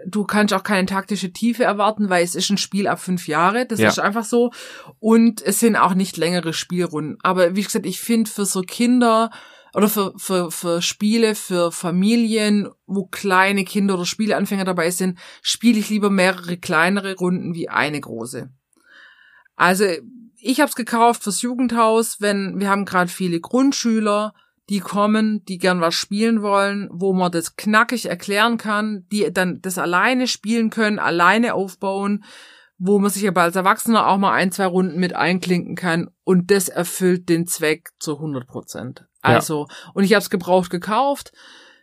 du 0.07 0.23
kannst 0.25 0.53
auch 0.53 0.63
keine 0.63 0.85
taktische 0.85 1.31
Tiefe 1.31 1.63
erwarten, 1.63 2.09
weil 2.09 2.23
es 2.23 2.35
ist 2.35 2.49
ein 2.49 2.57
Spiel 2.57 2.87
ab 2.87 2.99
fünf 2.99 3.27
Jahre. 3.27 3.65
Das 3.65 3.79
Ja. 3.79 3.89
ist 3.89 3.99
einfach 3.99 4.25
so. 4.25 4.51
Und 4.99 5.41
es 5.41 5.59
sind 5.59 5.75
auch 5.75 5.93
nicht 5.93 6.17
längere 6.17 6.53
Spielrunden. 6.53 7.17
Aber 7.21 7.55
wie 7.55 7.63
gesagt, 7.63 7.85
ich 7.85 7.99
finde 7.99 8.29
für 8.29 8.45
so 8.45 8.61
Kinder 8.61 9.29
oder 9.73 9.89
für, 9.89 10.13
für, 10.17 10.51
für 10.51 10.81
Spiele, 10.81 11.35
für 11.35 11.71
Familien, 11.71 12.69
wo 12.85 13.05
kleine 13.05 13.63
Kinder 13.63 13.95
oder 13.95 14.05
Spieleanfänger 14.05 14.65
dabei 14.65 14.91
sind, 14.91 15.19
spiele 15.41 15.79
ich 15.79 15.89
lieber 15.89 16.09
mehrere 16.09 16.57
kleinere 16.57 17.15
Runden 17.15 17.53
wie 17.53 17.69
eine 17.69 17.99
große. 17.99 18.49
Also 19.55 19.85
ich 20.39 20.59
habe 20.59 20.69
es 20.69 20.75
gekauft 20.75 21.23
fürs 21.23 21.41
Jugendhaus, 21.41 22.21
wenn 22.21 22.59
wir 22.59 22.69
haben 22.69 22.85
gerade 22.85 23.09
viele 23.09 23.39
Grundschüler, 23.39 24.33
die 24.69 24.79
kommen, 24.79 25.43
die 25.45 25.57
gern 25.57 25.81
was 25.81 25.95
spielen 25.95 26.41
wollen, 26.41 26.89
wo 26.91 27.13
man 27.13 27.31
das 27.31 27.55
knackig 27.55 28.07
erklären 28.07 28.57
kann, 28.57 29.05
die 29.11 29.31
dann 29.31 29.61
das 29.61 29.77
alleine 29.77 30.27
spielen 30.27 30.69
können, 30.69 30.99
alleine 30.99 31.53
aufbauen, 31.53 32.23
wo 32.77 32.99
man 32.99 33.09
sich 33.09 33.27
aber 33.27 33.41
als 33.41 33.55
Erwachsener 33.55 34.07
auch 34.07 34.17
mal 34.17 34.33
ein, 34.33 34.51
zwei 34.51 34.65
Runden 34.65 34.99
mit 34.99 35.15
einklinken 35.15 35.75
kann 35.75 36.09
und 36.23 36.51
das 36.51 36.69
erfüllt 36.69 37.29
den 37.29 37.47
Zweck 37.47 37.89
zu 37.99 38.15
100 38.15 38.45
Prozent. 38.45 39.05
Ja. 39.29 39.35
Also, 39.35 39.67
und 39.93 40.03
ich 40.03 40.13
habe 40.13 40.21
es 40.21 40.29
gebraucht 40.29 40.69
gekauft. 40.69 41.31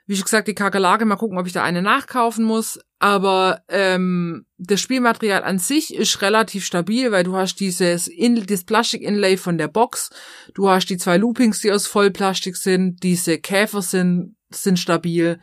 Wie 0.07 0.17
schon 0.17 0.25
gesagt, 0.25 0.49
die 0.49 0.55
Kakerlake, 0.55 1.07
mal 1.07 1.17
gucken, 1.17 1.39
ob 1.39 1.47
ich 1.47 1.55
da 1.55 1.63
eine 1.63 1.81
nachkaufen 1.81 2.45
muss. 2.45 2.79
Aber 2.99 3.63
ähm, 3.69 4.45
das 4.59 4.81
Spielmaterial 4.81 5.43
an 5.43 5.59
sich 5.59 5.95
ist 5.95 6.21
relativ 6.21 6.67
stabil, 6.67 7.11
weil 7.11 7.25
du 7.25 7.37
hast 7.37 7.57
dieses 7.57 8.07
In 8.07 8.47
das 8.47 8.65
Plastik-Inlay 8.65 9.39
von 9.39 9.57
der 9.57 9.69
Box, 9.69 10.11
du 10.55 10.69
hast 10.69 10.87
die 10.87 10.99
zwei 10.99 11.17
Loopings, 11.17 11.61
die 11.61 11.73
aus 11.73 11.87
Vollplastik 11.87 12.57
sind, 12.57 13.03
diese 13.03 13.39
Käfer 13.39 13.81
sind, 13.81 14.37
sind 14.51 14.79
stabil. 14.79 15.41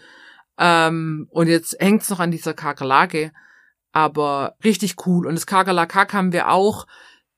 Ähm, 0.59 1.27
und 1.31 1.47
jetzt 1.47 1.75
hängt's 1.79 2.09
noch 2.11 2.19
an 2.19 2.31
dieser 2.31 2.53
Kakerlake. 2.53 3.31
Aber 3.91 4.55
richtig 4.63 4.95
cool. 5.05 5.25
Und 5.25 5.33
das 5.35 5.47
Kakerlakak 5.47 6.13
haben 6.13 6.33
wir 6.33 6.49
auch, 6.49 6.85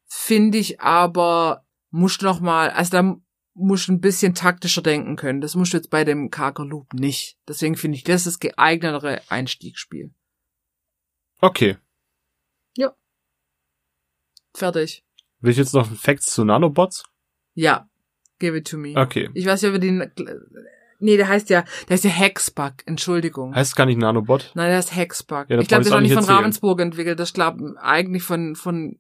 finde 0.08 0.58
ich 0.58 0.82
aber, 0.82 1.64
musst 1.90 2.22
noch 2.22 2.42
mal, 2.42 2.70
also 2.70 2.92
da 2.92 3.16
musst 3.56 3.88
du 3.88 3.94
ein 3.94 4.02
bisschen 4.02 4.34
taktischer 4.36 4.82
denken 4.82 5.16
können. 5.16 5.42
Das 5.42 5.56
musst 5.56 5.74
du 5.74 5.78
jetzt 5.78 5.90
bei 5.90 6.04
dem 6.04 6.30
Kakerloop 6.32 6.94
nicht. 6.94 7.38
Deswegen 7.48 7.76
finde 7.76 7.98
ich, 7.98 8.04
das 8.04 8.26
ist 8.26 8.28
das 8.28 8.40
geeignetere 8.40 9.22
Einstiegsspiel. 9.30 10.12
Okay. 11.40 11.78
Fertig. 14.56 15.04
Will 15.40 15.52
ich 15.52 15.58
jetzt 15.58 15.74
noch 15.74 15.88
Facts 15.88 16.28
zu 16.34 16.46
Nanobots? 16.46 17.04
Ja. 17.54 17.90
Give 18.40 18.58
it 18.58 18.68
to 18.68 18.78
me. 18.78 18.94
Okay. 18.96 19.30
Ich 19.34 19.46
weiß 19.46 19.64
ob 19.66 19.74
wir 19.74 19.80
den, 19.80 20.12
nee, 21.00 21.18
der 21.18 21.28
heißt 21.28 21.50
ja, 21.50 21.64
der 21.88 21.94
heißt 21.94 22.04
ja 22.04 22.10
Hexbug, 22.10 22.74
Entschuldigung. 22.86 23.56
Heißt 23.56 23.76
gar 23.76 23.86
nicht 23.86 23.98
Nanobot? 23.98 24.52
Nein, 24.56 24.70
der 24.70 24.80
ist 24.80 24.96
Hexbug. 24.96 25.50
Ja, 25.50 25.60
ich 25.60 25.68
glaube, 25.68 25.84
der 25.84 25.92
ist 25.92 25.96
auch 25.96 26.02
nicht 26.02 26.14
von 26.14 26.24
erzählen. 26.24 26.38
Ravensburg 26.38 26.82
entwickelt. 26.82 27.20
Das 27.20 27.34
glaube 27.34 27.76
eigentlich 27.80 28.24
von, 28.24 28.56
von 28.56 29.00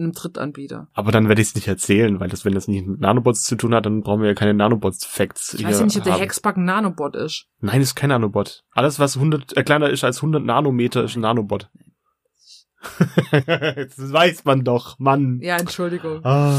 einem 0.00 0.12
Drittanbieter. 0.12 0.88
Aber 0.94 1.12
dann 1.12 1.28
werde 1.28 1.40
ich 1.40 1.48
es 1.48 1.54
nicht 1.54 1.68
erzählen, 1.68 2.20
weil 2.20 2.28
das, 2.28 2.44
wenn 2.44 2.54
das 2.54 2.68
nicht 2.68 2.86
mit 2.86 3.00
Nanobots 3.00 3.42
zu 3.42 3.56
tun 3.56 3.74
hat, 3.74 3.86
dann 3.86 4.02
brauchen 4.02 4.22
wir 4.22 4.28
ja 4.28 4.34
keine 4.34 4.54
Nanobots-Facts. 4.54 5.54
Ich 5.54 5.64
weiß 5.64 5.80
ja 5.80 5.84
nicht, 5.84 5.96
ob 5.96 6.04
der 6.04 6.18
Hexbug 6.18 6.56
ein 6.56 6.64
Nanobot 6.64 7.16
ist. 7.16 7.46
Nein, 7.60 7.80
ist 7.80 7.94
kein 7.94 8.10
Nanobot. 8.10 8.64
Alles, 8.72 8.98
was 8.98 9.16
100, 9.16 9.56
äh, 9.56 9.62
kleiner 9.62 9.90
ist 9.90 10.04
als 10.04 10.18
100 10.18 10.44
Nanometer, 10.44 11.04
ist 11.04 11.16
ein 11.16 11.20
Nanobot. 11.20 11.68
das 13.30 14.12
weiß 14.12 14.44
man 14.44 14.64
doch, 14.64 14.98
Mann. 14.98 15.38
Ja, 15.42 15.58
Entschuldigung. 15.58 16.24
Ah. 16.24 16.54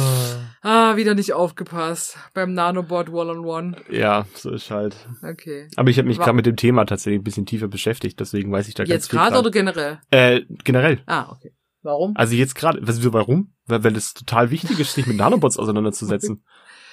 Ah, 0.61 0.95
wieder 0.95 1.15
nicht 1.15 1.33
aufgepasst 1.33 2.17
beim 2.35 2.53
Nanobot 2.53 3.09
One-on-One. 3.09 3.75
Ja, 3.89 4.27
so 4.35 4.51
ist 4.51 4.69
halt. 4.69 4.95
Okay. 5.23 5.67
Aber 5.75 5.89
ich 5.89 5.97
habe 5.97 6.07
mich 6.07 6.19
gerade 6.19 6.33
mit 6.33 6.45
dem 6.45 6.55
Thema 6.55 6.85
tatsächlich 6.85 7.21
ein 7.21 7.23
bisschen 7.23 7.47
tiefer 7.47 7.67
beschäftigt, 7.67 8.19
deswegen 8.19 8.51
weiß 8.51 8.67
ich 8.67 8.75
da 8.75 8.83
ganz 8.83 8.91
Jetzt 8.91 9.09
gerade 9.09 9.39
oder 9.39 9.49
generell? 9.49 9.99
Äh, 10.11 10.41
generell. 10.63 11.01
Ah, 11.07 11.31
okay. 11.31 11.53
Warum? 11.83 12.13
Also 12.15 12.35
jetzt 12.35 12.55
gerade, 12.55 12.79
was 12.81 13.03
warum? 13.11 13.53
Weil, 13.65 13.83
weil 13.83 13.95
es 13.95 14.13
total 14.13 14.51
wichtig 14.51 14.79
ist, 14.79 14.93
sich 14.93 15.07
mit 15.07 15.17
Nanobots 15.17 15.57
auseinanderzusetzen. 15.57 16.43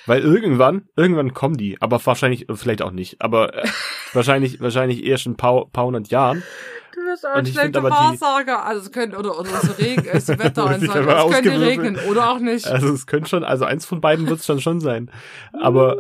Weil 0.07 0.22
irgendwann, 0.22 0.88
irgendwann 0.96 1.35
kommen 1.35 1.59
die, 1.59 1.81
aber 1.83 2.05
wahrscheinlich, 2.05 2.48
äh, 2.48 2.57
vielleicht 2.57 2.81
auch 2.81 2.92
nicht, 2.92 3.20
aber 3.20 3.55
äh, 3.55 3.68
wahrscheinlich, 4.14 4.61
wahrscheinlich 4.61 5.05
erst 5.05 5.27
in 5.27 5.33
ein 5.33 5.37
paar, 5.37 5.66
paar 5.70 5.85
hundert 5.85 6.09
Jahren. 6.09 6.42
Du 6.94 7.05
bist 7.05 7.24
Und 7.24 7.31
ein 7.31 7.46
schlechter 7.46 7.83
Wahrsager. 7.83 8.64
Also 8.64 8.81
es 8.83 8.92
könnte, 8.92 9.18
oder, 9.18 9.38
oder 9.38 9.51
so 9.61 9.72
Regen, 9.72 10.07
äh, 10.07 10.20
so 10.20 10.38
Wetter 10.38 10.70
Es 10.81 10.81
könnte 10.81 11.61
regnen. 11.61 11.98
Oder 12.09 12.31
auch 12.31 12.38
nicht. 12.38 12.66
Also 12.66 12.88
es 12.88 13.07
könnte 13.07 13.29
schon, 13.29 13.44
also 13.44 13.66
eins 13.66 13.85
von 13.85 14.01
beiden 14.01 14.29
wird 14.29 14.40
es 14.40 14.46
dann 14.46 14.61
schon 14.61 14.81
sein. 14.81 15.11
Aber 15.53 15.98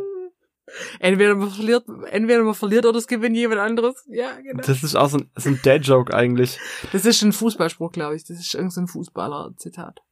Entweder 1.00 1.34
man 1.34 1.50
verliert, 1.50 1.84
entweder 2.10 2.42
man 2.42 2.54
verliert 2.54 2.86
oder 2.86 2.98
es 2.98 3.06
gewinnt 3.06 3.36
jemand 3.36 3.60
anderes. 3.60 4.04
Ja, 4.08 4.32
genau. 4.40 4.62
das 4.62 4.82
ist 4.82 4.94
auch 4.94 5.08
so 5.08 5.18
ein, 5.18 5.30
so 5.36 5.50
ein 5.50 5.60
Dad-Joke 5.62 6.14
eigentlich. 6.14 6.58
Das 6.92 7.04
ist 7.04 7.22
ein 7.22 7.32
Fußballspruch, 7.32 7.92
glaube 7.92 8.16
ich. 8.16 8.24
Das 8.24 8.38
ist 8.38 8.54
irgendein 8.54 8.70
so 8.70 8.80
ein 8.82 8.88
Fußballer-Zitat. 8.88 10.02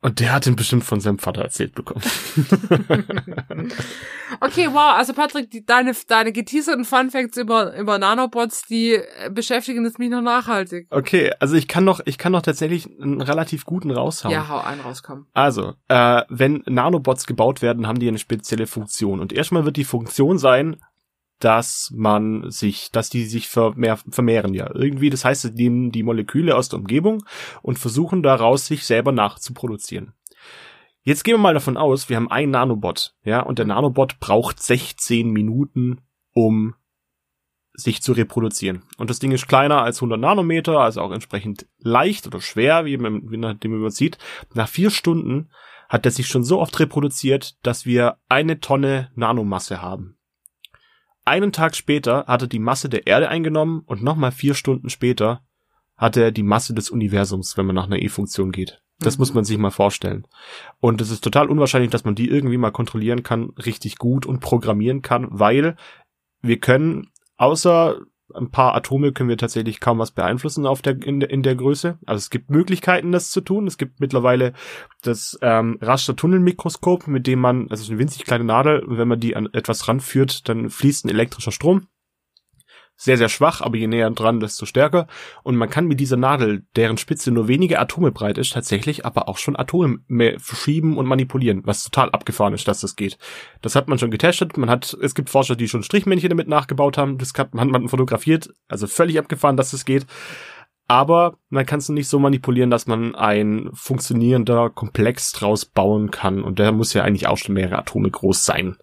Und 0.00 0.20
der 0.20 0.32
hat 0.32 0.46
ihn 0.46 0.54
bestimmt 0.54 0.84
von 0.84 1.00
seinem 1.00 1.18
Vater 1.18 1.42
erzählt 1.42 1.74
bekommen. 1.74 2.02
Okay, 4.40 4.68
wow. 4.70 4.94
Also 4.96 5.14
Patrick, 5.14 5.50
die, 5.50 5.64
deine, 5.64 5.92
deine 6.06 6.32
geteaserten 6.32 6.84
Funfacts 6.84 7.36
über, 7.36 7.76
über 7.76 7.98
Nanobots, 7.98 8.62
die 8.66 8.94
äh, 8.94 9.30
beschäftigen 9.30 9.84
jetzt 9.84 9.98
mich 9.98 10.10
noch 10.10 10.20
nachhaltig. 10.20 10.86
Okay, 10.90 11.32
also 11.40 11.56
ich 11.56 11.66
kann 11.66 11.84
noch, 11.84 12.00
ich 12.04 12.18
kann 12.18 12.32
noch 12.32 12.42
tatsächlich 12.42 12.88
einen 13.00 13.20
relativ 13.20 13.64
guten 13.64 13.90
raushauen. 13.90 14.32
Ja, 14.32 14.48
hau 14.48 14.60
ein, 14.60 14.80
rauskommen. 14.80 15.26
Also, 15.32 15.74
äh, 15.88 16.22
wenn 16.28 16.62
Nanobots 16.66 17.26
gebaut 17.26 17.62
werden, 17.62 17.86
haben 17.86 17.98
die 17.98 18.08
eine 18.08 18.18
spezielle 18.18 18.66
Funktion. 18.66 19.20
Und 19.20 19.32
erstmal 19.32 19.64
wird 19.64 19.76
die 19.76 19.84
Funktion 19.84 20.38
sein, 20.38 20.76
dass 21.38 21.92
man 21.94 22.50
sich, 22.50 22.90
dass 22.90 23.10
die 23.10 23.24
sich 23.24 23.48
vermehr, 23.48 23.98
vermehren, 24.10 24.54
ja. 24.54 24.70
Irgendwie, 24.74 25.10
das 25.10 25.24
heißt, 25.24 25.42
sie 25.42 25.52
nehmen 25.52 25.90
die 25.90 26.02
Moleküle 26.02 26.56
aus 26.56 26.68
der 26.68 26.78
Umgebung 26.78 27.24
und 27.62 27.78
versuchen 27.78 28.22
daraus 28.22 28.66
sich 28.66 28.84
selber 28.84 29.12
nachzuproduzieren. 29.12 30.14
Jetzt 31.02 31.24
gehen 31.24 31.34
wir 31.34 31.38
mal 31.38 31.54
davon 31.54 31.76
aus, 31.76 32.08
wir 32.08 32.16
haben 32.16 32.30
einen 32.30 32.50
Nanobot, 32.50 33.14
ja, 33.24 33.40
und 33.40 33.58
der 33.58 33.66
Nanobot 33.66 34.20
braucht 34.20 34.62
16 34.62 35.30
Minuten, 35.30 36.00
um 36.34 36.74
sich 37.72 38.02
zu 38.02 38.12
reproduzieren. 38.12 38.82
Und 38.98 39.08
das 39.08 39.20
Ding 39.20 39.30
ist 39.30 39.46
kleiner 39.46 39.82
als 39.82 39.98
100 39.98 40.20
Nanometer, 40.20 40.80
also 40.80 41.00
auch 41.00 41.12
entsprechend 41.12 41.66
leicht 41.78 42.26
oder 42.26 42.40
schwer, 42.40 42.84
wie 42.84 42.96
man, 42.98 43.30
wie 43.30 43.36
man 43.68 43.90
sieht. 43.90 44.18
Nach 44.52 44.68
vier 44.68 44.90
Stunden 44.90 45.50
hat 45.88 46.04
er 46.04 46.10
sich 46.10 46.26
schon 46.26 46.44
so 46.44 46.60
oft 46.60 46.78
reproduziert, 46.80 47.56
dass 47.64 47.86
wir 47.86 48.18
eine 48.28 48.60
Tonne 48.60 49.10
Nanomasse 49.14 49.80
haben. 49.80 50.17
Einen 51.28 51.52
Tag 51.52 51.76
später 51.76 52.24
hat 52.26 52.40
er 52.40 52.48
die 52.48 52.58
Masse 52.58 52.88
der 52.88 53.06
Erde 53.06 53.28
eingenommen 53.28 53.82
und 53.84 54.02
nochmal 54.02 54.32
vier 54.32 54.54
Stunden 54.54 54.88
später 54.88 55.42
hat 55.94 56.16
er 56.16 56.32
die 56.32 56.42
Masse 56.42 56.72
des 56.72 56.88
Universums, 56.88 57.58
wenn 57.58 57.66
man 57.66 57.74
nach 57.76 57.84
einer 57.84 58.00
E-Funktion 58.00 58.50
geht. 58.50 58.80
Das 58.98 59.18
Mhm. 59.18 59.20
muss 59.20 59.34
man 59.34 59.44
sich 59.44 59.58
mal 59.58 59.70
vorstellen. 59.70 60.26
Und 60.80 61.02
es 61.02 61.10
ist 61.10 61.22
total 61.22 61.50
unwahrscheinlich, 61.50 61.90
dass 61.90 62.06
man 62.06 62.14
die 62.14 62.30
irgendwie 62.30 62.56
mal 62.56 62.70
kontrollieren 62.70 63.24
kann, 63.24 63.50
richtig 63.62 63.98
gut 63.98 64.24
und 64.24 64.40
programmieren 64.40 65.02
kann, 65.02 65.26
weil 65.30 65.76
wir 66.40 66.58
können, 66.60 67.10
außer 67.36 68.00
ein 68.34 68.50
paar 68.50 68.74
Atome 68.74 69.12
können 69.12 69.28
wir 69.28 69.38
tatsächlich 69.38 69.80
kaum 69.80 69.98
was 69.98 70.10
beeinflussen 70.10 70.66
auf 70.66 70.82
der, 70.82 71.02
in, 71.02 71.20
der, 71.20 71.30
in 71.30 71.42
der 71.42 71.54
Größe. 71.54 71.98
Also 72.06 72.18
es 72.18 72.30
gibt 72.30 72.50
Möglichkeiten, 72.50 73.12
das 73.12 73.30
zu 73.30 73.40
tun. 73.40 73.66
Es 73.66 73.78
gibt 73.78 74.00
mittlerweile 74.00 74.52
das 75.02 75.38
ähm, 75.42 75.78
Rastertunnelmikroskop, 75.80 77.06
mit 77.06 77.26
dem 77.26 77.40
man, 77.40 77.62
also 77.62 77.74
es 77.74 77.80
ist 77.82 77.90
eine 77.90 77.98
winzig 77.98 78.24
kleine 78.24 78.44
Nadel, 78.44 78.80
und 78.80 78.98
wenn 78.98 79.08
man 79.08 79.20
die 79.20 79.36
an 79.36 79.48
etwas 79.52 79.88
ranführt, 79.88 80.48
dann 80.48 80.70
fließt 80.70 81.04
ein 81.04 81.10
elektrischer 81.10 81.52
Strom. 81.52 81.86
Sehr, 83.00 83.16
sehr 83.16 83.28
schwach, 83.28 83.60
aber 83.60 83.76
je 83.76 83.86
näher 83.86 84.10
dran, 84.10 84.40
desto 84.40 84.66
stärker. 84.66 85.06
Und 85.44 85.54
man 85.54 85.70
kann 85.70 85.86
mit 85.86 86.00
dieser 86.00 86.16
Nadel, 86.16 86.64
deren 86.74 86.98
Spitze 86.98 87.30
nur 87.30 87.46
wenige 87.46 87.78
Atome 87.78 88.10
breit 88.10 88.38
ist, 88.38 88.52
tatsächlich 88.52 89.06
aber 89.06 89.28
auch 89.28 89.38
schon 89.38 89.54
Atome 89.54 90.00
verschieben 90.38 90.98
und 90.98 91.06
manipulieren, 91.06 91.62
was 91.64 91.84
total 91.84 92.10
abgefahren 92.10 92.54
ist, 92.54 92.66
dass 92.66 92.80
das 92.80 92.96
geht. 92.96 93.16
Das 93.62 93.76
hat 93.76 93.86
man 93.86 94.00
schon 94.00 94.10
getestet. 94.10 94.56
Man 94.56 94.68
hat, 94.68 94.98
es 95.00 95.14
gibt 95.14 95.30
Forscher, 95.30 95.54
die 95.54 95.68
schon 95.68 95.84
Strichmännchen 95.84 96.28
damit 96.28 96.48
nachgebaut 96.48 96.98
haben. 96.98 97.18
Das 97.18 97.32
hat 97.38 97.54
man, 97.54 97.70
man 97.70 97.88
fotografiert. 97.88 98.52
Also 98.66 98.88
völlig 98.88 99.16
abgefahren, 99.16 99.56
dass 99.56 99.70
das 99.70 99.84
geht. 99.84 100.04
Aber 100.88 101.38
man 101.50 101.66
kann 101.66 101.78
es 101.78 101.88
nicht 101.90 102.08
so 102.08 102.18
manipulieren, 102.18 102.70
dass 102.70 102.88
man 102.88 103.14
ein 103.14 103.70
funktionierender 103.74 104.70
Komplex 104.70 105.30
draus 105.30 105.66
bauen 105.66 106.10
kann. 106.10 106.42
Und 106.42 106.58
der 106.58 106.72
muss 106.72 106.94
ja 106.94 107.04
eigentlich 107.04 107.28
auch 107.28 107.36
schon 107.36 107.54
mehrere 107.54 107.78
Atome 107.78 108.10
groß 108.10 108.44
sein. 108.44 108.76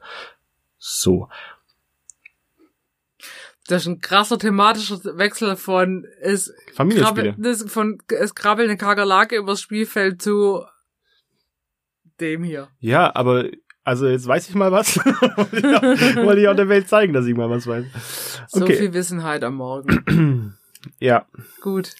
So. 0.78 1.28
Das 3.68 3.82
ist 3.84 3.88
ein 3.88 4.00
krasser 4.00 4.38
thematischer 4.38 5.00
Wechsel 5.18 5.56
von 5.56 6.06
es 6.22 6.54
Familienspiele. 6.76 7.34
krabbel, 7.34 7.56
von 7.68 7.98
es 8.10 8.36
krabbelt 8.36 8.70
eine 8.70 8.78
Kakerlake 8.78 9.38
übers 9.38 9.60
Spielfeld 9.62 10.22
zu 10.22 10.64
dem 12.20 12.44
hier. 12.44 12.70
Ja, 12.80 13.16
aber 13.16 13.46
also 13.84 14.08
jetzt 14.08 14.28
weiß 14.28 14.50
ich 14.50 14.56
mal 14.56 14.72
was. 14.72 14.98
Wollte 14.98 15.58
ich 15.58 15.66
auch- 16.18 16.24
Wollte 16.26 16.42
ich 16.42 16.48
auch 16.48 16.56
der 16.56 16.70
Welt 16.70 16.88
zeigen, 16.88 17.14
dass 17.14 17.26
ich 17.26 17.36
mal 17.36 17.50
was 17.50 17.68
weiß. 17.68 17.86
So 18.50 18.64
Okay. 18.64 18.76
viel 18.78 18.94
Wissenheit 18.94 19.44
am 19.44 19.56
Morgen. 19.56 20.56
Ja, 21.00 21.26
Gut. 21.62 21.96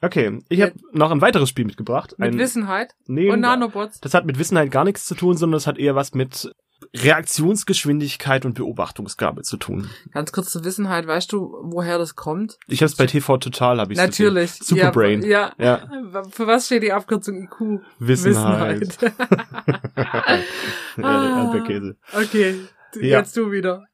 okay. 0.00 0.38
Ich 0.48 0.62
habe 0.62 0.72
noch 0.92 1.10
ein 1.10 1.20
weiteres 1.20 1.50
Spiel 1.50 1.66
mitgebracht. 1.66 2.14
Mit 2.16 2.32
ein, 2.32 2.38
Wissenheit 2.38 2.94
nee, 3.06 3.28
und 3.30 3.40
Nanobots. 3.40 4.00
Das 4.00 4.14
hat 4.14 4.24
mit 4.24 4.38
Wissenheit 4.38 4.70
gar 4.70 4.84
nichts 4.84 5.04
zu 5.04 5.14
tun, 5.14 5.36
sondern 5.36 5.56
das 5.58 5.66
hat 5.66 5.76
eher 5.76 5.94
was 5.94 6.14
mit 6.14 6.50
Reaktionsgeschwindigkeit 6.94 8.44
und 8.44 8.54
Beobachtungsgabe 8.54 9.42
zu 9.42 9.56
tun. 9.56 9.88
Ganz 10.12 10.32
kurz 10.32 10.50
zur 10.50 10.64
Wissenheit, 10.64 11.06
weißt 11.06 11.32
du, 11.32 11.54
woher 11.62 11.98
das 11.98 12.16
kommt? 12.16 12.58
Ich 12.66 12.80
habe 12.80 12.86
es 12.86 12.96
bei 12.96 13.06
TV 13.06 13.38
Total, 13.38 13.78
habe 13.80 13.92
ich 13.92 13.98
Natürlich. 13.98 14.52
Superbrain. 14.54 15.22
Ja, 15.22 15.52
Ja, 15.58 15.88
ja. 16.12 16.22
Für 16.30 16.46
was 16.46 16.66
steht 16.66 16.82
die 16.82 16.92
Abkürzung 16.92 17.42
IQ? 17.44 17.82
Wissenheit. 17.98 18.98
Ah. 20.96 21.24
ja, 21.24 21.42
Erdbeerkäse. 21.44 21.96
okay, 22.12 22.56
du- 22.92 23.00
Ja. 23.00 23.18
jetzt 23.20 23.36
du 23.36 23.50
wieder. 23.52 23.84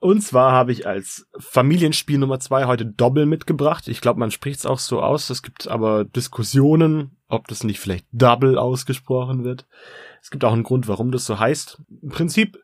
Und 0.00 0.20
zwar 0.22 0.50
habe 0.52 0.72
ich 0.72 0.86
als 0.86 1.26
Familienspiel 1.38 2.18
Nummer 2.18 2.40
zwei 2.40 2.64
heute 2.64 2.84
Doppel 2.84 3.24
mitgebracht. 3.24 3.86
Ich 3.86 4.00
glaube, 4.00 4.18
man 4.18 4.32
spricht 4.32 4.58
es 4.58 4.66
auch 4.66 4.80
so 4.80 5.00
aus. 5.00 5.30
Es 5.30 5.42
gibt 5.44 5.68
aber 5.68 6.04
Diskussionen, 6.04 7.16
ob 7.28 7.46
das 7.46 7.62
nicht 7.62 7.78
vielleicht 7.78 8.06
Double 8.10 8.58
ausgesprochen 8.58 9.44
wird. 9.44 9.66
Es 10.22 10.30
gibt 10.30 10.44
auch 10.44 10.52
einen 10.52 10.62
Grund, 10.62 10.88
warum 10.88 11.10
das 11.10 11.24
so 11.24 11.38
heißt. 11.38 11.82
Im 12.00 12.08
Prinzip, 12.10 12.56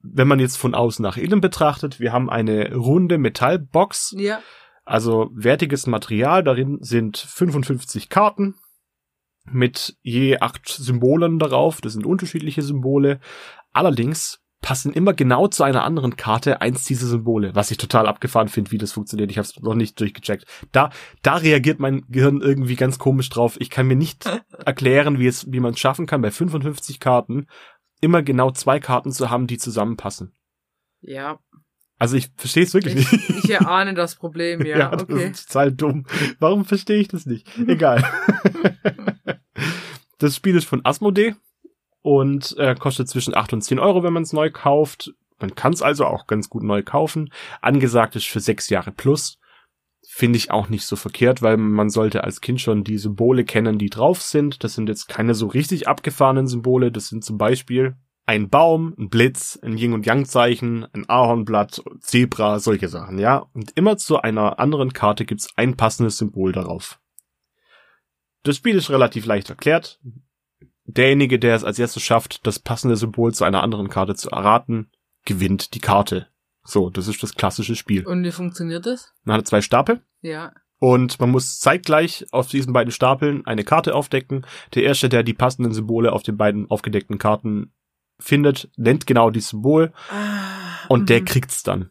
wenn 0.00 0.28
man 0.28 0.40
jetzt 0.40 0.56
von 0.56 0.74
außen 0.74 1.02
nach 1.02 1.16
innen 1.16 1.40
betrachtet, 1.40 2.00
wir 2.00 2.12
haben 2.12 2.28
eine 2.28 2.74
runde 2.74 3.16
Metallbox, 3.18 4.14
Ja. 4.18 4.40
also 4.84 5.30
wertiges 5.32 5.86
Material. 5.86 6.42
Darin 6.42 6.78
sind 6.80 7.16
55 7.16 8.08
Karten 8.08 8.56
mit 9.44 9.96
je 10.02 10.38
acht 10.38 10.68
Symbolen 10.68 11.38
darauf. 11.38 11.80
Das 11.80 11.92
sind 11.92 12.04
unterschiedliche 12.04 12.62
Symbole. 12.62 13.20
Allerdings 13.72 14.40
passen 14.62 14.92
immer 14.92 15.14
genau 15.14 15.46
zu 15.48 15.62
einer 15.62 15.84
anderen 15.84 16.16
Karte 16.16 16.60
eins 16.60 16.84
dieser 16.84 17.06
Symbole, 17.06 17.54
was 17.54 17.70
ich 17.70 17.78
total 17.78 18.06
abgefahren 18.06 18.48
finde, 18.48 18.72
wie 18.72 18.78
das 18.78 18.92
funktioniert. 18.92 19.30
Ich 19.30 19.38
habe 19.38 19.46
es 19.46 19.60
noch 19.60 19.74
nicht 19.74 20.00
durchgecheckt. 20.00 20.44
Da, 20.72 20.90
da 21.22 21.36
reagiert 21.36 21.78
mein 21.78 22.04
Gehirn 22.08 22.40
irgendwie 22.40 22.76
ganz 22.76 22.98
komisch 22.98 23.28
drauf. 23.28 23.56
Ich 23.60 23.70
kann 23.70 23.86
mir 23.86 23.96
nicht 23.96 24.26
erklären, 24.64 25.18
wie 25.18 25.26
es, 25.26 25.50
wie 25.52 25.60
man 25.60 25.74
es 25.74 25.80
schaffen 25.80 26.06
kann, 26.06 26.22
bei 26.22 26.30
55 26.30 27.00
Karten 27.00 27.46
immer 28.00 28.22
genau 28.22 28.50
zwei 28.50 28.80
Karten 28.80 29.12
zu 29.12 29.30
haben, 29.30 29.46
die 29.46 29.58
zusammenpassen. 29.58 30.32
Ja. 31.00 31.38
Also 31.98 32.16
ich 32.16 32.30
verstehe 32.36 32.64
es 32.64 32.74
wirklich 32.74 32.96
Ich, 32.96 33.12
nicht. 33.12 33.44
ich 33.44 33.50
erahne 33.50 33.94
das 33.94 34.16
Problem, 34.16 34.60
ja. 34.66 34.90
das 34.90 35.02
okay. 35.02 35.30
ist 35.30 35.46
total 35.46 35.72
dumm. 35.72 36.06
Warum 36.38 36.64
verstehe 36.64 36.98
ich 36.98 37.08
das 37.08 37.24
nicht? 37.24 37.48
Egal. 37.66 38.04
das 40.18 40.36
Spiel 40.36 40.56
ist 40.56 40.66
von 40.66 40.84
Asmodee 40.84 41.36
und 42.06 42.56
äh, 42.56 42.76
kostet 42.76 43.08
zwischen 43.08 43.34
8 43.34 43.54
und 43.54 43.62
10 43.62 43.80
Euro, 43.80 44.04
wenn 44.04 44.12
man 44.12 44.22
es 44.22 44.32
neu 44.32 44.48
kauft. 44.48 45.12
Man 45.40 45.56
kann 45.56 45.72
es 45.72 45.82
also 45.82 46.06
auch 46.06 46.28
ganz 46.28 46.48
gut 46.48 46.62
neu 46.62 46.84
kaufen. 46.84 47.32
Angesagt 47.60 48.14
ist 48.14 48.28
für 48.28 48.38
sechs 48.38 48.70
Jahre 48.70 48.92
plus. 48.92 49.40
Finde 50.08 50.36
ich 50.36 50.52
auch 50.52 50.68
nicht 50.68 50.84
so 50.84 50.94
verkehrt, 50.94 51.42
weil 51.42 51.56
man 51.56 51.90
sollte 51.90 52.22
als 52.22 52.40
Kind 52.40 52.60
schon 52.60 52.84
die 52.84 52.98
Symbole 52.98 53.42
kennen, 53.42 53.76
die 53.76 53.90
drauf 53.90 54.22
sind. 54.22 54.62
Das 54.62 54.74
sind 54.74 54.88
jetzt 54.88 55.08
keine 55.08 55.34
so 55.34 55.48
richtig 55.48 55.88
abgefahrenen 55.88 56.46
Symbole. 56.46 56.92
Das 56.92 57.08
sind 57.08 57.24
zum 57.24 57.38
Beispiel 57.38 57.96
ein 58.24 58.50
Baum, 58.50 58.94
ein 58.96 59.08
Blitz, 59.08 59.58
ein 59.60 59.76
Yin- 59.76 59.92
und 59.92 60.06
Yang-Zeichen, 60.06 60.86
ein 60.92 61.08
Ahornblatt, 61.08 61.82
Zebra, 61.98 62.60
solche 62.60 62.86
Sachen, 62.86 63.18
ja. 63.18 63.46
Und 63.52 63.72
immer 63.74 63.96
zu 63.96 64.20
einer 64.20 64.60
anderen 64.60 64.92
Karte 64.92 65.24
gibt's 65.24 65.48
ein 65.56 65.76
passendes 65.76 66.18
Symbol 66.18 66.52
darauf. 66.52 67.00
Das 68.44 68.54
Spiel 68.54 68.76
ist 68.76 68.90
relativ 68.90 69.26
leicht 69.26 69.50
erklärt. 69.50 69.98
Derjenige, 70.86 71.38
der 71.38 71.54
es 71.54 71.64
als 71.64 71.78
erstes 71.78 72.02
schafft, 72.02 72.46
das 72.46 72.58
passende 72.58 72.96
Symbol 72.96 73.32
zu 73.34 73.44
einer 73.44 73.62
anderen 73.62 73.88
Karte 73.88 74.14
zu 74.14 74.30
erraten, 74.30 74.90
gewinnt 75.24 75.74
die 75.74 75.80
Karte. 75.80 76.28
So, 76.64 76.90
das 76.90 77.08
ist 77.08 77.22
das 77.22 77.34
klassische 77.34 77.76
Spiel. 77.76 78.06
Und 78.06 78.24
wie 78.24 78.32
funktioniert 78.32 78.86
das? 78.86 79.12
Man 79.24 79.38
hat 79.38 79.46
zwei 79.46 79.60
Stapel 79.60 80.00
Ja. 80.20 80.52
und 80.78 81.20
man 81.20 81.30
muss 81.30 81.58
zeitgleich 81.60 82.26
auf 82.32 82.48
diesen 82.48 82.72
beiden 82.72 82.90
Stapeln 82.92 83.46
eine 83.46 83.64
Karte 83.64 83.94
aufdecken. 83.94 84.44
Der 84.74 84.82
erste, 84.82 85.08
der 85.08 85.22
die 85.22 85.34
passenden 85.34 85.72
Symbole 85.72 86.12
auf 86.12 86.22
den 86.22 86.36
beiden 86.36 86.68
aufgedeckten 86.70 87.18
Karten 87.18 87.72
findet, 88.18 88.68
nennt 88.76 89.06
genau 89.06 89.30
die 89.30 89.40
Symbol 89.40 89.92
Ah, 90.10 90.86
und 90.88 91.08
der 91.08 91.20
mhm. 91.20 91.24
kriegt's 91.26 91.62
dann. 91.62 91.90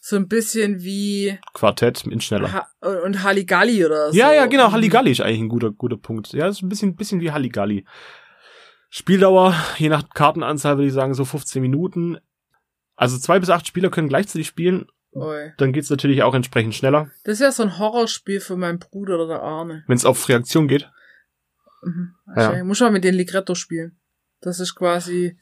so 0.00 0.16
ein 0.16 0.28
bisschen 0.28 0.82
wie 0.82 1.38
Quartett 1.52 2.06
in 2.06 2.20
schneller. 2.20 2.52
ha 2.52 2.66
und 3.04 3.22
Halligalli 3.22 3.84
oder 3.84 4.10
so. 4.12 4.16
Ja, 4.18 4.32
ja, 4.32 4.46
genau. 4.46 4.68
Mhm. 4.68 4.72
Halligalli 4.72 5.10
ist 5.10 5.20
eigentlich 5.20 5.40
ein 5.40 5.48
guter, 5.48 5.70
guter 5.70 5.96
Punkt. 5.96 6.32
Ja, 6.32 6.46
ist 6.48 6.62
ein 6.62 6.68
bisschen, 6.68 6.94
bisschen 6.96 7.20
wie 7.20 7.30
Halligalli. 7.32 7.84
Spieldauer, 8.96 9.56
je 9.76 9.88
nach 9.88 10.08
Kartenanzahl 10.10 10.76
würde 10.76 10.86
ich 10.86 10.92
sagen, 10.92 11.14
so 11.14 11.24
15 11.24 11.60
Minuten. 11.60 12.18
Also 12.94 13.18
zwei 13.18 13.40
bis 13.40 13.50
acht 13.50 13.66
Spieler 13.66 13.90
können 13.90 14.08
gleichzeitig 14.08 14.46
spielen. 14.46 14.86
Oi. 15.10 15.52
Dann 15.56 15.72
geht's 15.72 15.90
natürlich 15.90 16.22
auch 16.22 16.32
entsprechend 16.32 16.76
schneller. 16.76 17.10
Das 17.24 17.34
ist 17.34 17.40
ja 17.40 17.50
so 17.50 17.64
ein 17.64 17.76
Horrorspiel 17.80 18.38
für 18.38 18.56
meinen 18.56 18.78
Bruder 18.78 19.16
oder 19.16 19.26
der 19.26 19.42
Arne. 19.42 19.82
Wenn 19.88 19.96
es 19.96 20.04
auf 20.04 20.28
Reaktion 20.28 20.68
geht. 20.68 20.88
Mhm. 21.82 22.14
Ja. 22.28 22.34
Also, 22.34 22.52
Ich 22.52 22.62
muss 22.62 22.78
mal 22.78 22.92
mit 22.92 23.02
den 23.02 23.16
Ligretto 23.16 23.56
spielen. 23.56 23.98
Das 24.40 24.60
ist 24.60 24.76
quasi 24.76 25.36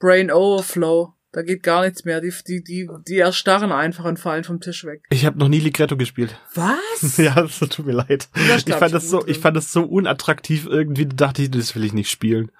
Brain 0.00 0.32
Overflow. 0.32 1.14
Da 1.36 1.42
geht 1.42 1.62
gar 1.62 1.84
nichts 1.84 2.06
mehr. 2.06 2.22
Die, 2.22 2.32
die, 2.48 2.64
die, 2.64 2.88
die 3.06 3.18
erstarren 3.18 3.70
einfach 3.70 4.06
und 4.06 4.18
fallen 4.18 4.42
vom 4.42 4.58
Tisch 4.58 4.86
weg. 4.86 5.02
Ich 5.10 5.26
habe 5.26 5.38
noch 5.38 5.48
nie 5.48 5.60
Ligretto 5.60 5.94
gespielt. 5.94 6.34
Was? 6.54 7.16
ja, 7.18 7.34
das 7.34 7.58
tut 7.58 7.84
mir 7.84 7.92
leid. 7.92 8.30
Das 8.48 8.64
Ich 8.66 8.74
fand 8.74 8.94
das 8.94 9.10
so, 9.10 9.18
gut 9.18 9.28
ich 9.28 9.34
drin. 9.34 9.42
fand 9.42 9.56
das 9.58 9.70
so 9.70 9.82
unattraktiv 9.82 10.66
irgendwie. 10.66 11.04
Da 11.04 11.26
dachte 11.26 11.42
ich, 11.42 11.50
das 11.50 11.74
will 11.74 11.84
ich 11.84 11.92
nicht 11.92 12.08
spielen. 12.08 12.50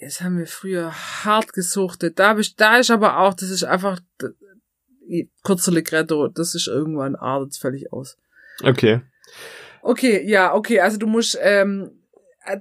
Das 0.00 0.20
haben 0.20 0.36
wir 0.36 0.48
früher 0.48 0.90
hart 0.90 1.52
gesuchtet. 1.52 2.18
Da, 2.18 2.36
ich, 2.36 2.56
da 2.56 2.78
ist 2.78 2.90
aber 2.90 3.18
auch, 3.18 3.34
das 3.34 3.50
ist 3.50 3.62
einfach, 3.62 4.00
kurzer 5.44 5.70
Ligretto, 5.70 6.26
das 6.26 6.56
ist 6.56 6.66
irgendwann, 6.66 7.14
artet's 7.14 7.58
völlig 7.58 7.92
aus. 7.92 8.18
Okay. 8.64 9.00
Okay, 9.80 10.28
ja, 10.28 10.54
okay, 10.54 10.80
also 10.80 10.98
du 10.98 11.06
musst, 11.06 11.38
ähm, 11.40 11.92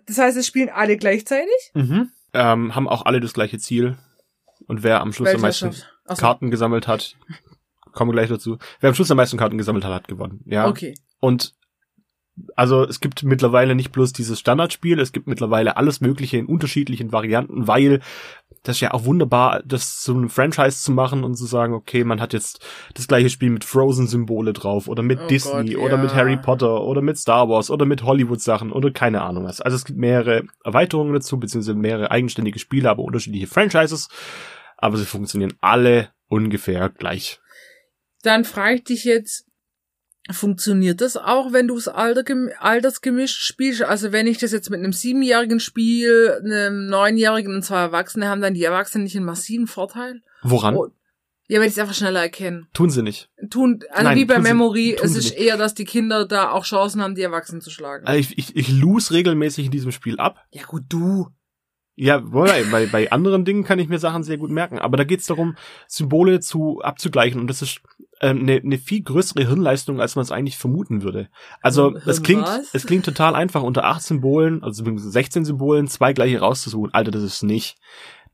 das 0.06 0.20
heißt, 0.20 0.38
es 0.38 0.46
spielen 0.46 0.70
alle 0.70 0.98
gleichzeitig? 0.98 1.72
Mhm. 1.74 2.12
Ähm, 2.36 2.76
haben 2.76 2.88
auch 2.88 3.08
alle 3.08 3.20
das 3.20 3.34
gleiche 3.34 3.58
Ziel. 3.58 3.98
Und 4.72 4.84
wer 4.84 5.02
am 5.02 5.12
Schluss 5.12 5.36
am 5.36 5.42
meisten 5.42 5.74
so, 5.74 6.16
Karten 6.16 6.50
gesammelt 6.50 6.88
hat, 6.88 7.18
kommen 7.92 8.14
gleich 8.14 8.30
dazu. 8.30 8.58
Wer 8.80 8.88
am 8.88 8.96
Schluss 8.96 9.12
am 9.12 9.18
meisten 9.18 9.36
Karten 9.36 9.58
gesammelt 9.58 9.84
hat, 9.84 9.92
hat 9.92 10.08
gewonnen. 10.08 10.40
Ja. 10.46 10.70
Okay. 10.70 10.96
Und 11.20 11.56
also 12.56 12.86
es 12.86 13.02
gibt 13.02 13.22
mittlerweile 13.24 13.76
nicht 13.76 13.92
bloß 13.92 14.14
dieses 14.14 14.40
Standardspiel, 14.40 15.02
es 15.02 15.12
gibt 15.12 15.28
mittlerweile 15.28 15.76
alles 15.76 16.00
Mögliche 16.00 16.38
in 16.38 16.46
unterschiedlichen 16.46 17.12
Varianten, 17.12 17.68
weil 17.68 18.00
das 18.64 18.78
ist 18.78 18.80
ja 18.80 18.94
auch 18.94 19.04
wunderbar, 19.04 19.62
das 19.66 20.00
zu 20.00 20.14
einem 20.14 20.30
Franchise 20.30 20.82
zu 20.82 20.94
machen 20.94 21.26
und 21.26 21.36
zu 21.36 21.46
sagen, 21.46 21.74
okay, 21.74 22.06
man 22.06 22.22
hat 22.22 22.32
jetzt 22.32 22.66
das 22.94 23.10
gleiche 23.10 23.30
Spiel 23.30 23.50
mit 23.50 23.66
Frozen-Symbole 23.66 24.54
drauf 24.54 24.88
oder 24.88 25.04
mit 25.04 25.20
Oh 25.20 25.28
Disney 25.28 25.74
Gott, 25.74 25.84
oder 25.84 25.98
mit. 25.98 26.16
Harry 26.16 26.38
Potter 26.38 26.82
oder 26.82 27.02
mit 27.02 27.18
Star 27.18 27.50
Wars 27.50 27.70
oder 27.70 27.86
mit 27.86 28.04
Hollywood-Sachen 28.04 28.72
oder 28.72 28.90
keine 28.92 29.22
Ahnung 29.22 29.44
was. 29.44 29.60
Also 29.60 29.76
es 29.76 29.84
gibt 29.84 30.00
mehrere 30.00 30.44
Erweiterungen 30.64 31.14
dazu, 31.14 31.38
beziehungsweise 31.38 31.78
mehrere 31.78 32.10
eigenständige 32.10 32.60
Spiele, 32.60 32.90
aber 32.90 33.04
unterschiedliche 33.04 33.48
Franchises. 33.48 34.08
Aber 34.82 34.98
sie 34.98 35.06
funktionieren 35.06 35.54
alle 35.62 36.10
ungefähr 36.28 36.90
gleich. 36.90 37.40
Dann 38.24 38.44
frage 38.44 38.76
ich 38.76 38.84
dich 38.84 39.04
jetzt, 39.06 39.46
funktioniert 40.30 41.02
das 41.02 41.18
auch, 41.18 41.54
wenn 41.54 41.68
du 41.68 41.78
es 41.78 41.88
Alter, 41.88 42.24
altersgemischt 42.60 43.42
spielst? 43.42 43.84
Also 43.84 44.12
wenn 44.12 44.28
ich 44.28 44.38
das 44.38 44.52
jetzt 44.52 44.70
mit 44.70 44.80
einem 44.80 44.94
Siebenjährigen 44.94 45.60
spiele, 45.60 46.42
einem 46.44 46.88
Neunjährigen 46.88 47.56
und 47.56 47.64
zwei 47.64 47.80
Erwachsene, 47.80 48.28
haben 48.28 48.42
dann 48.42 48.54
die 48.54 48.64
Erwachsenen 48.64 49.06
nicht 49.06 49.16
einen 49.16 49.26
massiven 49.26 49.68
Vorteil? 49.68 50.22
Woran? 50.44 50.76
Oh, 50.76 50.88
ja, 51.48 51.60
weil 51.60 51.68
die 51.68 51.74
es 51.74 51.80
einfach 51.80 51.94
schneller 51.94 52.22
erkennen. 52.22 52.68
Tun 52.74 52.90
sie 52.90 53.04
nicht. 53.04 53.30
Tun, 53.50 53.82
also 53.90 54.04
Nein, 54.04 54.18
wie 54.18 54.26
bei 54.26 54.40
Memory, 54.40 54.98
es 55.02 55.16
ist 55.16 55.32
nicht. 55.32 55.38
eher, 55.38 55.58
dass 55.58 55.74
die 55.74 55.84
Kinder 55.84 56.26
da 56.26 56.52
auch 56.52 56.64
Chancen 56.64 57.02
haben, 57.02 57.14
die 57.14 57.24
Erwachsenen 57.24 57.60
zu 57.60 57.70
schlagen. 57.70 58.08
Also 58.08 58.20
ich, 58.20 58.38
ich, 58.38 58.56
ich 58.56 58.70
lose 58.70 59.14
regelmäßig 59.14 59.66
in 59.66 59.72
diesem 59.72 59.92
Spiel 59.92 60.18
ab. 60.18 60.46
ja 60.52 60.64
gut, 60.64 60.84
du. 60.88 61.28
Ja, 61.96 62.20
bei, 62.20 62.64
bei, 62.88 63.12
anderen 63.12 63.46
Dingen 63.46 63.64
kann 63.64 63.78
ich 63.78 63.90
mir 63.90 64.00
Sachen 64.00 64.24
sehr 64.24 64.38
gut 64.38 64.50
merken, 64.50 64.80
aber 64.80 64.98
da 64.98 65.04
geht's 65.04 65.28
darum, 65.28 65.56
Symbole 65.88 66.40
zu 66.40 66.80
abzugleichen 66.82 67.40
und 67.40 67.48
das 67.48 67.62
ist 67.62 67.82
ähm, 68.22 68.40
eine, 68.40 68.56
eine 68.56 68.78
viel 68.78 69.04
größere 69.04 69.46
Hirnleistung, 69.46 70.00
als 70.00 70.16
man 70.16 70.24
es 70.24 70.32
eigentlich 70.32 70.58
vermuten 70.58 71.04
würde. 71.04 71.28
Also 71.62 71.92
Hirn- 71.92 72.02
es 72.06 72.24
klingt, 72.24 72.48
es 72.74 72.86
klingt 72.86 73.06
total 73.06 73.36
einfach, 73.36 73.62
unter 73.62 73.84
acht 73.84 74.04
Symbolen, 74.04 74.64
also 74.64 74.84
beziehungsweise 74.84 75.12
16 75.12 75.46
Symbolen, 75.46 75.88
zwei 75.88 76.14
gleiche 76.14 76.40
rauszusuchen. 76.40 76.94
Alter, 76.94 77.12
das 77.12 77.24
ist 77.24 77.44
nicht. 77.44 77.78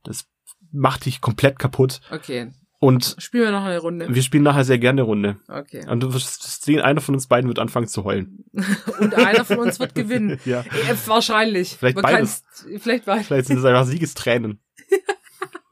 Das 0.04 0.26
macht 0.70 1.06
dich 1.06 1.20
komplett 1.20 1.58
kaputt. 1.58 2.00
Okay, 2.10 2.52
Und 2.80 3.16
spielen 3.18 3.44
wir 3.44 3.50
noch 3.50 3.64
eine 3.64 3.78
Runde. 3.78 4.14
wir 4.14 4.22
spielen 4.22 4.44
nachher 4.44 4.64
sehr 4.64 4.78
gerne 4.78 5.00
eine 5.00 5.08
Runde. 5.08 5.36
Okay. 5.48 5.84
Und 5.88 6.00
du 6.00 6.14
wirst 6.14 6.64
sehen, 6.64 6.80
einer 6.80 7.00
von 7.00 7.16
uns 7.16 7.26
beiden 7.26 7.48
wird 7.48 7.58
anfangen 7.58 7.88
zu 7.88 8.04
heulen. 8.04 8.44
Und 9.00 9.14
einer 9.14 9.44
von 9.44 9.58
uns 9.58 9.80
wird 9.80 9.94
gewinnen. 9.94 10.38
Ja. 10.44 10.60
Äh, 10.60 10.94
wahrscheinlich. 11.06 11.76
Vielleicht 11.76 11.96
Man 11.96 12.04
beides. 12.04 12.44
Vielleicht 12.78 13.04
beides. 13.04 13.26
Vielleicht 13.26 13.48
sind 13.48 13.58
es 13.58 13.64
einfach 13.64 13.86
Siegestränen. 13.86 14.60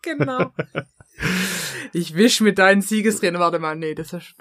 Genau. 0.02 0.52
Ich 1.92 2.14
wisch 2.14 2.40
mit 2.40 2.58
deinen 2.58 2.80
Siegesrennen. 2.80 3.40
Warte 3.40 3.58
mal, 3.58 3.74
nee, 3.74 3.96
das 3.96 4.12
ist 4.12 4.36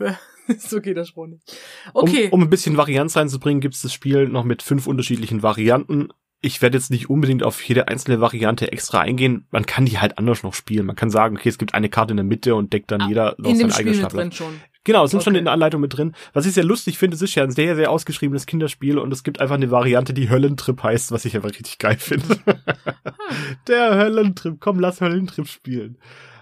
so 0.59 0.79
geht 0.79 0.97
das 0.97 1.09
schon 1.09 1.31
nicht. 1.31 1.57
Okay. 1.93 2.25
Um, 2.25 2.33
um 2.33 2.41
ein 2.43 2.49
bisschen 2.51 2.77
Varianz 2.77 3.17
reinzubringen, 3.17 3.61
gibt's 3.61 3.81
das 3.81 3.91
Spiel 3.91 4.27
noch 4.27 4.43
mit 4.43 4.61
fünf 4.61 4.85
unterschiedlichen 4.85 5.41
Varianten. 5.41 6.09
Ich 6.45 6.61
werde 6.61 6.77
jetzt 6.77 6.91
nicht 6.91 7.09
unbedingt 7.09 7.41
auf 7.41 7.59
jede 7.63 7.87
einzelne 7.87 8.21
Variante 8.21 8.71
extra 8.71 8.99
eingehen. 8.99 9.47
Man 9.49 9.65
kann 9.65 9.85
die 9.87 9.97
halt 9.97 10.19
anders 10.19 10.43
noch 10.43 10.53
spielen. 10.53 10.85
Man 10.85 10.95
kann 10.95 11.09
sagen, 11.09 11.37
okay, 11.37 11.49
es 11.49 11.57
gibt 11.57 11.73
eine 11.73 11.89
Karte 11.89 12.11
in 12.11 12.17
der 12.17 12.23
Mitte 12.23 12.53
und 12.53 12.71
deckt 12.71 12.91
dann 12.91 13.09
jeder 13.09 13.35
dem 13.39 13.55
seinen 13.55 13.71
eigenen 13.71 13.73
Spiel 13.73 13.85
mit 13.85 14.11
Stapel. 14.11 14.31
schon. 14.31 14.61
Genau, 14.83 15.05
es 15.05 15.09
sind 15.09 15.23
schon 15.23 15.33
Okay. 15.33 15.39
in 15.39 15.45
der 15.45 15.53
Anleitung 15.55 15.81
mit 15.81 15.97
drin. 15.97 16.13
Was 16.33 16.45
ich 16.45 16.53
sehr 16.53 16.63
lustig 16.63 16.99
finde, 16.99 17.15
es 17.15 17.23
ist 17.23 17.33
ja 17.33 17.43
ein 17.43 17.49
sehr, 17.49 17.75
sehr 17.75 17.89
ausgeschriebenes 17.89 18.45
Kinderspiel 18.45 18.99
und 18.99 19.11
es 19.11 19.23
gibt 19.23 19.41
einfach 19.41 19.55
eine 19.55 19.71
Variante, 19.71 20.13
die 20.13 20.29
Höllentrip 20.29 20.83
heißt, 20.83 21.11
was 21.11 21.25
ich 21.25 21.35
einfach 21.35 21.49
richtig 21.49 21.79
geil 21.79 21.97
finde. 21.97 22.37
der 23.67 23.95
Höllentrip, 23.97 24.57
komm, 24.59 24.79
lass 24.79 25.01
Höllentrip 25.01 25.47
spielen. 25.47 25.97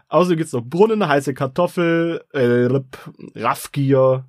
Außerdem 0.10 0.38
gibt's 0.38 0.52
noch 0.52 0.66
Brunnen, 0.66 1.08
heiße 1.08 1.34
Kartoffel, 1.34 2.26
äh, 2.34 2.68
Raffgier 3.40 4.26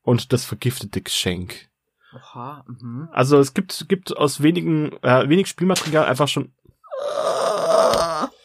und 0.00 0.32
das 0.32 0.46
vergiftete 0.46 1.02
Geschenk. 1.02 1.68
Oha. 2.14 2.64
Mhm. 2.66 3.08
Also 3.12 3.38
es 3.38 3.54
gibt, 3.54 3.88
gibt 3.88 4.16
aus 4.16 4.42
wenigen, 4.42 4.92
äh, 5.02 5.28
wenig 5.28 5.48
Spielmaterial 5.48 6.04
einfach 6.04 6.28
schon. 6.28 6.52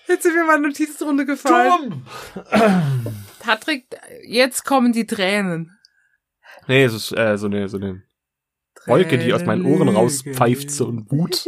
Jetzt 0.07 0.23
sind 0.23 0.33
mir 0.33 0.45
meine 0.45 0.67
Notizen 0.67 1.03
runtergefallen. 1.03 2.05
Patrick, 3.39 3.95
jetzt 4.25 4.65
kommen 4.65 4.91
die 4.91 5.05
Tränen. 5.05 5.77
Nee, 6.67 6.83
es 6.83 6.93
ist 6.93 7.17
äh, 7.17 7.37
so 7.37 7.47
eine, 7.47 7.69
so 7.69 7.77
eine 7.77 8.03
Wolke, 8.85 9.17
die 9.17 9.33
aus 9.33 9.45
meinen 9.45 9.65
Ohren 9.65 9.89
rauspfeift 9.89 10.71
so 10.71 10.87
und 10.87 11.11
Wut. 11.11 11.45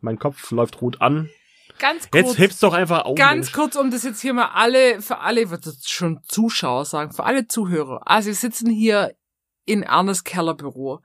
Mein 0.00 0.18
Kopf 0.18 0.50
läuft 0.50 0.80
rot 0.82 1.00
an. 1.00 1.30
Ganz 1.78 2.10
kurz. 2.10 2.26
Jetzt 2.26 2.38
heb's 2.38 2.60
doch 2.60 2.74
einfach 2.74 3.04
auf. 3.04 3.16
Ganz 3.16 3.46
Mensch. 3.46 3.52
kurz, 3.52 3.76
um 3.76 3.90
das 3.90 4.02
jetzt 4.02 4.20
hier 4.20 4.34
mal 4.34 4.50
alle, 4.54 5.00
für 5.00 5.18
alle, 5.18 5.42
ich 5.42 5.50
würde 5.50 5.70
jetzt 5.70 5.90
schon 5.90 6.20
Zuschauer 6.24 6.84
sagen, 6.84 7.12
für 7.12 7.24
alle 7.24 7.46
Zuhörer. 7.46 8.02
Also 8.04 8.28
wir 8.28 8.34
sitzen 8.34 8.70
hier 8.70 9.14
in 9.64 9.82
Ernest 9.82 10.24
Kellerbüro. 10.24 11.00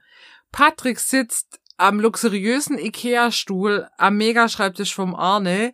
Patrick 0.52 1.00
sitzt 1.00 1.60
am 1.78 2.00
luxuriösen 2.00 2.80
Ikea-Stuhl 2.80 3.88
am 3.98 4.18
Megaschreibtisch 4.18 4.96
vom 4.96 5.14
Arne. 5.14 5.74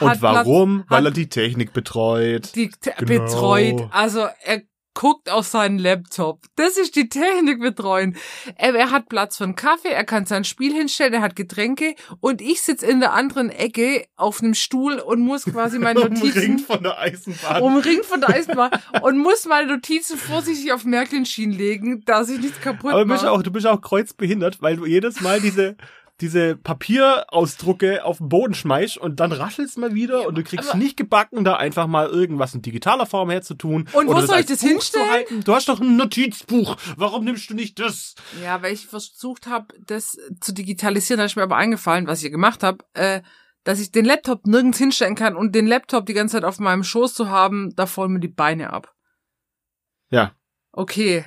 Und 0.00 0.08
hat 0.10 0.18
Platz- 0.20 0.34
warum? 0.46 0.84
Weil 0.88 1.06
er 1.06 1.10
die 1.12 1.28
Technik 1.28 1.72
betreut. 1.72 2.54
die 2.54 2.70
te- 2.70 2.94
Genau. 2.98 3.24
betreut. 3.24 3.88
Also 3.90 4.26
er 4.42 4.62
guckt 4.94 5.30
auf 5.30 5.46
seinen 5.46 5.78
Laptop. 5.78 6.40
Das 6.56 6.76
ist 6.76 6.96
die 6.96 7.08
Technik 7.08 7.60
betreuen. 7.60 8.16
Er, 8.56 8.74
er 8.74 8.90
hat 8.90 9.08
Platz 9.08 9.36
für 9.38 9.44
einen 9.44 9.56
Kaffee, 9.56 9.88
er 9.88 10.04
kann 10.04 10.26
sein 10.26 10.44
Spiel 10.44 10.72
hinstellen, 10.72 11.14
er 11.14 11.22
hat 11.22 11.36
Getränke 11.36 11.94
und 12.20 12.40
ich 12.40 12.62
sitz 12.62 12.82
in 12.82 13.00
der 13.00 13.12
anderen 13.12 13.50
Ecke 13.50 14.04
auf 14.16 14.42
einem 14.42 14.54
Stuhl 14.54 14.94
und 14.98 15.20
muss 15.20 15.44
quasi 15.44 15.78
meine 15.78 16.00
Umringt 16.02 16.22
Notizen 16.24 16.58
von 16.58 16.82
der 16.82 16.98
Eisenbahn. 16.98 17.62
umringt 17.62 18.04
von 18.04 18.20
der 18.20 18.30
Eisenbahn 18.34 18.70
und 19.02 19.18
muss 19.18 19.46
meine 19.46 19.72
Notizen 19.72 20.16
vorsichtig 20.18 20.72
auf 20.72 20.84
Märklin-Schienen 20.84 21.56
legen, 21.56 22.02
dass 22.04 22.28
ich 22.28 22.40
nichts 22.40 22.60
kaputt 22.60 22.92
Aber 22.92 23.04
du 23.04 23.10
bist 23.10 23.22
mache. 23.24 23.32
auch, 23.32 23.42
du 23.42 23.50
bist 23.50 23.66
auch 23.66 23.80
kreuzbehindert, 23.80 24.60
weil 24.62 24.76
du 24.76 24.86
jedes 24.86 25.20
Mal 25.20 25.40
diese, 25.40 25.76
diese 26.22 26.56
Papierausdrucke 26.56 28.04
auf 28.04 28.18
den 28.18 28.28
Boden 28.28 28.54
schmeißt 28.54 28.96
und 28.96 29.18
dann 29.18 29.32
raschelst 29.32 29.76
mal 29.76 29.92
wieder 29.92 30.26
und 30.26 30.36
du 30.36 30.44
kriegst 30.44 30.74
nicht 30.76 30.96
gebacken, 30.96 31.44
da 31.44 31.56
einfach 31.56 31.88
mal 31.88 32.08
irgendwas 32.08 32.54
in 32.54 32.62
digitaler 32.62 33.06
Form 33.06 33.28
herzutun. 33.28 33.88
Und 33.92 34.06
wo 34.06 34.20
soll 34.20 34.40
ich 34.40 34.46
das 34.46 34.60
Buch 34.60 34.68
hinstellen? 34.68 35.42
Du 35.44 35.54
hast 35.54 35.68
doch 35.68 35.80
ein 35.80 35.96
Notizbuch. 35.96 36.76
Warum 36.96 37.24
nimmst 37.24 37.50
du 37.50 37.54
nicht 37.54 37.80
das? 37.80 38.14
Ja, 38.42 38.62
weil 38.62 38.72
ich 38.72 38.86
versucht 38.86 39.48
habe, 39.48 39.74
das 39.84 40.16
zu 40.40 40.54
digitalisieren, 40.54 41.18
da 41.18 41.24
ist 41.24 41.36
mir 41.36 41.42
aber 41.42 41.56
eingefallen, 41.56 42.06
was 42.06 42.22
ich 42.22 42.30
gemacht 42.30 42.62
habe, 42.62 42.84
äh, 42.94 43.20
dass 43.64 43.80
ich 43.80 43.90
den 43.90 44.04
Laptop 44.04 44.46
nirgends 44.46 44.78
hinstellen 44.78 45.16
kann 45.16 45.36
und 45.36 45.54
den 45.54 45.66
Laptop 45.66 46.06
die 46.06 46.14
ganze 46.14 46.36
Zeit 46.36 46.44
auf 46.44 46.60
meinem 46.60 46.84
Schoß 46.84 47.14
zu 47.14 47.30
haben, 47.30 47.74
da 47.74 47.86
fallen 47.86 48.12
mir 48.12 48.20
die 48.20 48.28
Beine 48.28 48.72
ab. 48.72 48.94
Ja. 50.10 50.32
Okay, 50.72 51.24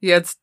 jetzt 0.00 0.41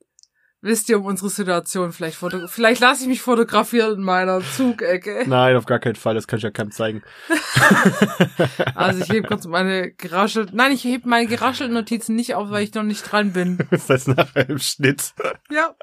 wisst 0.62 0.89
ihr 0.89 1.00
um 1.00 1.06
unsere 1.06 1.30
Situation 1.30 1.93
vielleicht 1.93 2.17
foto 2.17 2.48
vielleicht 2.48 2.82
lasse 2.82 3.04
ich 3.04 3.08
mich 3.08 3.22
fotografieren 3.22 3.95
in 3.95 4.04
meiner 4.04 4.41
Zugecke. 4.41 5.24
Nein, 5.28 5.56
auf 5.56 5.65
gar 5.65 5.80
keinen 5.80 5.95
Fall, 5.95 6.15
das 6.15 6.28
kann 6.28 6.38
ich 6.38 6.43
ja 6.43 6.52
keinem 6.52 6.72
zeigen. 6.72 7.04
Also 8.76 9.04
ich 9.04 9.10
hebe 9.10 9.28
kurz 9.28 9.45
meine 9.45 9.91
geraschelten, 9.91 10.56
nein, 10.56 10.72
ich 10.72 10.84
hebe 10.84 11.08
meine 11.08 11.28
geraschelten 11.28 11.74
Notizen 11.74 12.15
nicht 12.15 12.36
auf, 12.36 12.50
weil 12.50 12.63
ich 12.63 12.74
noch 12.74 12.84
nicht 12.84 13.04
dran 13.04 13.34
bin. 13.34 13.58
Das 13.69 13.89
heißt 13.89 14.08
nachher 14.10 14.50
im 14.50 14.60
Schnitt. 14.60 15.13
Ja. 15.50 15.76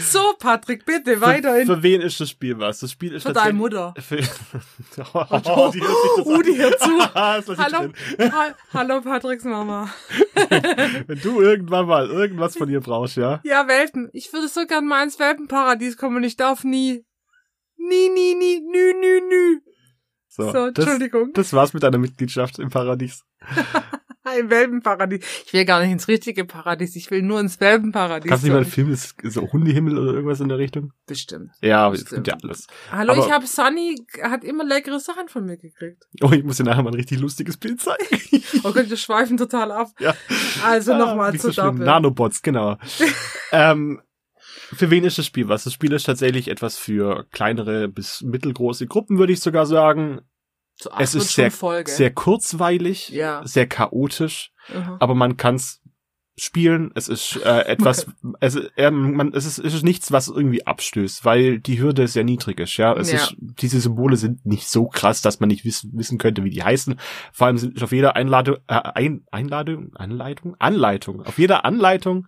So, 0.00 0.34
Patrick, 0.38 0.84
bitte 0.84 1.20
weiterhin. 1.20 1.66
Für, 1.66 1.76
für 1.76 1.82
wen 1.82 2.00
ist 2.00 2.20
das 2.20 2.30
Spiel 2.30 2.58
was? 2.58 2.80
Das 2.80 2.92
Spiel 2.92 3.12
ist 3.14 3.24
Für 3.24 3.32
deine 3.32 3.54
Mutter. 3.54 3.94
Für, 3.98 4.16
oh, 5.14 5.70
die 5.72 5.80
hört 5.82 6.00
sich 6.00 6.16
das 6.16 6.26
Uh, 6.26 6.42
die 6.42 6.56
hört 6.56 6.78
zu. 6.80 6.98
Hallo, 7.14 7.92
ha 8.32 8.54
hallo 8.72 9.00
Patricks 9.00 9.44
Mama. 9.44 9.90
Wenn 11.06 11.20
du 11.20 11.40
irgendwann 11.40 11.86
mal 11.86 12.08
irgendwas 12.08 12.56
von 12.56 12.68
ihr 12.68 12.80
brauchst, 12.80 13.16
ja? 13.16 13.40
Ja, 13.44 13.66
Welpen. 13.66 14.10
Ich 14.12 14.32
würde 14.32 14.48
so 14.48 14.66
gern 14.66 14.86
mal 14.86 15.02
ins 15.02 15.18
Welpenparadies 15.18 15.96
kommen 15.96 16.16
und 16.16 16.24
ich 16.24 16.36
darf 16.36 16.64
nie. 16.64 17.04
Nie, 17.76 18.08
nie, 18.08 18.34
nie, 18.34 18.60
nü, 18.60 18.94
nü, 18.94 19.20
nü. 19.28 19.60
So, 20.28 20.50
So, 20.50 20.70
das, 20.70 20.84
Entschuldigung. 20.84 21.32
das 21.34 21.52
war's 21.52 21.74
mit 21.74 21.82
deiner 21.82 21.98
Mitgliedschaft 21.98 22.58
im 22.58 22.70
Paradies. 22.70 23.24
Im 24.38 24.48
Welpenparadies. 24.50 25.24
Ich 25.46 25.52
will 25.52 25.64
gar 25.64 25.80
nicht 25.82 25.92
ins 25.92 26.08
richtige 26.08 26.44
Paradies, 26.44 26.96
ich 26.96 27.10
will 27.10 27.22
nur 27.22 27.40
ins 27.40 27.60
Welpenparadies. 27.60 28.28
Kannst 28.28 28.44
du 28.44 28.46
nicht 28.48 28.52
mal 28.54 28.62
einen 28.62 28.70
Film, 28.70 28.90
ist 28.90 29.14
so 29.22 29.52
Hundehimmel 29.52 29.98
oder 29.98 30.14
irgendwas 30.14 30.40
in 30.40 30.48
der 30.48 30.58
Richtung? 30.58 30.92
Bestimmt. 31.06 31.50
Ja, 31.60 31.84
aber 31.86 31.94
es 31.94 32.06
gibt 32.06 32.26
ja 32.26 32.36
alles. 32.42 32.66
Hallo, 32.90 33.12
Aber- 33.12 33.26
ich 33.26 33.30
habe 33.30 33.46
Sunny, 33.46 33.96
hat 34.22 34.42
immer 34.44 34.64
leckere 34.64 34.98
Sachen 34.98 35.28
von 35.28 35.44
mir 35.44 35.56
gekriegt. 35.58 36.04
Oh, 36.22 36.30
ich 36.32 36.42
muss 36.42 36.56
dir 36.56 36.64
nachher 36.64 36.82
mal 36.82 36.90
ein 36.90 36.94
richtig 36.96 37.20
lustiges 37.20 37.56
Bild 37.56 37.80
zeigen. 37.80 38.06
Oh 38.62 38.72
Gott, 38.72 38.88
wir 38.88 38.96
schweifen 38.96 39.36
total 39.36 39.72
ab. 39.72 39.88
Ja. 39.98 40.14
Also 40.64 40.92
Ah, 40.92 40.98
nochmal 40.98 41.34
zu 41.38 41.50
so. 41.50 41.62
Double. 41.62 41.84
Nanobots, 41.84 42.40
genau. 42.40 42.76
ähm, 43.52 44.00
für 44.72 44.90
wen 44.90 45.04
ist 45.04 45.18
das 45.18 45.26
Spiel 45.26 45.48
was? 45.48 45.64
Das 45.64 45.72
Spiel 45.72 45.92
ist 45.92 46.04
tatsächlich 46.04 46.48
etwas 46.48 46.76
für 46.76 47.26
kleinere 47.30 47.88
bis 47.88 48.22
mittelgroße 48.22 48.86
Gruppen, 48.86 49.18
würde 49.18 49.32
ich 49.32 49.40
sogar 49.40 49.66
sagen. 49.66 50.20
Acht 50.90 51.00
Es 51.00 51.14
ist 51.14 51.34
sehr, 51.34 51.50
voll, 51.50 51.84
gell? 51.84 51.94
sehr 51.94 52.12
kurzweilig, 52.12 53.08
Ja. 53.10 53.42
sehr 53.46 53.66
chaotisch, 53.66 54.52
Mhm. 54.72 54.96
aber 55.00 55.14
man 55.14 55.36
kann's 55.36 55.80
spielen. 56.36 56.90
Es 56.96 57.06
ist 57.06 57.36
äh, 57.44 57.60
etwas, 57.66 58.06
es, 58.40 58.56
äh, 58.76 58.90
man, 58.90 59.32
es, 59.34 59.46
ist, 59.46 59.58
es 59.58 59.72
ist 59.72 59.84
nichts, 59.84 60.10
was 60.10 60.26
irgendwie 60.26 60.66
abstößt, 60.66 61.24
weil 61.24 61.60
die 61.60 61.80
Hürde 61.80 62.08
sehr 62.08 62.24
niedrig 62.24 62.58
ist. 62.58 62.76
Ja, 62.76 62.92
es 62.96 63.12
Ja. 63.12 63.18
ist, 63.18 63.36
diese 63.38 63.80
Symbole 63.80 64.16
sind 64.16 64.44
nicht 64.44 64.66
so 64.68 64.86
krass, 64.88 65.22
dass 65.22 65.38
man 65.38 65.48
nicht 65.48 65.64
wissen, 65.64 65.92
wissen 65.94 66.18
könnte, 66.18 66.42
wie 66.42 66.50
die 66.50 66.64
heißen. 66.64 66.98
Vor 67.32 67.46
allem 67.46 67.58
sind 67.58 67.80
auf 67.80 67.92
jeder 67.92 68.16
Einladung, 68.16 68.56
äh, 68.66 68.74
Ein, 68.74 69.24
Einladung, 69.30 69.94
Anleitung, 69.94 70.56
Anleitung, 70.58 71.22
auf 71.24 71.38
jeder 71.38 71.64
Anleitung 71.64 72.26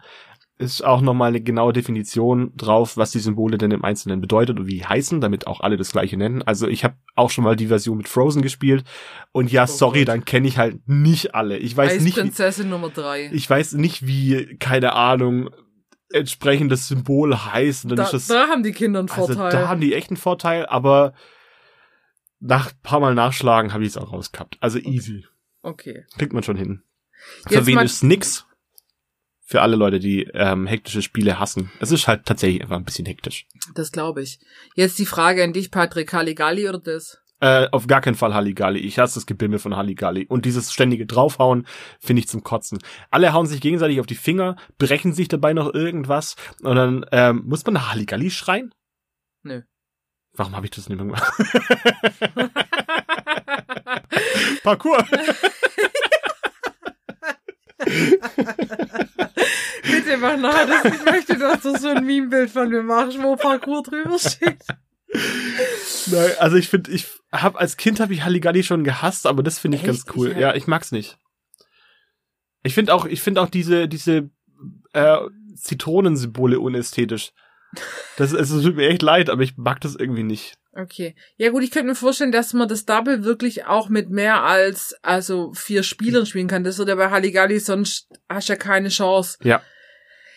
ist 0.58 0.82
auch 0.82 1.02
nochmal 1.02 1.28
eine 1.28 1.40
genaue 1.42 1.72
Definition 1.74 2.52
drauf, 2.56 2.96
was 2.96 3.10
die 3.10 3.18
Symbole 3.18 3.58
denn 3.58 3.70
im 3.72 3.84
Einzelnen 3.84 4.20
bedeutet 4.22 4.58
und 4.58 4.66
wie 4.66 4.76
die 4.78 4.86
heißen, 4.86 5.20
damit 5.20 5.46
auch 5.46 5.60
alle 5.60 5.76
das 5.76 5.92
gleiche 5.92 6.16
nennen. 6.16 6.42
Also 6.42 6.66
ich 6.66 6.82
habe 6.82 6.94
auch 7.14 7.28
schon 7.30 7.44
mal 7.44 7.56
die 7.56 7.66
Version 7.66 7.98
mit 7.98 8.08
Frozen 8.08 8.40
gespielt 8.40 8.84
und 9.32 9.52
ja, 9.52 9.64
Oh 9.64 9.66
sorry, 9.66 10.00
Gott. 10.00 10.08
dann 10.08 10.24
kenne 10.24 10.48
ich 10.48 10.56
halt 10.56 10.80
nicht 10.88 11.34
alle. 11.34 11.58
Ich 11.58 11.76
weiß 11.76 12.00
nicht, 12.00 12.16
wie, 12.16 12.20
Eisprinzessin 12.20 12.70
Nummer 12.70 12.88
drei. 12.88 13.30
ich 13.34 13.48
weiß 13.50 13.74
nicht, 13.74 14.06
wie, 14.06 14.56
keine 14.58 14.94
Ahnung, 14.94 15.50
entsprechendes 16.10 16.88
Symbol 16.88 17.36
heißt. 17.36 17.84
Und 17.84 17.90
dann 17.90 17.96
Da, 17.98 18.04
ist 18.04 18.12
das, 18.12 18.26
da 18.28 18.46
haben 18.48 18.62
die 18.62 18.72
Kinder 18.72 19.00
einen 19.00 19.10
also 19.10 19.34
Vorteil. 19.34 19.50
da 19.52 19.68
haben 19.68 19.80
die 19.82 19.92
echt 19.94 20.08
einen 20.10 20.16
Vorteil, 20.16 20.64
aber 20.64 21.12
nach 22.40 22.70
ein 22.72 22.78
paar 22.82 23.00
Mal 23.00 23.14
nachschlagen 23.14 23.72
habe 23.74 23.82
ich 23.84 23.90
es 23.90 23.96
auch 23.98 24.12
rausgehabt. 24.12 24.56
Also 24.60 24.78
easy. 24.78 25.26
okay. 25.62 26.04
Kriegt 26.16 26.32
man 26.32 26.42
schon 26.42 26.56
hin. 26.56 26.82
Für 27.46 27.54
Jetzt 27.56 27.66
wen 27.66 27.74
mal- 27.74 27.84
ist 27.84 28.02
nix? 28.04 28.45
Für 29.48 29.62
alle 29.62 29.76
Leute, 29.76 30.00
die 30.00 30.24
ähm, 30.34 30.66
hektische 30.66 31.02
Spiele 31.02 31.38
hassen. 31.38 31.70
Es 31.78 31.92
ist 31.92 32.08
halt 32.08 32.26
tatsächlich 32.26 32.62
einfach 32.62 32.76
ein 32.76 32.84
bisschen 32.84 33.06
hektisch. 33.06 33.46
Das 33.74 33.92
glaube 33.92 34.20
ich. 34.22 34.40
Jetzt 34.74 34.98
die 34.98 35.06
Frage 35.06 35.44
an 35.44 35.52
dich, 35.52 35.70
Patrick. 35.70 36.12
Halligalli 36.12 36.68
oder 36.68 36.80
das? 36.80 37.22
Äh, 37.38 37.68
auf 37.70 37.86
gar 37.86 38.00
keinen 38.00 38.16
Fall 38.16 38.34
Halligalli. 38.34 38.80
Ich 38.80 38.98
hasse 38.98 39.14
das 39.14 39.26
Gebimmel 39.26 39.60
von 39.60 39.76
Halligalli. 39.76 40.26
Und 40.26 40.46
dieses 40.46 40.72
ständige 40.72 41.06
Draufhauen 41.06 41.64
finde 42.00 42.20
ich 42.20 42.28
zum 42.28 42.42
Kotzen. 42.42 42.80
Alle 43.12 43.32
hauen 43.32 43.46
sich 43.46 43.60
gegenseitig 43.60 44.00
auf 44.00 44.06
die 44.06 44.16
Finger, 44.16 44.56
brechen 44.78 45.12
sich 45.12 45.28
dabei 45.28 45.52
noch 45.52 45.72
irgendwas. 45.72 46.34
Und 46.62 46.74
dann 46.74 47.06
ähm, 47.12 47.44
muss 47.46 47.64
man 47.64 47.74
nach 47.74 47.92
Halligalli 47.92 48.30
schreien? 48.30 48.74
Nö. 49.44 49.62
Warum 50.32 50.56
habe 50.56 50.66
ich 50.66 50.72
das 50.72 50.88
nicht 50.88 50.98
mehr 50.98 51.06
gemacht? 51.06 51.32
Parkour. 54.64 55.06
Bitte 59.82 60.16
mach 60.18 60.36
nachher 60.36 60.66
das. 60.66 60.84
Ich 60.94 61.04
möchte, 61.04 61.38
dass 61.38 61.60
du 61.62 61.76
so 61.78 61.88
ein 61.88 62.04
Meme-Bild 62.04 62.50
von 62.50 62.68
mir 62.68 62.82
machst, 62.82 63.20
wo 63.22 63.36
Parkour 63.36 63.82
drüber 63.82 64.18
steht. 64.18 64.58
Nein, 66.06 66.30
also 66.38 66.56
ich 66.56 66.68
finde, 66.68 66.90
ich 66.90 67.06
habe 67.32 67.58
als 67.58 67.76
Kind 67.76 68.00
habe 68.00 68.12
ich 68.12 68.24
Halligalli 68.24 68.62
schon 68.62 68.84
gehasst, 68.84 69.26
aber 69.26 69.42
das 69.42 69.58
finde 69.58 69.76
ich 69.76 69.84
Echt? 69.84 70.06
ganz 70.06 70.16
cool. 70.16 70.32
Ich- 70.32 70.38
ja, 70.38 70.54
ich 70.54 70.66
mag's 70.66 70.92
nicht. 70.92 71.18
Ich 72.62 72.74
finde 72.74 72.92
auch, 72.94 73.06
ich 73.06 73.22
finde 73.22 73.40
auch 73.40 73.48
diese 73.48 73.86
diese 73.88 74.28
äh, 74.92 75.18
Zitronensymbole 75.54 76.58
unästhetisch. 76.58 77.32
Das 78.16 78.32
es 78.32 78.50
tut 78.50 78.76
mir 78.76 78.88
echt 78.88 79.02
leid, 79.02 79.30
aber 79.30 79.42
ich 79.42 79.56
mag 79.56 79.80
das 79.80 79.94
irgendwie 79.94 80.22
nicht. 80.22 80.56
Okay. 80.72 81.14
Ja 81.36 81.50
gut, 81.50 81.62
ich 81.62 81.70
könnte 81.70 81.88
mir 81.88 81.94
vorstellen, 81.94 82.32
dass 82.32 82.52
man 82.52 82.68
das 82.68 82.84
Double 82.84 83.24
wirklich 83.24 83.64
auch 83.64 83.88
mit 83.88 84.10
mehr 84.10 84.42
als 84.42 84.94
also 85.02 85.52
vier 85.54 85.82
Spielern 85.82 86.26
spielen 86.26 86.48
kann. 86.48 86.64
Das 86.64 86.78
wird 86.78 86.88
ja 86.88 86.94
bei 86.94 87.10
Halligalli, 87.10 87.58
sonst 87.60 88.08
hast 88.28 88.48
du 88.48 88.52
ja 88.52 88.58
keine 88.58 88.90
Chance. 88.90 89.38
Ja. 89.42 89.62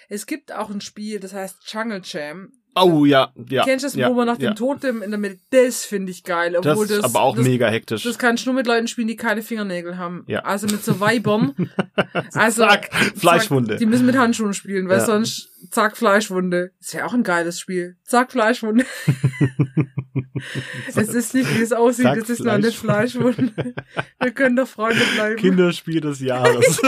Es 0.07 0.25
gibt 0.25 0.53
auch 0.53 0.69
ein 0.69 0.81
Spiel, 0.81 1.19
das 1.19 1.33
heißt 1.33 1.57
Jungle 1.71 2.01
Jam. 2.03 2.51
Oh 2.75 3.03
ja, 3.03 3.33
ja. 3.49 3.63
Kennst 3.63 3.83
du 3.83 3.87
das, 3.87 3.95
ja, 3.95 4.09
wo 4.09 4.13
man 4.13 4.27
nach 4.27 4.39
ja. 4.39 4.51
dem 4.51 4.55
Totem 4.55 5.01
in 5.01 5.09
der 5.09 5.19
Mitte, 5.19 5.39
das 5.49 5.85
finde 5.85 6.11
ich 6.11 6.23
geil. 6.23 6.53
Das 6.53 6.65
Obwohl 6.65 6.85
ist 6.85 7.03
das, 7.03 7.03
aber 7.03 7.21
auch 7.21 7.35
das, 7.35 7.45
mega 7.45 7.67
hektisch. 7.67 8.03
Das 8.03 8.17
kannst 8.17 8.45
du 8.45 8.49
nur 8.49 8.55
mit 8.55 8.67
Leuten 8.67 8.87
spielen, 8.87 9.07
die 9.07 9.15
keine 9.15 9.41
Fingernägel 9.41 9.97
haben. 9.97 10.23
Ja. 10.27 10.41
Also 10.41 10.67
mit 10.67 10.83
so 10.83 10.99
Weibern. 10.99 11.71
also, 12.33 12.65
Zack, 12.65 12.93
Fleischwunde. 13.15 13.71
Zack, 13.71 13.79
die 13.79 13.85
müssen 13.85 14.05
mit 14.05 14.17
Handschuhen 14.17 14.53
spielen, 14.53 14.87
weil 14.87 14.99
Ja. 14.99 15.05
sonst 15.05 15.48
zack, 15.71 15.97
Fleischwunde. 15.97 16.71
Ist 16.79 16.93
ja 16.93 17.05
auch 17.05 17.13
ein 17.13 17.23
geiles 17.23 17.59
Spiel. 17.59 17.97
Zack, 18.03 18.31
Fleischwunde. 18.31 18.85
es 20.87 21.09
ist 21.09 21.33
nicht, 21.33 21.57
wie 21.57 21.61
es 21.61 21.71
aussieht, 21.73 22.05
Zack, 22.05 22.17
es 22.17 22.29
ist 22.29 22.43
noch 22.43 22.57
nicht 22.57 22.77
Fleischwunde. 22.77 23.73
Wir 24.19 24.31
können 24.31 24.55
doch 24.55 24.67
Freunde 24.67 25.01
bleiben. 25.15 25.35
Kinderspiel 25.37 26.01
des 26.01 26.19
Jahres. 26.19 26.81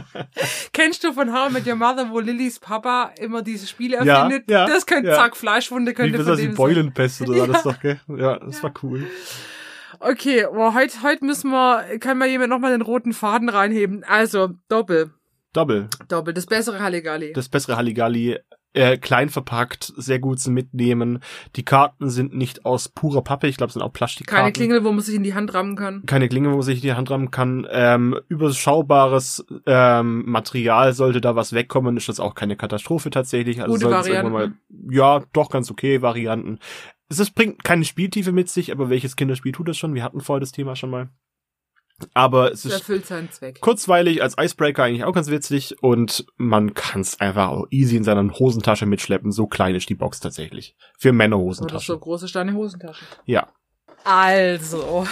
Kennst 0.72 1.04
du 1.04 1.12
von 1.12 1.32
How 1.32 1.50
I 1.50 1.52
Met 1.54 1.66
Your 1.66 1.76
Mother, 1.76 2.10
wo 2.10 2.20
Lillys 2.20 2.58
Papa 2.58 3.12
immer 3.20 3.42
diese 3.42 3.66
Spiele 3.66 3.96
Ja, 4.04 4.22
erfindet? 4.24 4.50
ja, 4.50 4.66
das 4.66 4.86
könnte, 4.86 5.10
ja. 5.10 5.16
zack, 5.16 5.36
Fleischwunde 5.36 5.90
Wie 5.92 5.94
könnte 5.94 6.18
ist 6.18 6.22
von 6.24 6.30
das, 6.32 6.38
die 6.40 6.46
dem 6.46 6.52
sein. 6.52 6.56
Beulenpest 6.56 7.20
oder 7.22 7.32
Ja. 7.36 7.40
war 7.40 7.48
das 7.48 7.62
doch, 7.62 7.80
gell? 7.80 8.00
Ja, 8.16 8.38
das 8.38 8.62
war 8.62 8.72
cool. 8.82 9.04
Okay, 10.00 10.46
boah, 10.52 10.74
heute, 10.74 11.02
heute 11.02 11.24
müssen 11.24 11.50
wir, 11.50 11.98
kann 11.98 12.18
mal 12.18 12.28
jemand 12.28 12.50
nochmal 12.50 12.70
den 12.70 12.82
roten 12.82 13.12
Faden 13.12 13.48
reinheben. 13.48 14.04
Also, 14.04 14.50
Doppel. 14.68 15.10
Doppel. 15.52 15.88
Doppel, 16.08 16.34
das 16.34 16.46
bessere 16.46 16.80
Halligalli. 16.80 17.32
Das 17.32 17.48
bessere 17.48 17.76
Halligalli. 17.76 18.38
Äh, 18.74 18.98
klein 18.98 19.30
verpackt, 19.30 19.94
sehr 19.96 20.18
gut 20.18 20.40
zum 20.40 20.52
Mitnehmen. 20.52 21.20
Die 21.56 21.64
Karten 21.64 22.10
sind 22.10 22.34
nicht 22.36 22.66
aus 22.66 22.90
purer 22.90 23.22
Pappe, 23.22 23.48
ich 23.48 23.56
glaube, 23.56 23.72
sind 23.72 23.80
auch 23.80 23.92
Plastikkarten. 23.92 24.42
Keine 24.42 24.52
Klingel, 24.52 24.84
wo 24.84 24.92
man 24.92 25.00
sich 25.00 25.14
in 25.14 25.22
die 25.22 25.32
Hand 25.32 25.54
rammen 25.54 25.74
kann. 25.74 26.02
Keine 26.04 26.28
Klinge, 26.28 26.50
wo 26.50 26.56
man 26.56 26.62
sich 26.62 26.82
die 26.82 26.92
Hand 26.92 27.10
rammen 27.10 27.30
kann. 27.30 27.66
Ähm, 27.70 28.20
überschaubares 28.28 29.44
ähm, 29.64 30.22
Material, 30.26 30.92
sollte 30.92 31.22
da 31.22 31.34
was 31.34 31.54
wegkommen, 31.54 31.96
ist 31.96 32.10
das 32.10 32.20
auch 32.20 32.34
keine 32.34 32.56
Katastrophe 32.56 33.08
tatsächlich. 33.08 33.62
Also 33.62 33.72
Gute 33.72 33.90
Varianten. 33.90 34.32
Mal, 34.32 34.52
ja, 34.90 35.24
doch 35.32 35.48
ganz 35.50 35.70
okay 35.70 36.02
Varianten. 36.02 36.58
Es 37.08 37.18
ist, 37.18 37.34
bringt 37.34 37.64
keine 37.64 37.86
Spieltiefe 37.86 38.32
mit 38.32 38.50
sich, 38.50 38.70
aber 38.70 38.90
welches 38.90 39.16
Kinderspiel 39.16 39.52
tut 39.52 39.68
das 39.68 39.78
schon? 39.78 39.94
Wir 39.94 40.04
hatten 40.04 40.20
vorher 40.20 40.40
das 40.40 40.52
Thema 40.52 40.76
schon 40.76 40.90
mal. 40.90 41.08
Aber 42.14 42.52
es 42.52 42.64
ist 42.64 42.72
erfüllt 42.72 43.06
seinen 43.06 43.30
Zweck. 43.30 43.60
kurzweilig 43.60 44.22
als 44.22 44.36
Icebreaker 44.38 44.84
eigentlich 44.84 45.04
auch 45.04 45.12
ganz 45.12 45.30
witzig 45.30 45.82
und 45.82 46.26
man 46.36 46.74
kann 46.74 47.00
es 47.00 47.20
einfach 47.20 47.48
auch 47.48 47.66
easy 47.70 47.96
in 47.96 48.04
seiner 48.04 48.22
Hosentasche 48.38 48.86
mitschleppen. 48.86 49.32
So 49.32 49.46
klein 49.46 49.74
ist 49.74 49.88
die 49.88 49.94
Box 49.94 50.20
tatsächlich. 50.20 50.76
Für 50.96 51.08
Oder 51.08 51.16
Männerhosentaschen. 51.16 51.94
so 51.94 51.98
große 51.98 52.28
Steine 52.28 52.54
Hosentasche. 52.54 53.04
Ja. 53.24 53.48
Also. 54.04 55.06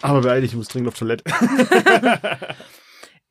Aber 0.00 0.20
beeil 0.20 0.40
dich, 0.40 0.50
ich 0.50 0.56
muss 0.56 0.68
dringend 0.68 0.88
auf 0.88 0.98
Toilette. 0.98 1.24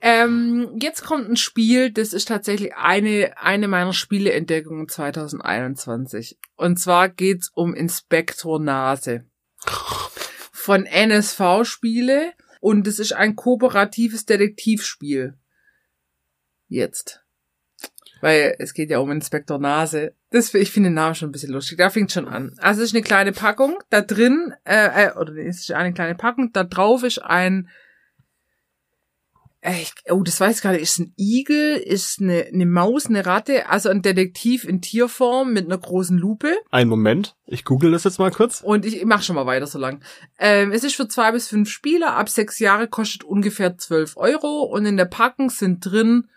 Ähm, 0.03 0.75
jetzt 0.81 1.03
kommt 1.03 1.29
ein 1.29 1.37
Spiel, 1.37 1.91
das 1.91 2.11
ist 2.11 2.27
tatsächlich 2.27 2.75
eine, 2.75 3.33
eine 3.37 3.67
meiner 3.67 3.93
Spieleentdeckungen 3.93 4.89
2021. 4.89 6.39
Und 6.55 6.79
zwar 6.79 7.07
geht's 7.07 7.51
um 7.53 7.75
Inspektor 7.75 8.59
Nase. 8.59 9.25
Von 10.51 10.85
NSV 10.85 11.63
Spiele. 11.63 12.33
Und 12.61 12.87
es 12.87 12.99
ist 12.99 13.11
ein 13.11 13.35
kooperatives 13.35 14.25
Detektivspiel. 14.25 15.33
Jetzt. 16.67 17.21
Weil 18.21 18.55
es 18.59 18.75
geht 18.75 18.91
ja 18.91 18.99
um 18.99 19.11
Inspektor 19.11 19.57
Nase. 19.57 20.15
Das, 20.29 20.53
ich 20.53 20.71
finde 20.71 20.89
den 20.89 20.93
Namen 20.93 21.15
schon 21.15 21.29
ein 21.29 21.31
bisschen 21.31 21.51
lustig. 21.51 21.79
Da 21.79 21.89
fängt 21.89 22.11
schon 22.11 22.27
an. 22.27 22.55
Also 22.59 22.81
es 22.81 22.89
ist 22.89 22.95
eine 22.95 23.03
kleine 23.03 23.31
Packung. 23.31 23.79
Da 23.89 24.01
drin, 24.01 24.53
äh, 24.63 25.07
äh, 25.07 25.17
oder 25.17 25.35
es 25.35 25.61
ist 25.61 25.71
eine 25.71 25.91
kleine 25.91 26.15
Packung. 26.15 26.53
Da 26.53 26.63
drauf 26.63 27.03
ist 27.03 27.17
ein 27.17 27.67
ich, 29.63 29.93
oh, 30.09 30.23
das 30.23 30.39
weiß 30.39 30.57
ich 30.57 30.63
nicht. 30.63 30.81
Ist 30.81 30.99
ein 30.99 31.13
Igel, 31.17 31.77
ist 31.77 32.19
eine, 32.19 32.45
eine 32.45 32.65
Maus, 32.65 33.05
eine 33.05 33.25
Ratte, 33.25 33.69
also 33.69 33.89
ein 33.89 34.01
Detektiv 34.01 34.63
in 34.63 34.81
Tierform 34.81 35.53
mit 35.53 35.65
einer 35.65 35.77
großen 35.77 36.17
Lupe. 36.17 36.55
Ein 36.71 36.87
Moment, 36.87 37.35
ich 37.45 37.63
google 37.63 37.91
das 37.91 38.03
jetzt 38.03 38.17
mal 38.17 38.31
kurz. 38.31 38.61
Und 38.61 38.85
ich, 38.85 38.97
ich 38.97 39.05
mach 39.05 39.21
schon 39.21 39.35
mal 39.35 39.45
weiter 39.45 39.67
so 39.67 39.77
lang. 39.77 40.03
Ähm, 40.39 40.71
es 40.71 40.83
ist 40.83 40.95
für 40.95 41.07
zwei 41.07 41.31
bis 41.31 41.47
fünf 41.47 41.69
Spieler, 41.69 42.15
ab 42.15 42.29
sechs 42.29 42.57
Jahre 42.57 42.87
kostet 42.87 43.23
ungefähr 43.23 43.77
zwölf 43.77 44.17
Euro 44.17 44.63
und 44.63 44.87
in 44.87 44.97
der 44.97 45.05
Packung 45.05 45.51
sind 45.51 45.85
drin 45.85 46.27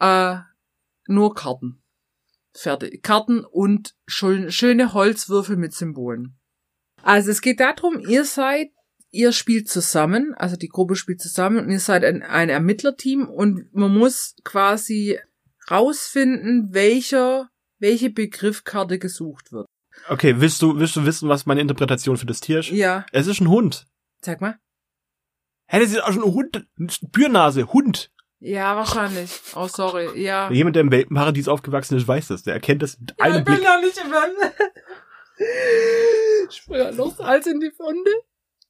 äh, 0.00 0.36
nur 1.06 1.34
Karten. 1.34 1.82
Fertig. 2.52 3.02
Karten 3.02 3.44
und 3.44 3.94
schön, 4.06 4.50
schöne 4.50 4.92
Holzwürfel 4.92 5.56
mit 5.56 5.72
Symbolen. 5.72 6.36
Also 7.02 7.30
es 7.30 7.42
geht 7.42 7.60
darum, 7.60 8.00
ihr 8.00 8.24
seid, 8.24 8.70
ihr 9.16 9.32
spielt 9.32 9.68
zusammen, 9.68 10.34
also 10.34 10.56
die 10.56 10.68
Gruppe 10.68 10.96
spielt 10.96 11.20
zusammen 11.20 11.58
und 11.58 11.70
ihr 11.70 11.80
seid 11.80 12.04
ein, 12.04 12.22
ein 12.22 12.48
Ermittlerteam 12.48 13.28
und 13.28 13.74
man 13.74 13.96
muss 13.96 14.36
quasi 14.44 15.18
rausfinden, 15.70 16.72
welcher, 16.72 17.48
welche 17.78 18.10
Begriffkarte 18.10 18.98
gesucht 18.98 19.52
wird. 19.52 19.66
Okay, 20.08 20.34
willst 20.40 20.60
du, 20.62 20.78
willst 20.78 20.94
du 20.96 21.04
wissen, 21.06 21.28
was 21.28 21.46
meine 21.46 21.60
Interpretation 21.60 22.16
für 22.16 22.26
das 22.26 22.40
Tier 22.40 22.60
ist? 22.60 22.70
Ja, 22.70 23.06
Es 23.12 23.26
ist 23.26 23.40
ein 23.40 23.48
Hund. 23.48 23.86
sag 24.22 24.40
mal. 24.40 24.58
Hä, 25.68 25.80
das 25.80 25.90
ist 25.90 26.02
auch 26.04 26.12
schon 26.12 26.22
ein 26.22 26.32
Hund. 26.34 26.66
Eine 26.78 26.90
Spürnase, 26.90 27.72
Hund. 27.72 28.12
Ja, 28.38 28.76
wahrscheinlich. 28.76 29.30
Oh, 29.56 29.66
sorry. 29.66 30.20
Ja. 30.22 30.50
Jemand, 30.52 30.76
der 30.76 30.82
im 30.82 30.92
Welpenparadies 30.92 31.48
aufgewachsen 31.48 31.96
ist, 31.96 32.06
weiß 32.06 32.28
das. 32.28 32.42
Der 32.44 32.54
erkennt 32.54 32.82
das 32.82 33.00
mit 33.00 33.14
Ja, 33.18 33.24
einem 33.24 33.38
ich 33.38 33.44
bin 33.44 33.54
Blick. 33.54 33.64
ja 33.64 33.80
nicht 33.80 33.98
im 33.98 34.12
Sprüher 36.50 36.92
noch 36.92 37.16
Salz 37.16 37.46
in 37.46 37.60
die 37.60 37.72
Wunde. 37.78 38.10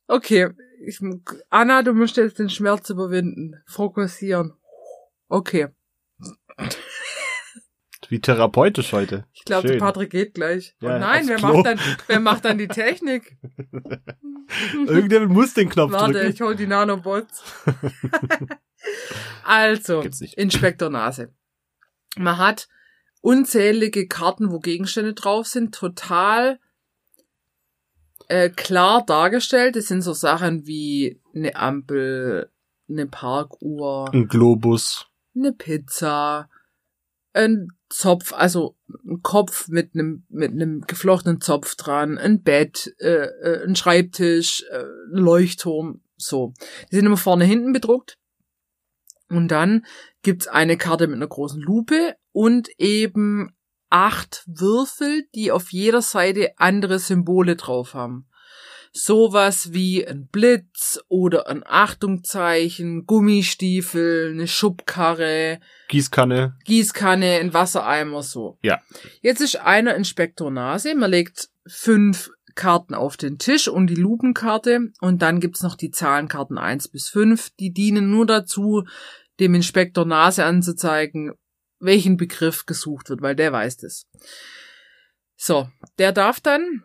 Okay. 0.07 0.51
Ich, 0.85 1.01
Anna, 1.51 1.83
du 1.83 1.93
musst 1.93 2.17
jetzt 2.17 2.39
den 2.39 2.51
Schmerz 2.51 2.91
überwinden. 2.91 3.63
Fokussieren. 3.67 4.55
Okay. 5.29 5.69
Wie 8.09 8.21
therapeutisch 8.21 8.93
heute. 8.93 9.27
Ich 9.33 9.45
glaube, 9.45 9.69
der. 9.69 9.79
Patrick 9.79 10.11
geht 10.11 10.35
gleich. 10.35 10.77
Ja, 10.81 10.97
oh 10.97 10.99
nein, 10.99 11.27
wer 11.27 11.37
Klo. 11.37 11.55
macht, 11.55 11.67
dann, 11.67 11.81
wer 12.07 12.21
macht 12.21 12.45
dann 12.45 12.59
die 12.59 12.69
Technik? 12.69 13.37
Irgendjemand 14.87 15.33
muss 15.33 15.55
den 15.55 15.69
Knopf 15.69 15.93
Warte, 15.93 16.13
drücken. 16.13 16.31
ich 16.31 16.41
hol 16.41 16.55
die 16.55 16.69
Nanobots. 16.69 17.43
also. 19.45 20.05
Inspektor 20.37 20.89
Nase. 20.89 21.35
Man 22.17 22.39
hat 22.39 22.69
unzählige 23.23 24.07
Karten, 24.07 24.53
wo 24.53 24.61
Gegenstände 24.61 25.15
drauf 25.15 25.49
sind, 25.49 25.75
total 25.75 26.61
äh, 28.29 28.51
klar 28.51 29.05
dargestellt. 29.05 29.77
Das 29.77 29.87
sind 29.87 30.03
so 30.03 30.13
Sachen 30.13 30.67
wie 30.67 31.21
eine 31.35 31.57
Ampel, 31.57 32.51
eine 32.89 33.07
Parkuhr, 33.07 34.13
Ein 34.13 34.29
Globus. 34.29 35.07
eine 35.35 35.53
Pizza, 35.53 36.49
ein 37.33 37.69
Zopf, 37.89 38.33
also 38.33 38.77
ein 39.07 39.23
Kopf 39.23 39.69
mit 39.69 39.95
einem 39.95 40.25
mit 40.29 40.51
einem 40.53 40.81
geflochtenen 40.83 41.41
Zopf 41.41 41.77
dran, 41.77 42.19
ein 42.19 42.43
Bett, 42.43 42.95
äh, 42.99 43.27
äh, 43.27 43.65
ein 43.67 43.77
Schreibtisch, 43.77 44.65
äh, 44.71 44.79
ein 45.13 45.19
Leuchtturm, 45.19 46.01
so. 46.17 46.53
Die 46.91 46.97
sind 46.97 47.07
immer 47.07 47.17
vorne 47.17 47.45
hinten 47.45 47.73
bedruckt. 47.73 48.19
Und 49.29 49.49
dann 49.49 49.85
gibt's 50.23 50.47
eine 50.47 50.77
Karte 50.77 51.09
mit 51.09 51.17
einer 51.17 51.27
großen 51.27 51.61
Lupe 51.61 52.15
und 52.31 52.69
eben 52.79 53.56
acht 53.91 54.43
Würfel, 54.47 55.25
die 55.35 55.53
auf 55.53 55.73
jeder 55.73 56.03
Seite 56.03 56.53
andere 56.57 56.99
Symbole 56.99 57.57
drauf 57.57 57.95
haben. 57.95 58.27
Sowas 58.93 59.75
wie 59.75 60.07
ein 60.07 60.27
Blitz 60.29 60.99
oder 61.09 61.49
ein 61.49 61.63
Achtungzeichen, 61.67 63.05
Gummistiefel, 63.05 64.31
eine 64.33 64.49
Schubkarre, 64.49 65.61
Gießkanne. 65.89 66.57
Gießkanne, 66.65 67.39
ein 67.41 67.53
Wassereimer, 67.53 68.23
so. 68.23 68.59
Ja. 68.63 68.81
Jetzt 69.21 69.43
ist 69.43 69.57
einer 69.57 69.95
Inspektor 69.97 70.51
Nase, 70.51 70.95
man 70.95 71.11
legt 71.11 71.51
fünf 71.67 72.31
Karten 72.55 72.95
auf 72.95 73.17
den 73.19 73.39
Tisch 73.39 73.69
und 73.69 73.89
die 73.89 73.97
Lupenkarte 73.97 74.93
und 75.01 75.21
dann 75.21 75.41
gibt's 75.41 75.63
noch 75.63 75.77
die 75.77 75.91
Zahlenkarten 75.91 76.57
eins 76.59 76.89
bis 76.89 77.09
fünf. 77.09 77.51
die 77.61 77.73
dienen 77.73 78.11
nur 78.11 78.25
dazu, 78.25 78.85
dem 79.39 79.55
Inspektor 79.55 80.07
Nase 80.07 80.45
anzuzeigen, 80.45 81.35
welchen 81.87 82.17
Begriff 82.17 82.67
gesucht 82.67 83.09
wird, 83.09 83.23
weil 83.23 83.35
der 83.35 83.53
weiß 83.53 83.79
das. 83.79 84.07
So, 85.37 85.69
der 85.99 86.13
darf 86.13 86.41
dann 86.41 86.85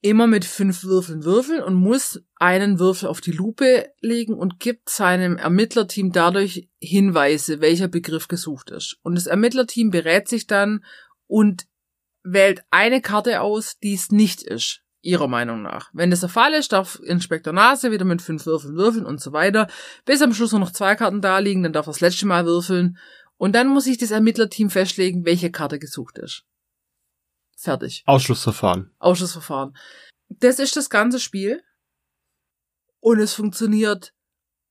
immer 0.00 0.26
mit 0.26 0.44
fünf 0.44 0.84
Würfeln 0.84 1.24
würfeln 1.24 1.62
und 1.62 1.74
muss 1.74 2.22
einen 2.36 2.78
Würfel 2.78 3.08
auf 3.08 3.20
die 3.20 3.32
Lupe 3.32 3.90
legen 4.00 4.34
und 4.34 4.58
gibt 4.58 4.88
seinem 4.88 5.36
Ermittlerteam 5.36 6.10
dadurch 6.10 6.68
Hinweise, 6.80 7.60
welcher 7.60 7.88
Begriff 7.88 8.28
gesucht 8.28 8.70
ist. 8.70 8.96
Und 9.02 9.14
das 9.14 9.26
Ermittlerteam 9.26 9.90
berät 9.90 10.28
sich 10.28 10.46
dann 10.46 10.84
und 11.26 11.66
wählt 12.22 12.64
eine 12.70 13.02
Karte 13.02 13.42
aus, 13.42 13.78
die 13.78 13.94
es 13.94 14.10
nicht 14.10 14.42
ist, 14.42 14.80
ihrer 15.02 15.28
Meinung 15.28 15.60
nach. 15.60 15.90
Wenn 15.92 16.10
das 16.10 16.20
der 16.20 16.30
Fall 16.30 16.54
ist, 16.54 16.72
darf 16.72 16.98
Inspektor 17.04 17.52
Nase 17.52 17.90
wieder 17.90 18.06
mit 18.06 18.22
fünf 18.22 18.46
Würfeln 18.46 18.76
würfeln 18.76 19.04
und 19.04 19.20
so 19.20 19.32
weiter, 19.32 19.68
bis 20.06 20.22
am 20.22 20.32
Schluss 20.32 20.52
nur 20.52 20.60
noch 20.60 20.72
zwei 20.72 20.94
Karten 20.94 21.20
da 21.20 21.38
liegen, 21.38 21.62
dann 21.62 21.74
darf 21.74 21.86
er 21.86 21.92
das 21.92 22.00
letzte 22.00 22.26
Mal 22.26 22.46
würfeln 22.46 22.96
und 23.44 23.52
dann 23.52 23.68
muss 23.68 23.84
sich 23.84 23.98
das 23.98 24.10
Ermittlerteam 24.10 24.70
festlegen, 24.70 25.26
welche 25.26 25.50
Karte 25.50 25.78
gesucht 25.78 26.16
ist. 26.16 26.46
Fertig. 27.58 28.02
Ausschlussverfahren. 28.06 28.90
Ausschussverfahren. 28.98 29.76
Das 30.30 30.58
ist 30.58 30.76
das 30.76 30.88
ganze 30.88 31.20
Spiel. 31.20 31.62
Und 33.00 33.18
es 33.20 33.34
funktioniert 33.34 34.14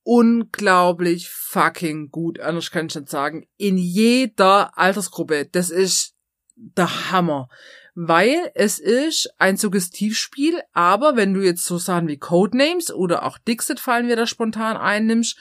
unglaublich 0.02 1.28
fucking 1.28 2.10
gut. 2.10 2.40
Anders 2.40 2.72
kann 2.72 2.86
ich 2.86 2.96
nicht 2.96 3.08
sagen. 3.08 3.46
In 3.56 3.78
jeder 3.78 4.76
Altersgruppe. 4.76 5.46
Das 5.46 5.70
ist 5.70 6.16
der 6.56 7.12
Hammer. 7.12 7.48
Weil 7.94 8.50
es 8.56 8.80
ist 8.80 9.32
ein 9.38 9.56
Suggestivspiel, 9.56 10.60
aber 10.72 11.14
wenn 11.14 11.32
du 11.32 11.42
jetzt 11.42 11.64
so 11.64 11.78
Sachen 11.78 12.08
wie 12.08 12.18
Codenames 12.18 12.92
oder 12.92 13.22
auch 13.22 13.38
Dixit 13.38 13.78
fallen 13.78 14.08
wir 14.08 14.16
da 14.16 14.26
spontan 14.26 14.76
einnimmst, 14.76 15.38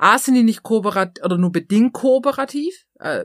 A 0.00 0.18
sind 0.18 0.34
die 0.34 0.42
nicht 0.42 0.62
kooperativ 0.62 1.22
oder 1.24 1.36
nur 1.36 1.52
bedingt 1.52 1.92
kooperativ. 1.92 2.86
Äh, 2.98 3.24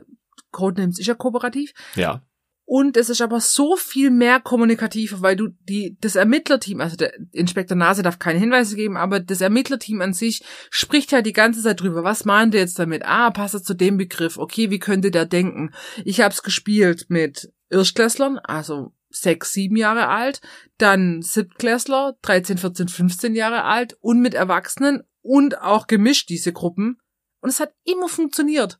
Codenames 0.50 0.98
ist 0.98 1.06
ja 1.06 1.14
kooperativ. 1.14 1.72
Ja. 1.94 2.22
Und 2.68 2.96
es 2.96 3.08
ist 3.08 3.22
aber 3.22 3.40
so 3.40 3.76
viel 3.76 4.10
mehr 4.10 4.40
kommunikativ, 4.40 5.16
weil 5.20 5.36
du 5.36 5.48
die, 5.68 5.96
das 6.00 6.16
Ermittlerteam, 6.16 6.80
also 6.80 6.96
der 6.96 7.14
Inspektor 7.30 7.76
Nase 7.76 8.02
darf 8.02 8.18
keine 8.18 8.40
Hinweise 8.40 8.74
geben, 8.74 8.96
aber 8.96 9.20
das 9.20 9.40
Ermittlerteam 9.40 10.00
an 10.00 10.12
sich 10.12 10.42
spricht 10.68 11.12
ja 11.12 11.22
die 11.22 11.32
ganze 11.32 11.62
Zeit 11.62 11.80
drüber. 11.80 12.02
Was 12.02 12.24
meint 12.24 12.54
er 12.54 12.60
jetzt 12.60 12.78
damit? 12.78 13.04
Ah, 13.04 13.30
passt 13.30 13.54
es 13.54 13.62
zu 13.62 13.74
dem 13.74 13.96
Begriff. 13.96 14.36
Okay, 14.36 14.70
wie 14.70 14.80
könnte 14.80 15.12
der 15.12 15.26
denken? 15.26 15.72
Ich 16.04 16.20
hab's 16.20 16.42
gespielt 16.42 17.06
mit 17.08 17.52
Erstklässlern, 17.70 18.38
also 18.38 18.92
sechs, 19.10 19.52
sieben 19.52 19.76
Jahre 19.76 20.08
alt, 20.08 20.40
dann 20.78 21.22
Siebtklässler, 21.22 22.16
13, 22.22 22.58
14, 22.58 22.88
15 22.88 23.34
Jahre 23.36 23.62
alt 23.62 23.96
und 24.00 24.20
mit 24.20 24.34
Erwachsenen 24.34 25.04
und 25.26 25.60
auch 25.60 25.86
gemischt 25.86 26.28
diese 26.28 26.52
Gruppen. 26.52 26.98
Und 27.40 27.50
es 27.50 27.60
hat 27.60 27.74
immer 27.84 28.08
funktioniert. 28.08 28.78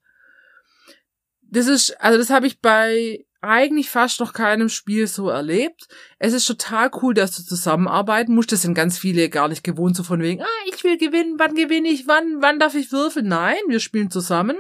Das 1.43 1.67
ist, 1.67 2.01
also 2.01 2.19
das 2.19 2.31
habe 2.31 2.47
ich 2.47 2.61
bei 2.61 3.27
eigentlich 3.41 3.91
fast 3.91 4.19
noch 4.21 4.33
keinem 4.33 4.69
Spiel 4.69 5.07
so 5.07 5.29
erlebt. 5.29 5.87
Es 6.19 6.33
ist 6.33 6.47
total 6.47 6.91
cool, 7.01 7.15
dass 7.15 7.37
du 7.37 7.43
zusammenarbeiten 7.43 8.35
musst. 8.35 8.51
Das 8.51 8.63
sind 8.63 8.75
ganz 8.75 8.99
viele 8.99 9.29
gar 9.29 9.49
nicht 9.49 9.63
gewohnt, 9.63 9.97
so 9.97 10.03
von 10.03 10.21
wegen, 10.21 10.43
ah, 10.43 10.65
ich 10.73 10.83
will 10.83 10.99
gewinnen, 10.99 11.37
wann 11.39 11.55
gewinne 11.55 11.89
ich, 11.89 12.09
wann, 12.09 12.41
wann 12.41 12.59
darf 12.59 12.75
ich 12.75 12.91
würfeln? 12.91 13.29
Nein, 13.29 13.59
wir 13.69 13.79
spielen 13.79 14.11
zusammen. 14.11 14.57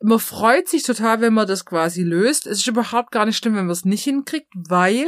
Man 0.00 0.18
freut 0.18 0.68
sich 0.68 0.82
total, 0.82 1.20
wenn 1.20 1.34
man 1.34 1.46
das 1.46 1.64
quasi 1.64 2.02
löst. 2.02 2.46
Es 2.46 2.58
ist 2.58 2.66
überhaupt 2.66 3.12
gar 3.12 3.26
nicht 3.26 3.36
schlimm, 3.36 3.54
wenn 3.54 3.66
man 3.66 3.72
es 3.72 3.84
nicht 3.84 4.04
hinkriegt, 4.04 4.48
weil 4.54 5.06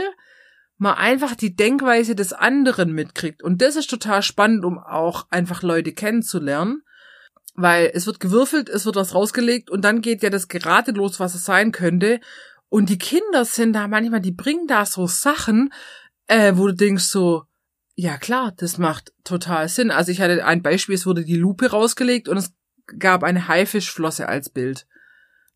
man 0.80 0.94
einfach 0.94 1.34
die 1.34 1.54
Denkweise 1.54 2.14
des 2.14 2.32
anderen 2.32 2.92
mitkriegt. 2.92 3.42
Und 3.42 3.60
das 3.60 3.76
ist 3.76 3.90
total 3.90 4.22
spannend, 4.22 4.64
um 4.64 4.78
auch 4.78 5.26
einfach 5.30 5.62
Leute 5.62 5.92
kennenzulernen. 5.92 6.82
Weil 7.54 7.90
es 7.92 8.06
wird 8.06 8.18
gewürfelt, 8.18 8.70
es 8.70 8.86
wird 8.86 8.96
was 8.96 9.14
rausgelegt 9.14 9.68
und 9.68 9.82
dann 9.82 10.00
geht 10.00 10.22
ja 10.22 10.30
das 10.30 10.48
gerade 10.48 10.92
los, 10.92 11.20
was 11.20 11.34
es 11.34 11.44
sein 11.44 11.72
könnte. 11.72 12.20
Und 12.70 12.88
die 12.88 12.96
Kinder 12.96 13.44
sind 13.44 13.74
da 13.74 13.88
manchmal, 13.88 14.20
die 14.20 14.32
bringen 14.32 14.66
da 14.66 14.86
so 14.86 15.06
Sachen, 15.06 15.70
äh, 16.28 16.54
wo 16.56 16.68
du 16.68 16.74
denkst 16.74 17.04
so, 17.04 17.44
ja 17.94 18.16
klar, 18.16 18.54
das 18.56 18.78
macht 18.78 19.12
total 19.22 19.68
Sinn. 19.68 19.90
Also 19.90 20.12
ich 20.12 20.22
hatte 20.22 20.46
ein 20.46 20.62
Beispiel, 20.62 20.94
es 20.94 21.04
wurde 21.04 21.24
die 21.24 21.36
Lupe 21.36 21.72
rausgelegt 21.72 22.26
und 22.28 22.38
es 22.38 22.54
gab 22.98 23.22
eine 23.22 23.48
Haifischflosse 23.48 24.28
als 24.28 24.48
Bild. 24.48 24.86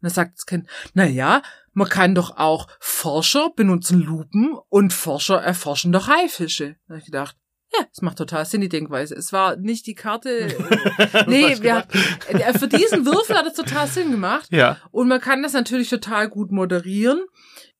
Und 0.02 0.08
da 0.08 0.10
sagt 0.10 0.36
das 0.36 0.44
Kind, 0.44 0.68
na 0.92 1.06
ja, 1.06 1.40
man 1.74 1.88
kann 1.88 2.14
doch 2.14 2.36
auch 2.38 2.68
Forscher 2.80 3.50
benutzen 3.54 4.00
Lupen 4.00 4.56
und 4.68 4.92
Forscher 4.92 5.42
erforschen 5.42 5.92
doch 5.92 6.08
Haifische. 6.08 6.76
Da 6.86 6.94
hab 6.94 7.00
ich 7.00 7.06
gedacht, 7.06 7.36
ja, 7.76 7.86
es 7.92 8.02
macht 8.02 8.18
total 8.18 8.46
Sinn, 8.46 8.60
die 8.60 8.68
Denkweise. 8.68 9.14
Es 9.14 9.32
war 9.32 9.56
nicht 9.56 9.86
die 9.86 9.94
Karte. 9.94 10.48
nee, 11.26 11.56
wir, 11.60 11.84
äh, 12.28 12.58
für 12.58 12.68
diesen 12.68 13.04
Würfel 13.04 13.36
hat 13.36 13.46
es 13.46 13.54
total 13.54 13.88
Sinn 13.88 14.10
gemacht. 14.10 14.48
Ja. 14.50 14.78
Und 14.90 15.08
man 15.08 15.20
kann 15.20 15.42
das 15.42 15.52
natürlich 15.52 15.90
total 15.90 16.28
gut 16.28 16.52
moderieren. 16.52 17.24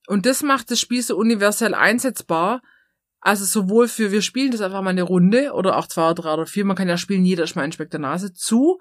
Und 0.07 0.27
das 0.27 0.43
macht 0.43 0.71
das 0.71 0.81
Spiel 0.81 1.03
so 1.03 1.17
universell 1.17 1.75
einsetzbar. 1.75 2.63
Also 3.21 3.45
sowohl 3.45 3.89
für, 3.89 4.13
wir 4.13 4.21
spielen 4.21 4.51
das 4.51 4.61
einfach 4.61 4.83
mal 4.83 4.91
eine 4.91 5.03
Runde 5.03 5.53
oder 5.55 5.79
auch 5.79 5.87
zwei 5.87 6.11
oder 6.11 6.15
drei 6.15 6.35
oder 6.35 6.47
vier. 6.47 6.65
Man 6.65 6.77
kann 6.77 6.89
ja 6.89 6.99
spielen, 6.99 7.25
jeder 7.25 7.45
ist 7.45 7.57
mal 7.57 7.65
Inspektor 7.65 8.01
Nase 8.01 8.35
zu. 8.35 8.81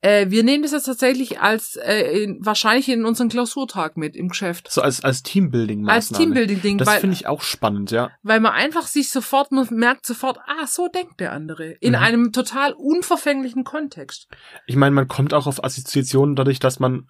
Äh, 0.00 0.30
wir 0.30 0.44
nehmen 0.44 0.62
das 0.62 0.72
jetzt 0.72 0.84
tatsächlich 0.84 1.40
als 1.40 1.74
äh, 1.76 2.22
in, 2.22 2.38
wahrscheinlich 2.40 2.88
in 2.88 3.04
unseren 3.04 3.28
Klausurtag 3.28 3.96
mit 3.96 4.14
im 4.14 4.28
Geschäft. 4.28 4.70
So 4.70 4.80
als, 4.80 5.02
als 5.02 5.22
Teambuilding-Maßnahme. 5.24 5.90
Als 5.92 6.08
Teambuilding-Ding, 6.10 6.78
Das 6.78 6.86
weil, 6.86 7.00
finde 7.00 7.14
ich 7.14 7.26
auch 7.26 7.42
spannend, 7.42 7.90
ja. 7.90 8.10
weil 8.22 8.38
man 8.38 8.52
einfach 8.52 8.86
sich 8.86 9.10
sofort, 9.10 9.50
man 9.50 9.66
merkt 9.72 10.06
sofort, 10.06 10.38
ah, 10.46 10.66
so 10.68 10.86
denkt 10.88 11.18
der 11.18 11.32
andere. 11.32 11.70
In 11.80 11.90
Mhm. 11.94 11.98
einem 11.98 12.32
total 12.32 12.74
unverfänglichen 12.74 13.64
Kontext. 13.64 14.28
Ich 14.66 14.76
meine, 14.76 14.94
man 14.94 15.08
kommt 15.08 15.34
auch 15.34 15.46
auf 15.48 15.64
Assoziationen 15.64 16.36
dadurch, 16.36 16.60
dass 16.60 16.78
man 16.78 17.08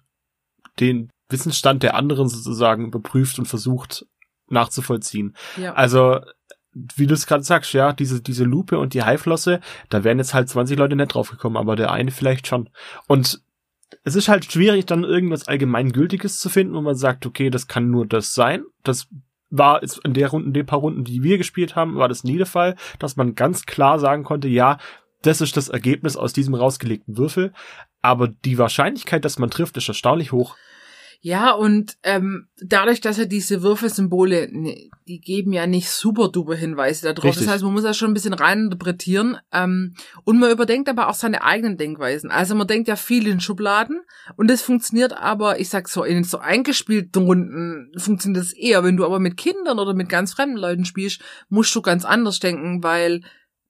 den 0.79 1.11
Wissensstand 1.29 1.83
der 1.83 1.93
anderen 1.95 2.27
sozusagen 2.27 2.87
überprüft 2.87 3.37
und 3.37 3.45
versucht 3.45 4.05
nachzuvollziehen. 4.47 5.35
Ja. 5.57 5.73
Also, 5.73 6.21
wie 6.73 7.07
du 7.07 7.13
es 7.13 7.27
gerade 7.27 7.43
sagst, 7.43 7.73
ja, 7.73 7.93
diese, 7.93 8.21
diese 8.21 8.43
Lupe 8.43 8.77
und 8.77 8.93
die 8.93 9.03
Haiflosse, 9.03 9.59
da 9.89 10.03
wären 10.03 10.19
jetzt 10.19 10.33
halt 10.33 10.49
20 10.49 10.77
Leute 10.77 10.95
nicht 10.95 11.13
drauf 11.13 11.31
gekommen, 11.31 11.57
aber 11.57 11.75
der 11.75 11.91
eine 11.91 12.11
vielleicht 12.11 12.47
schon. 12.47 12.69
Und 13.07 13.41
es 14.03 14.15
ist 14.15 14.27
halt 14.27 14.45
schwierig, 14.45 14.85
dann 14.85 15.03
irgendwas 15.03 15.47
Allgemeingültiges 15.47 16.39
zu 16.39 16.49
finden, 16.49 16.75
wo 16.75 16.81
man 16.81 16.95
sagt, 16.95 17.25
okay, 17.25 17.49
das 17.49 17.67
kann 17.67 17.89
nur 17.89 18.05
das 18.05 18.33
sein. 18.33 18.63
Das 18.83 19.07
war 19.49 19.81
jetzt 19.81 19.99
in 20.05 20.13
der 20.13 20.29
Runde, 20.29 20.47
in 20.47 20.53
den 20.53 20.65
paar 20.65 20.79
Runden, 20.79 21.03
die 21.03 21.23
wir 21.23 21.37
gespielt 21.37 21.75
haben, 21.75 21.95
war 21.95 22.07
das 22.07 22.23
nie 22.23 22.37
der 22.37 22.45
Fall, 22.45 22.75
dass 22.99 23.15
man 23.15 23.33
ganz 23.33 23.65
klar 23.65 23.99
sagen 23.99 24.23
konnte, 24.23 24.47
ja, 24.47 24.77
das 25.23 25.41
ist 25.41 25.57
das 25.57 25.69
Ergebnis 25.69 26.15
aus 26.15 26.33
diesem 26.33 26.53
rausgelegten 26.53 27.17
Würfel. 27.17 27.51
Aber 28.01 28.27
die 28.27 28.57
Wahrscheinlichkeit, 28.57 29.25
dass 29.25 29.39
man 29.39 29.49
trifft, 29.49 29.75
ist 29.75 29.87
erstaunlich 29.87 30.31
hoch. 30.31 30.55
Ja, 31.21 31.51
und 31.51 31.97
ähm, 32.03 32.47
dadurch, 32.61 33.01
dass 33.01 33.17
ja 33.17 33.25
diese 33.25 33.61
Würfelsymbole, 33.61 34.47
ne, 34.51 34.89
die 35.05 35.19
geben 35.19 35.51
ja 35.51 35.67
nicht 35.67 35.89
super 35.89 36.29
duper 36.29 36.55
Hinweise 36.55 37.13
darauf. 37.13 37.35
Das 37.35 37.45
heißt, 37.45 37.63
man 37.63 37.73
muss 37.73 37.83
ja 37.83 37.93
schon 37.93 38.11
ein 38.11 38.13
bisschen 38.13 38.33
reininterpretieren. 38.33 39.37
Ähm, 39.51 39.95
und 40.23 40.39
man 40.39 40.49
überdenkt 40.49 40.87
aber 40.87 41.09
auch 41.09 41.13
seine 41.13 41.43
eigenen 41.43 41.75
Denkweisen. 41.75 42.31
Also 42.31 42.55
man 42.55 42.67
denkt 42.67 42.87
ja 42.87 42.95
viel 42.95 43.27
in 43.27 43.41
Schubladen 43.41 43.99
und 44.37 44.49
das 44.49 44.61
funktioniert 44.61 45.11
aber, 45.11 45.59
ich 45.59 45.67
sag 45.67 45.89
so, 45.89 46.05
in 46.05 46.23
so 46.23 46.37
eingespielten 46.37 47.23
Runden 47.23 47.91
funktioniert 47.97 48.41
das 48.41 48.53
eher. 48.53 48.85
Wenn 48.85 48.95
du 48.95 49.05
aber 49.05 49.19
mit 49.19 49.35
Kindern 49.35 49.77
oder 49.77 49.93
mit 49.93 50.07
ganz 50.07 50.33
fremden 50.33 50.57
Leuten 50.57 50.85
spielst, 50.85 51.21
musst 51.49 51.75
du 51.75 51.81
ganz 51.81 52.05
anders 52.05 52.39
denken, 52.39 52.81
weil 52.81 53.21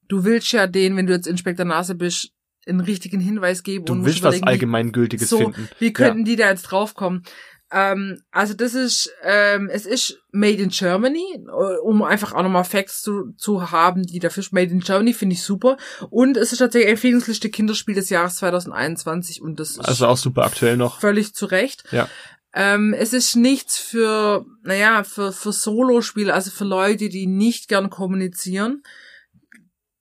du 0.07 0.23
willst 0.23 0.51
ja 0.51 0.67
den, 0.67 0.95
wenn 0.97 1.07
du 1.07 1.13
jetzt 1.13 1.27
Inspektor 1.27 1.65
Nase 1.65 1.95
bist, 1.95 2.31
einen 2.69 2.79
richtigen 2.81 3.19
Hinweis 3.19 3.63
geben 3.63 3.85
Du 3.85 3.93
und 3.93 4.05
willst 4.05 4.23
was 4.23 4.41
Allgemeingültiges 4.43 5.29
so, 5.29 5.37
finden. 5.37 5.69
wie 5.79 5.93
könnten 5.93 6.25
die 6.25 6.35
da 6.35 6.49
jetzt 6.49 6.63
draufkommen? 6.63 7.23
Ähm, 7.71 8.21
also 8.31 8.55
das 8.55 8.73
ist, 8.73 9.11
ähm, 9.23 9.69
es 9.71 9.85
ist 9.85 10.19
Made 10.31 10.57
in 10.61 10.69
Germany, 10.69 11.23
äh, 11.47 11.77
um 11.83 12.01
einfach 12.01 12.33
auch 12.33 12.41
nochmal 12.41 12.63
Facts 12.63 13.01
zu, 13.03 13.33
zu 13.37 13.71
haben, 13.71 14.03
die 14.03 14.19
dafür 14.19 14.43
Made 14.51 14.71
in 14.71 14.79
Germany 14.79 15.13
finde 15.13 15.33
ich 15.33 15.43
super. 15.43 15.77
Und 16.09 16.35
es 16.35 16.51
ist 16.51 16.59
tatsächlich 16.59 16.89
Empfehlungsliste 16.89 17.49
Kinderspiel 17.49 17.93
des 17.95 18.09
Jahres 18.09 18.37
2021 18.37 19.41
und 19.41 19.59
das 19.59 19.71
ist 19.71 19.79
Also 19.81 20.07
auch 20.07 20.17
super 20.17 20.45
aktuell 20.45 20.77
noch. 20.77 20.99
völlig 20.99 21.35
zu 21.35 21.45
Recht. 21.45 21.83
Ja. 21.91 22.09
Ähm, 22.53 22.95
es 22.97 23.13
ist 23.13 23.35
nichts 23.35 23.77
für, 23.77 24.45
naja, 24.63 25.03
für, 25.03 25.31
für 25.31 25.53
Solospiele, 25.53 26.33
also 26.33 26.49
für 26.49 26.65
Leute, 26.65 27.09
die 27.09 27.27
nicht 27.27 27.67
gern 27.67 27.91
kommunizieren. 27.91 28.81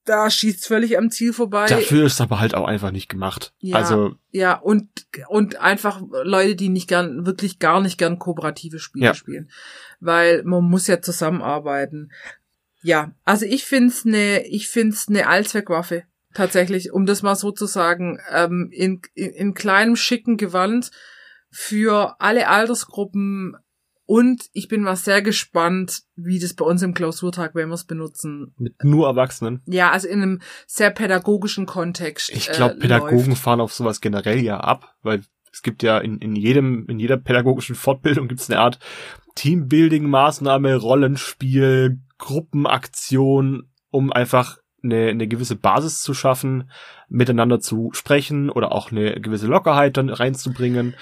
Da 0.09 0.31
schießt 0.31 0.67
völlig 0.67 0.97
am 0.97 1.11
Ziel 1.11 1.35
vorbei. 1.35 1.67
Dafür 1.67 2.07
ist 2.07 2.15
es 2.15 2.21
aber 2.23 2.41
halt 2.41 2.55
auch 2.55 2.67
einfach 2.67 2.91
nicht 2.91 3.09
gemacht. 3.11 3.53
Ja. 3.59 3.77
Also, 3.77 4.15
Ja, 4.31 4.55
und, 4.55 4.89
und 5.29 5.57
einfach 5.57 6.01
Leute, 6.23 6.57
die 6.57 6.71
nicht 6.71 6.89
gern, 6.89 7.27
wirklich 7.27 7.59
gar 7.59 7.81
nicht 7.83 7.99
gern 7.99 8.19
kooperative 8.19 8.79
Spiele 8.79 9.05
Ja. 9.07 9.15
spielen. 9.15 9.51
Weil 10.01 10.43
man 10.45 10.65
muss 10.65 10.87
ja 10.87 11.03
zusammenarbeiten. 11.03 12.11
Ja, 12.83 13.13
also 13.25 13.45
ich 13.45 13.65
find's 13.67 14.05
ne, 14.07 14.47
ich 14.47 14.69
find's 14.69 15.11
ne 15.11 15.27
Allzweckwaffe. 15.27 16.05
Tatsächlich, 16.33 16.93
um 16.93 17.05
das 17.05 17.23
mal 17.23 17.35
so 17.35 17.51
zu 17.51 17.67
sagen, 17.67 18.19
ähm, 18.31 18.71
in, 18.73 19.03
in, 19.15 19.31
in 19.33 19.55
kleinem, 19.55 19.97
schicken 19.97 20.37
Gewand 20.37 20.91
für 21.51 22.17
alle 22.19 22.49
Altersgruppen. 22.49 23.57
Und 24.11 24.49
ich 24.55 24.69
bin 24.69 24.81
mal 24.81 24.97
sehr 24.97 25.21
gespannt, 25.21 26.01
wie 26.17 26.39
das 26.39 26.55
bei 26.55 26.65
uns 26.65 26.81
im 26.81 26.95
Klausurtag, 26.95 27.55
wenn 27.55 27.69
wir 27.69 27.75
es 27.75 27.85
benutzen. 27.85 28.55
mit 28.57 28.83
nur 28.83 29.07
Erwachsenen. 29.07 29.61
Ja, 29.67 29.91
also 29.91 30.09
in 30.09 30.23
einem 30.23 30.41
sehr 30.67 30.91
pädagogischen 30.91 31.67
Kontext. 31.67 32.31
Ich 32.31 32.51
glaube, 32.51 32.77
äh, 32.77 32.79
Pädagogen 32.79 33.29
läuft. 33.29 33.43
fahren 33.43 33.61
auf 33.61 33.75
sowas 33.75 34.01
generell 34.01 34.41
ja 34.41 34.61
ab, 34.61 34.95
weil 35.03 35.21
es 35.53 35.61
gibt 35.61 35.83
ja 35.83 35.99
in, 35.99 36.17
in 36.21 36.37
jedem, 36.37 36.87
in 36.89 36.99
jeder 36.99 37.19
pädagogischen 37.19 37.75
Fortbildung 37.75 38.29
gibt 38.29 38.41
es 38.41 38.49
eine 38.49 38.61
Art 38.61 38.79
Teambuilding-Maßnahme, 39.37 40.77
Rollenspiel, 40.77 41.99
Gruppenaktion, 42.17 43.69
um 43.91 44.11
einfach 44.11 44.57
eine, 44.83 45.09
eine 45.09 45.29
gewisse 45.29 45.57
Basis 45.57 46.01
zu 46.01 46.15
schaffen, 46.15 46.71
miteinander 47.11 47.61
zu 47.61 47.91
sprechen 47.93 48.49
oder 48.49 48.73
auch 48.73 48.91
eine 48.91 49.21
gewisse 49.21 49.49
Lockerheit 49.49 49.99
dann 49.99 50.09
reinzubringen. 50.09 50.95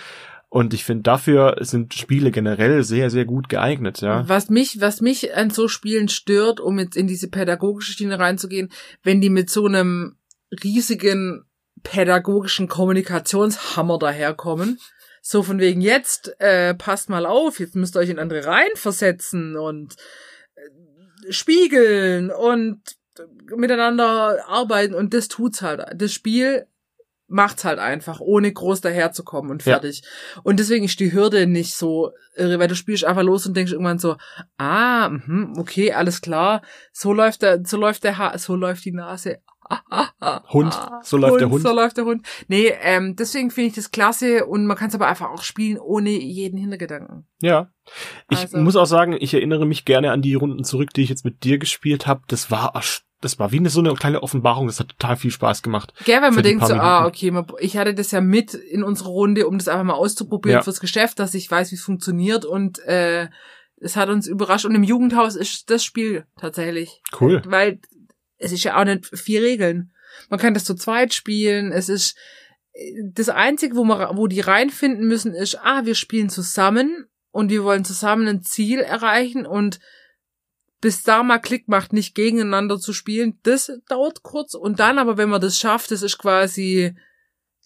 Und 0.57 0.72
ich 0.72 0.86
finde, 0.86 1.02
dafür 1.02 1.59
sind 1.61 1.92
Spiele 1.92 2.30
generell 2.30 2.82
sehr, 2.82 3.11
sehr 3.11 3.26
gut 3.26 3.50
geeignet, 3.50 4.00
ja. 4.00 4.26
Was 4.26 4.48
mich, 4.48 4.80
was 4.80 5.02
mich 5.02 5.36
an 5.36 5.50
so 5.50 5.68
Spielen 5.68 6.09
stört, 6.09 6.61
um 6.61 6.78
jetzt 6.78 6.96
in 6.96 7.07
diese 7.07 7.28
pädagogische 7.28 7.92
Schiene 7.92 8.18
reinzugehen, 8.18 8.72
wenn 9.02 9.20
die 9.20 9.28
mit 9.28 9.50
so 9.50 9.66
einem 9.66 10.16
riesigen 10.64 11.44
pädagogischen 11.82 12.68
Kommunikationshammer 12.68 13.98
daherkommen. 13.98 14.80
So 15.20 15.42
von 15.42 15.59
wegen 15.59 15.82
jetzt, 15.82 16.34
äh, 16.40 16.72
passt 16.72 17.11
mal 17.11 17.26
auf, 17.26 17.61
jetzt 17.61 17.76
müsst 17.76 17.94
ihr 17.94 18.00
euch 18.00 18.09
in 18.09 18.18
andere 18.18 18.46
Reihen 18.46 18.76
versetzen 18.76 19.59
und 19.59 19.94
äh, 20.54 21.32
spiegeln 21.34 22.30
und 22.30 22.80
miteinander 23.54 24.48
arbeiten 24.48 24.94
und 24.94 25.12
das 25.12 25.28
tut's 25.28 25.61
halt. 25.61 25.84
Das 25.96 26.14
Spiel 26.14 26.66
macht's 27.29 27.64
halt 27.64 27.79
einfach, 27.79 28.20
ohne 28.20 28.53
groß 28.53 28.81
daherzukommen 28.81 29.51
und 29.51 29.64
Ja. 29.64 29.72
fertig. 29.72 30.03
Und 30.45 30.61
deswegen 30.61 30.85
ist 30.85 31.01
die 31.01 31.12
Hürde 31.12 31.47
nicht 31.47 31.74
so 31.74 32.12
irre, 32.37 32.59
weil 32.59 32.68
du 32.68 32.74
spielst 32.77 33.05
einfach 33.05 33.22
los 33.24 33.47
und 33.47 33.57
denkst 33.57 33.72
irgendwann 33.72 33.99
so, 33.99 34.16
ah, 34.59 35.09
mhm, 35.09 35.55
okay, 35.59 35.93
alles 35.93 36.20
klar, 36.20 36.62
so 36.93 37.12
läuft 37.12 37.43
der, 37.43 37.64
so 37.64 37.77
läuft 37.77 38.05
der 38.05 38.18
ha 38.18 38.37
so 38.39 38.55
läuft 38.57 38.85
die 38.85 38.93
Nase. 38.93 39.39
Ah, 39.68 39.81
ah, 39.91 40.09
ah, 40.20 40.43
Hund, 40.53 40.79
so 41.03 41.16
läuft 41.16 41.41
der 41.41 41.51
Hund. 41.51 41.61
So 41.64 41.74
läuft 41.74 41.97
der 41.97 42.05
Hund. 42.05 42.24
Nee, 42.47 42.72
ähm, 42.83 43.16
deswegen 43.16 43.51
finde 43.51 43.70
ich 43.70 43.74
das 43.74 43.91
klasse 43.91 44.47
und 44.47 44.64
man 44.64 44.77
kann 44.77 44.91
es 44.91 44.95
aber 44.95 45.09
einfach 45.09 45.29
auch 45.31 45.43
spielen 45.43 45.79
ohne 45.79 46.11
jeden 46.11 46.57
Hintergedanken. 46.57 47.27
Ja. 47.43 47.72
Ich 48.31 48.39
Also- 48.39 48.59
muss 48.59 48.77
auch 48.77 48.87
sagen, 48.87 49.16
ich 49.18 49.35
erinnere 49.35 49.66
mich 49.66 49.85
gerne 49.85 50.12
an 50.12 50.22
die 50.22 50.35
Runden 50.35 50.62
zurück, 50.62 50.91
die 50.95 51.03
ich 51.03 51.09
jetzt 51.09 51.24
mit 51.24 51.43
dir 51.43 51.59
gespielt 51.59 52.07
habe. 52.07 52.20
Das 52.29 52.53
war 52.53 52.77
erst- 52.77 53.05
das 53.27 53.39
war 53.39 53.53
wie 53.53 53.59
eine 53.59 53.70
so 53.70 53.81
eine 53.81 53.93
kleine 53.95 54.22
Offenbarung. 54.22 54.66
Das 54.66 54.81
hat 54.81 54.89
total 54.89 55.16
viel 55.16 55.31
Spaß 55.31 55.62
gemacht. 55.62 55.93
Gell, 56.05 56.22
weil 56.22 56.31
Für 56.31 56.37
man 56.37 56.45
denkt 56.45 56.66
so, 56.66 56.74
ah, 56.74 57.01
Minuten. 57.01 57.07
okay, 57.14 57.31
man, 57.31 57.47
ich 57.59 57.77
hatte 57.77 57.95
das 57.95 58.11
ja 58.12 58.20
mit 58.20 58.55
in 58.55 58.83
unserer 58.83 59.09
Runde, 59.11 59.47
um 59.47 59.59
das 59.59 59.68
einfach 59.68 59.85
mal 59.85 59.95
auszuprobieren 59.95 60.59
Ja. 60.59 60.62
fürs 60.62 60.81
Geschäft, 60.81 61.18
dass 61.18 61.35
ich 61.35 61.51
weiß, 61.51 61.70
wie 61.70 61.77
es 61.77 61.83
funktioniert 61.83 62.45
und 62.45 62.79
äh, 62.81 63.29
es 63.79 63.97
hat 63.97 64.09
uns 64.09 64.27
überrascht. 64.27 64.64
Und 64.64 64.74
im 64.74 64.83
Jugendhaus 64.83 65.37
ist 65.37 65.68
das 65.70 65.85
Spiel 65.85 66.24
tatsächlich. 66.41 67.03
Cool. 67.20 67.43
Weil 67.47 67.81
es 68.39 68.53
ist 68.53 68.64
ja 68.64 68.81
auch 68.81 68.85
nicht 68.85 69.07
vier 69.16 69.43
Regeln. 69.43 69.93
Man 70.31 70.39
kann 70.41 70.55
das 70.55 70.64
zu 70.64 70.74
zweit 70.74 71.12
spielen. 71.12 71.72
Es 71.72 71.89
ist 71.89 72.16
das 73.12 73.29
Einzige, 73.29 73.77
wo, 73.77 73.85
man, 73.85 74.16
wo 74.16 74.27
die 74.27 74.41
reinfinden 74.41 75.07
müssen, 75.07 75.35
ist, 75.35 75.59
ah, 75.62 75.85
wir 75.85 75.95
spielen 75.95 76.29
zusammen 76.29 77.07
und 77.31 77.51
wir 77.51 77.64
wollen 77.64 77.85
zusammen 77.85 78.29
ein 78.29 78.43
Ziel 78.43 78.81
erreichen 78.81 79.47
und 79.47 79.79
bis 80.81 81.03
da 81.03 81.22
mal 81.22 81.39
Klick 81.39 81.68
macht, 81.68 81.93
nicht 81.93 82.14
gegeneinander 82.14 82.79
zu 82.79 82.93
spielen, 82.93 83.39
das 83.43 83.72
dauert 83.89 84.22
kurz. 84.22 84.55
Und 84.55 84.79
dann 84.79 84.99
aber, 84.99 85.16
wenn 85.16 85.31
man 85.31 85.41
das 85.41 85.59
schafft, 85.59 85.91
das 85.91 86.03
ist 86.03 86.18
quasi, 86.18 86.95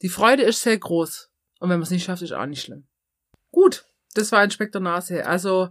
die 0.03 0.09
Freude 0.09 0.43
ist 0.43 0.63
sehr 0.63 0.79
groß. 0.79 1.31
Und 1.59 1.69
wenn 1.69 1.79
man 1.79 1.85
es 1.85 1.91
nicht 1.91 2.05
schafft, 2.05 2.23
ist 2.23 2.33
auch 2.33 2.47
nicht 2.47 2.63
schlimm. 2.63 2.87
Gut, 3.51 3.85
das 4.15 4.33
war 4.33 4.45
Inspektor 4.45 4.81
Nase. 4.81 5.27
Also, 5.27 5.69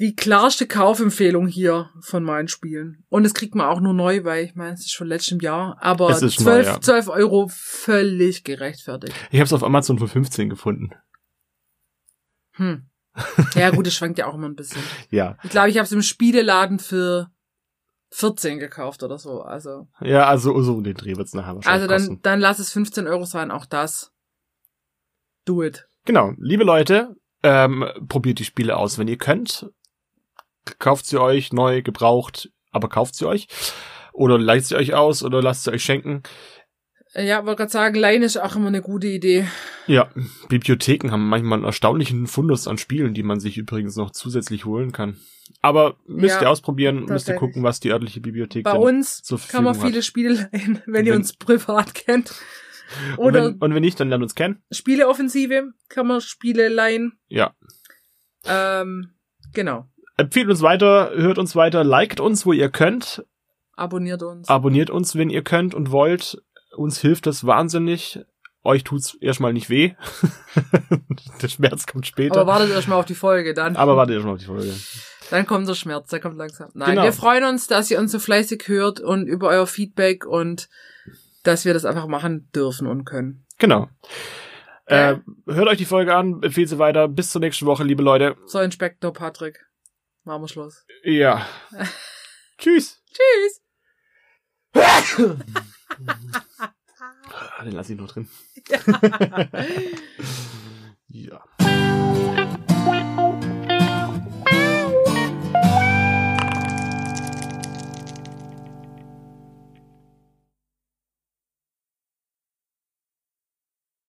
die 0.00 0.16
klarste 0.16 0.66
Kaufempfehlung 0.66 1.46
hier 1.46 1.90
von 2.00 2.24
meinen 2.24 2.48
Spielen. 2.48 3.04
Und 3.08 3.24
es 3.24 3.32
kriegt 3.32 3.54
man 3.54 3.66
auch 3.66 3.80
nur 3.80 3.94
neu, 3.94 4.24
weil 4.24 4.44
ich 4.44 4.54
meine, 4.56 4.74
es 4.74 4.80
ist 4.80 4.96
von 4.96 5.06
letztem 5.06 5.38
Jahr. 5.38 5.78
Aber 5.80 6.10
Es 6.10 6.22
ist 6.22 6.40
12, 6.40 6.66
neu, 6.66 6.72
ja. 6.72 6.80
12 6.80 7.08
Euro 7.08 7.48
völlig 7.48 8.42
gerechtfertigt. 8.42 9.14
Ich 9.30 9.38
habe 9.38 9.46
es 9.46 9.52
auf 9.52 9.62
Amazon 9.62 9.98
für 9.98 10.08
15 10.08 10.50
gefunden. 10.50 10.90
Hm. 12.52 12.88
Ja 13.54 13.70
gut, 13.70 13.86
es 13.86 13.94
schwankt 13.94 14.18
ja 14.18 14.26
auch 14.26 14.34
immer 14.34 14.48
ein 14.48 14.56
bisschen. 14.56 14.82
Ja. 15.10 15.36
Ich 15.44 15.50
glaube, 15.50 15.70
ich 15.70 15.76
habe 15.76 15.84
es 15.84 15.92
im 15.92 16.02
Spieleladen 16.02 16.78
für 16.78 17.30
14 18.12 18.58
gekauft 18.58 19.02
oder 19.02 19.18
so. 19.18 19.42
Also, 19.42 19.88
Ja, 20.00 20.26
also 20.26 20.60
so 20.62 20.74
um 20.74 20.84
den 20.84 20.94
Dreh 20.94 21.16
wird's 21.16 21.34
nachher 21.34 21.54
wahrscheinlich 21.56 21.82
also 21.82 21.86
dann, 21.86 22.00
kosten. 22.00 22.22
dann 22.22 22.40
lass 22.40 22.58
es 22.58 22.72
15 22.72 23.06
Euro 23.06 23.24
sein, 23.24 23.50
auch 23.50 23.66
das. 23.66 24.12
Do 25.44 25.62
it. 25.62 25.88
Genau. 26.04 26.32
Liebe 26.38 26.64
Leute, 26.64 27.16
ähm, 27.42 27.84
probiert 28.08 28.38
die 28.38 28.44
Spiele 28.44 28.76
aus, 28.76 28.98
wenn 28.98 29.08
ihr 29.08 29.18
könnt. 29.18 29.68
Kauft 30.78 31.06
sie 31.06 31.20
euch 31.20 31.52
neu, 31.52 31.82
gebraucht, 31.82 32.50
aber 32.70 32.88
kauft 32.88 33.14
sie 33.14 33.26
euch. 33.26 33.48
Oder 34.12 34.38
leiht 34.38 34.64
sie 34.64 34.76
euch 34.76 34.94
aus 34.94 35.22
oder 35.22 35.42
lasst 35.42 35.64
sie 35.64 35.72
euch 35.72 35.84
schenken. 35.84 36.22
Äh, 37.14 37.26
Ja, 37.26 37.44
wollte 37.46 37.58
gerade 37.62 37.70
sagen, 37.72 37.94
Leihen 37.96 38.22
ist 38.22 38.36
auch 38.36 38.56
immer 38.56 38.68
eine 38.68 38.82
gute 38.82 39.06
Idee. 39.06 39.46
Ja, 39.86 40.10
Bibliotheken 40.48 41.10
haben 41.10 41.28
manchmal 41.28 41.58
einen 41.58 41.64
erstaunlichen 41.66 42.26
Fundus 42.26 42.66
an 42.68 42.78
Spielen, 42.78 43.14
die 43.14 43.22
man 43.22 43.40
sich 43.40 43.56
übrigens 43.58 43.96
noch 43.96 44.10
zusätzlich 44.10 44.64
holen 44.64 44.92
kann. 44.92 45.16
Aber 45.60 45.96
müsst 46.06 46.36
Ja, 46.36 46.42
ihr 46.42 46.50
ausprobieren, 46.50 47.04
müsst 47.04 47.28
ihr 47.28 47.34
gucken, 47.36 47.62
was 47.62 47.80
die 47.80 47.90
örtliche 47.90 48.20
Bibliothek 48.20 48.64
Bei 48.64 48.72
uns 48.76 49.22
zur 49.22 49.38
kann 49.38 49.62
man 49.64 49.74
Verfügung 49.74 49.88
viele 49.90 49.98
hat. 49.98 50.04
Spiele 50.04 50.48
leihen, 50.52 50.82
wenn 50.86 51.06
ihr 51.06 51.12
Wenn- 51.12 51.20
uns 51.20 51.34
privat 51.34 51.94
kennt. 51.94 52.34
Und 53.16 53.26
Oder 53.26 53.46
wenn, 53.46 53.54
und 53.58 53.74
wenn 53.74 53.80
nicht, 53.82 53.98
dann 53.98 54.08
lernt 54.10 54.22
uns 54.22 54.34
kennen. 54.34 54.62
Spieleoffensive 54.70 55.72
kann 55.88 56.06
man 56.06 56.20
Spiele 56.20 56.68
leihen. 56.68 57.18
Ja. 57.28 57.54
Ähm, 58.46 59.10
genau. 59.52 59.86
Empfehlt 60.16 60.48
uns 60.48 60.62
weiter, 60.62 61.10
hört 61.14 61.38
uns 61.38 61.56
weiter, 61.56 61.82
liked 61.82 62.20
uns, 62.20 62.46
wo 62.46 62.52
ihr 62.52 62.68
könnt. 62.68 63.24
Abonniert 63.74 64.22
uns. 64.22 64.48
Abonniert 64.48 64.90
uns, 64.90 65.16
wenn 65.16 65.30
ihr 65.30 65.42
könnt 65.42 65.74
und 65.74 65.90
wollt. 65.90 66.42
Uns 66.76 67.00
hilft 67.00 67.26
das 67.26 67.46
wahnsinnig. 67.46 68.20
Euch 68.62 68.82
tut's 68.82 69.14
erstmal 69.20 69.52
nicht 69.52 69.68
weh. 69.68 69.94
der 71.42 71.48
Schmerz 71.48 71.86
kommt 71.86 72.06
später. 72.06 72.40
Aber 72.40 72.52
wartet 72.52 72.70
erstmal 72.70 72.98
auf 72.98 73.04
die 73.04 73.14
Folge 73.14 73.52
dann. 73.52 73.76
Aber 73.76 73.96
wartet 73.96 74.14
erstmal 74.14 74.34
auf 74.34 74.40
die 74.40 74.46
Folge. 74.46 74.72
Dann 75.30 75.46
kommt 75.46 75.68
der 75.68 75.74
Schmerz, 75.74 76.08
der 76.08 76.20
kommt 76.20 76.38
langsam. 76.38 76.70
Nein, 76.74 76.90
Genau. 76.90 77.02
wir 77.04 77.12
freuen 77.12 77.44
uns, 77.44 77.66
dass 77.66 77.90
ihr 77.90 77.98
uns 77.98 78.12
so 78.12 78.18
fleißig 78.18 78.64
hört 78.66 79.00
und 79.00 79.26
über 79.26 79.48
euer 79.48 79.66
Feedback 79.66 80.24
und 80.26 80.68
dass 81.42 81.64
wir 81.66 81.74
das 81.74 81.84
einfach 81.84 82.06
machen 82.06 82.50
dürfen 82.54 82.86
und 82.86 83.04
können. 83.04 83.44
Genau. 83.58 83.88
Äh, 84.86 85.16
hört 85.46 85.68
euch 85.68 85.78
die 85.78 85.84
Folge 85.84 86.14
an, 86.14 86.42
empfehlt 86.42 86.68
sie 86.68 86.78
weiter. 86.78 87.08
Bis 87.08 87.30
zur 87.30 87.40
nächsten 87.40 87.66
Woche, 87.66 87.84
liebe 87.84 88.02
Leute. 88.02 88.36
So, 88.46 88.60
Inspektor 88.60 89.12
Patrick. 89.12 89.66
Machen 90.24 90.42
wir 90.42 90.48
Schluss. 90.48 90.86
Ja. 91.02 91.46
Tschüss. 92.58 93.02
Tschüss. 93.12 93.60
Ah, 97.56 97.64
Den 97.64 97.72
lasse 97.72 97.92
ich 97.92 97.98
noch 97.98 98.10
drin. 98.10 98.28
ja. 101.08 101.40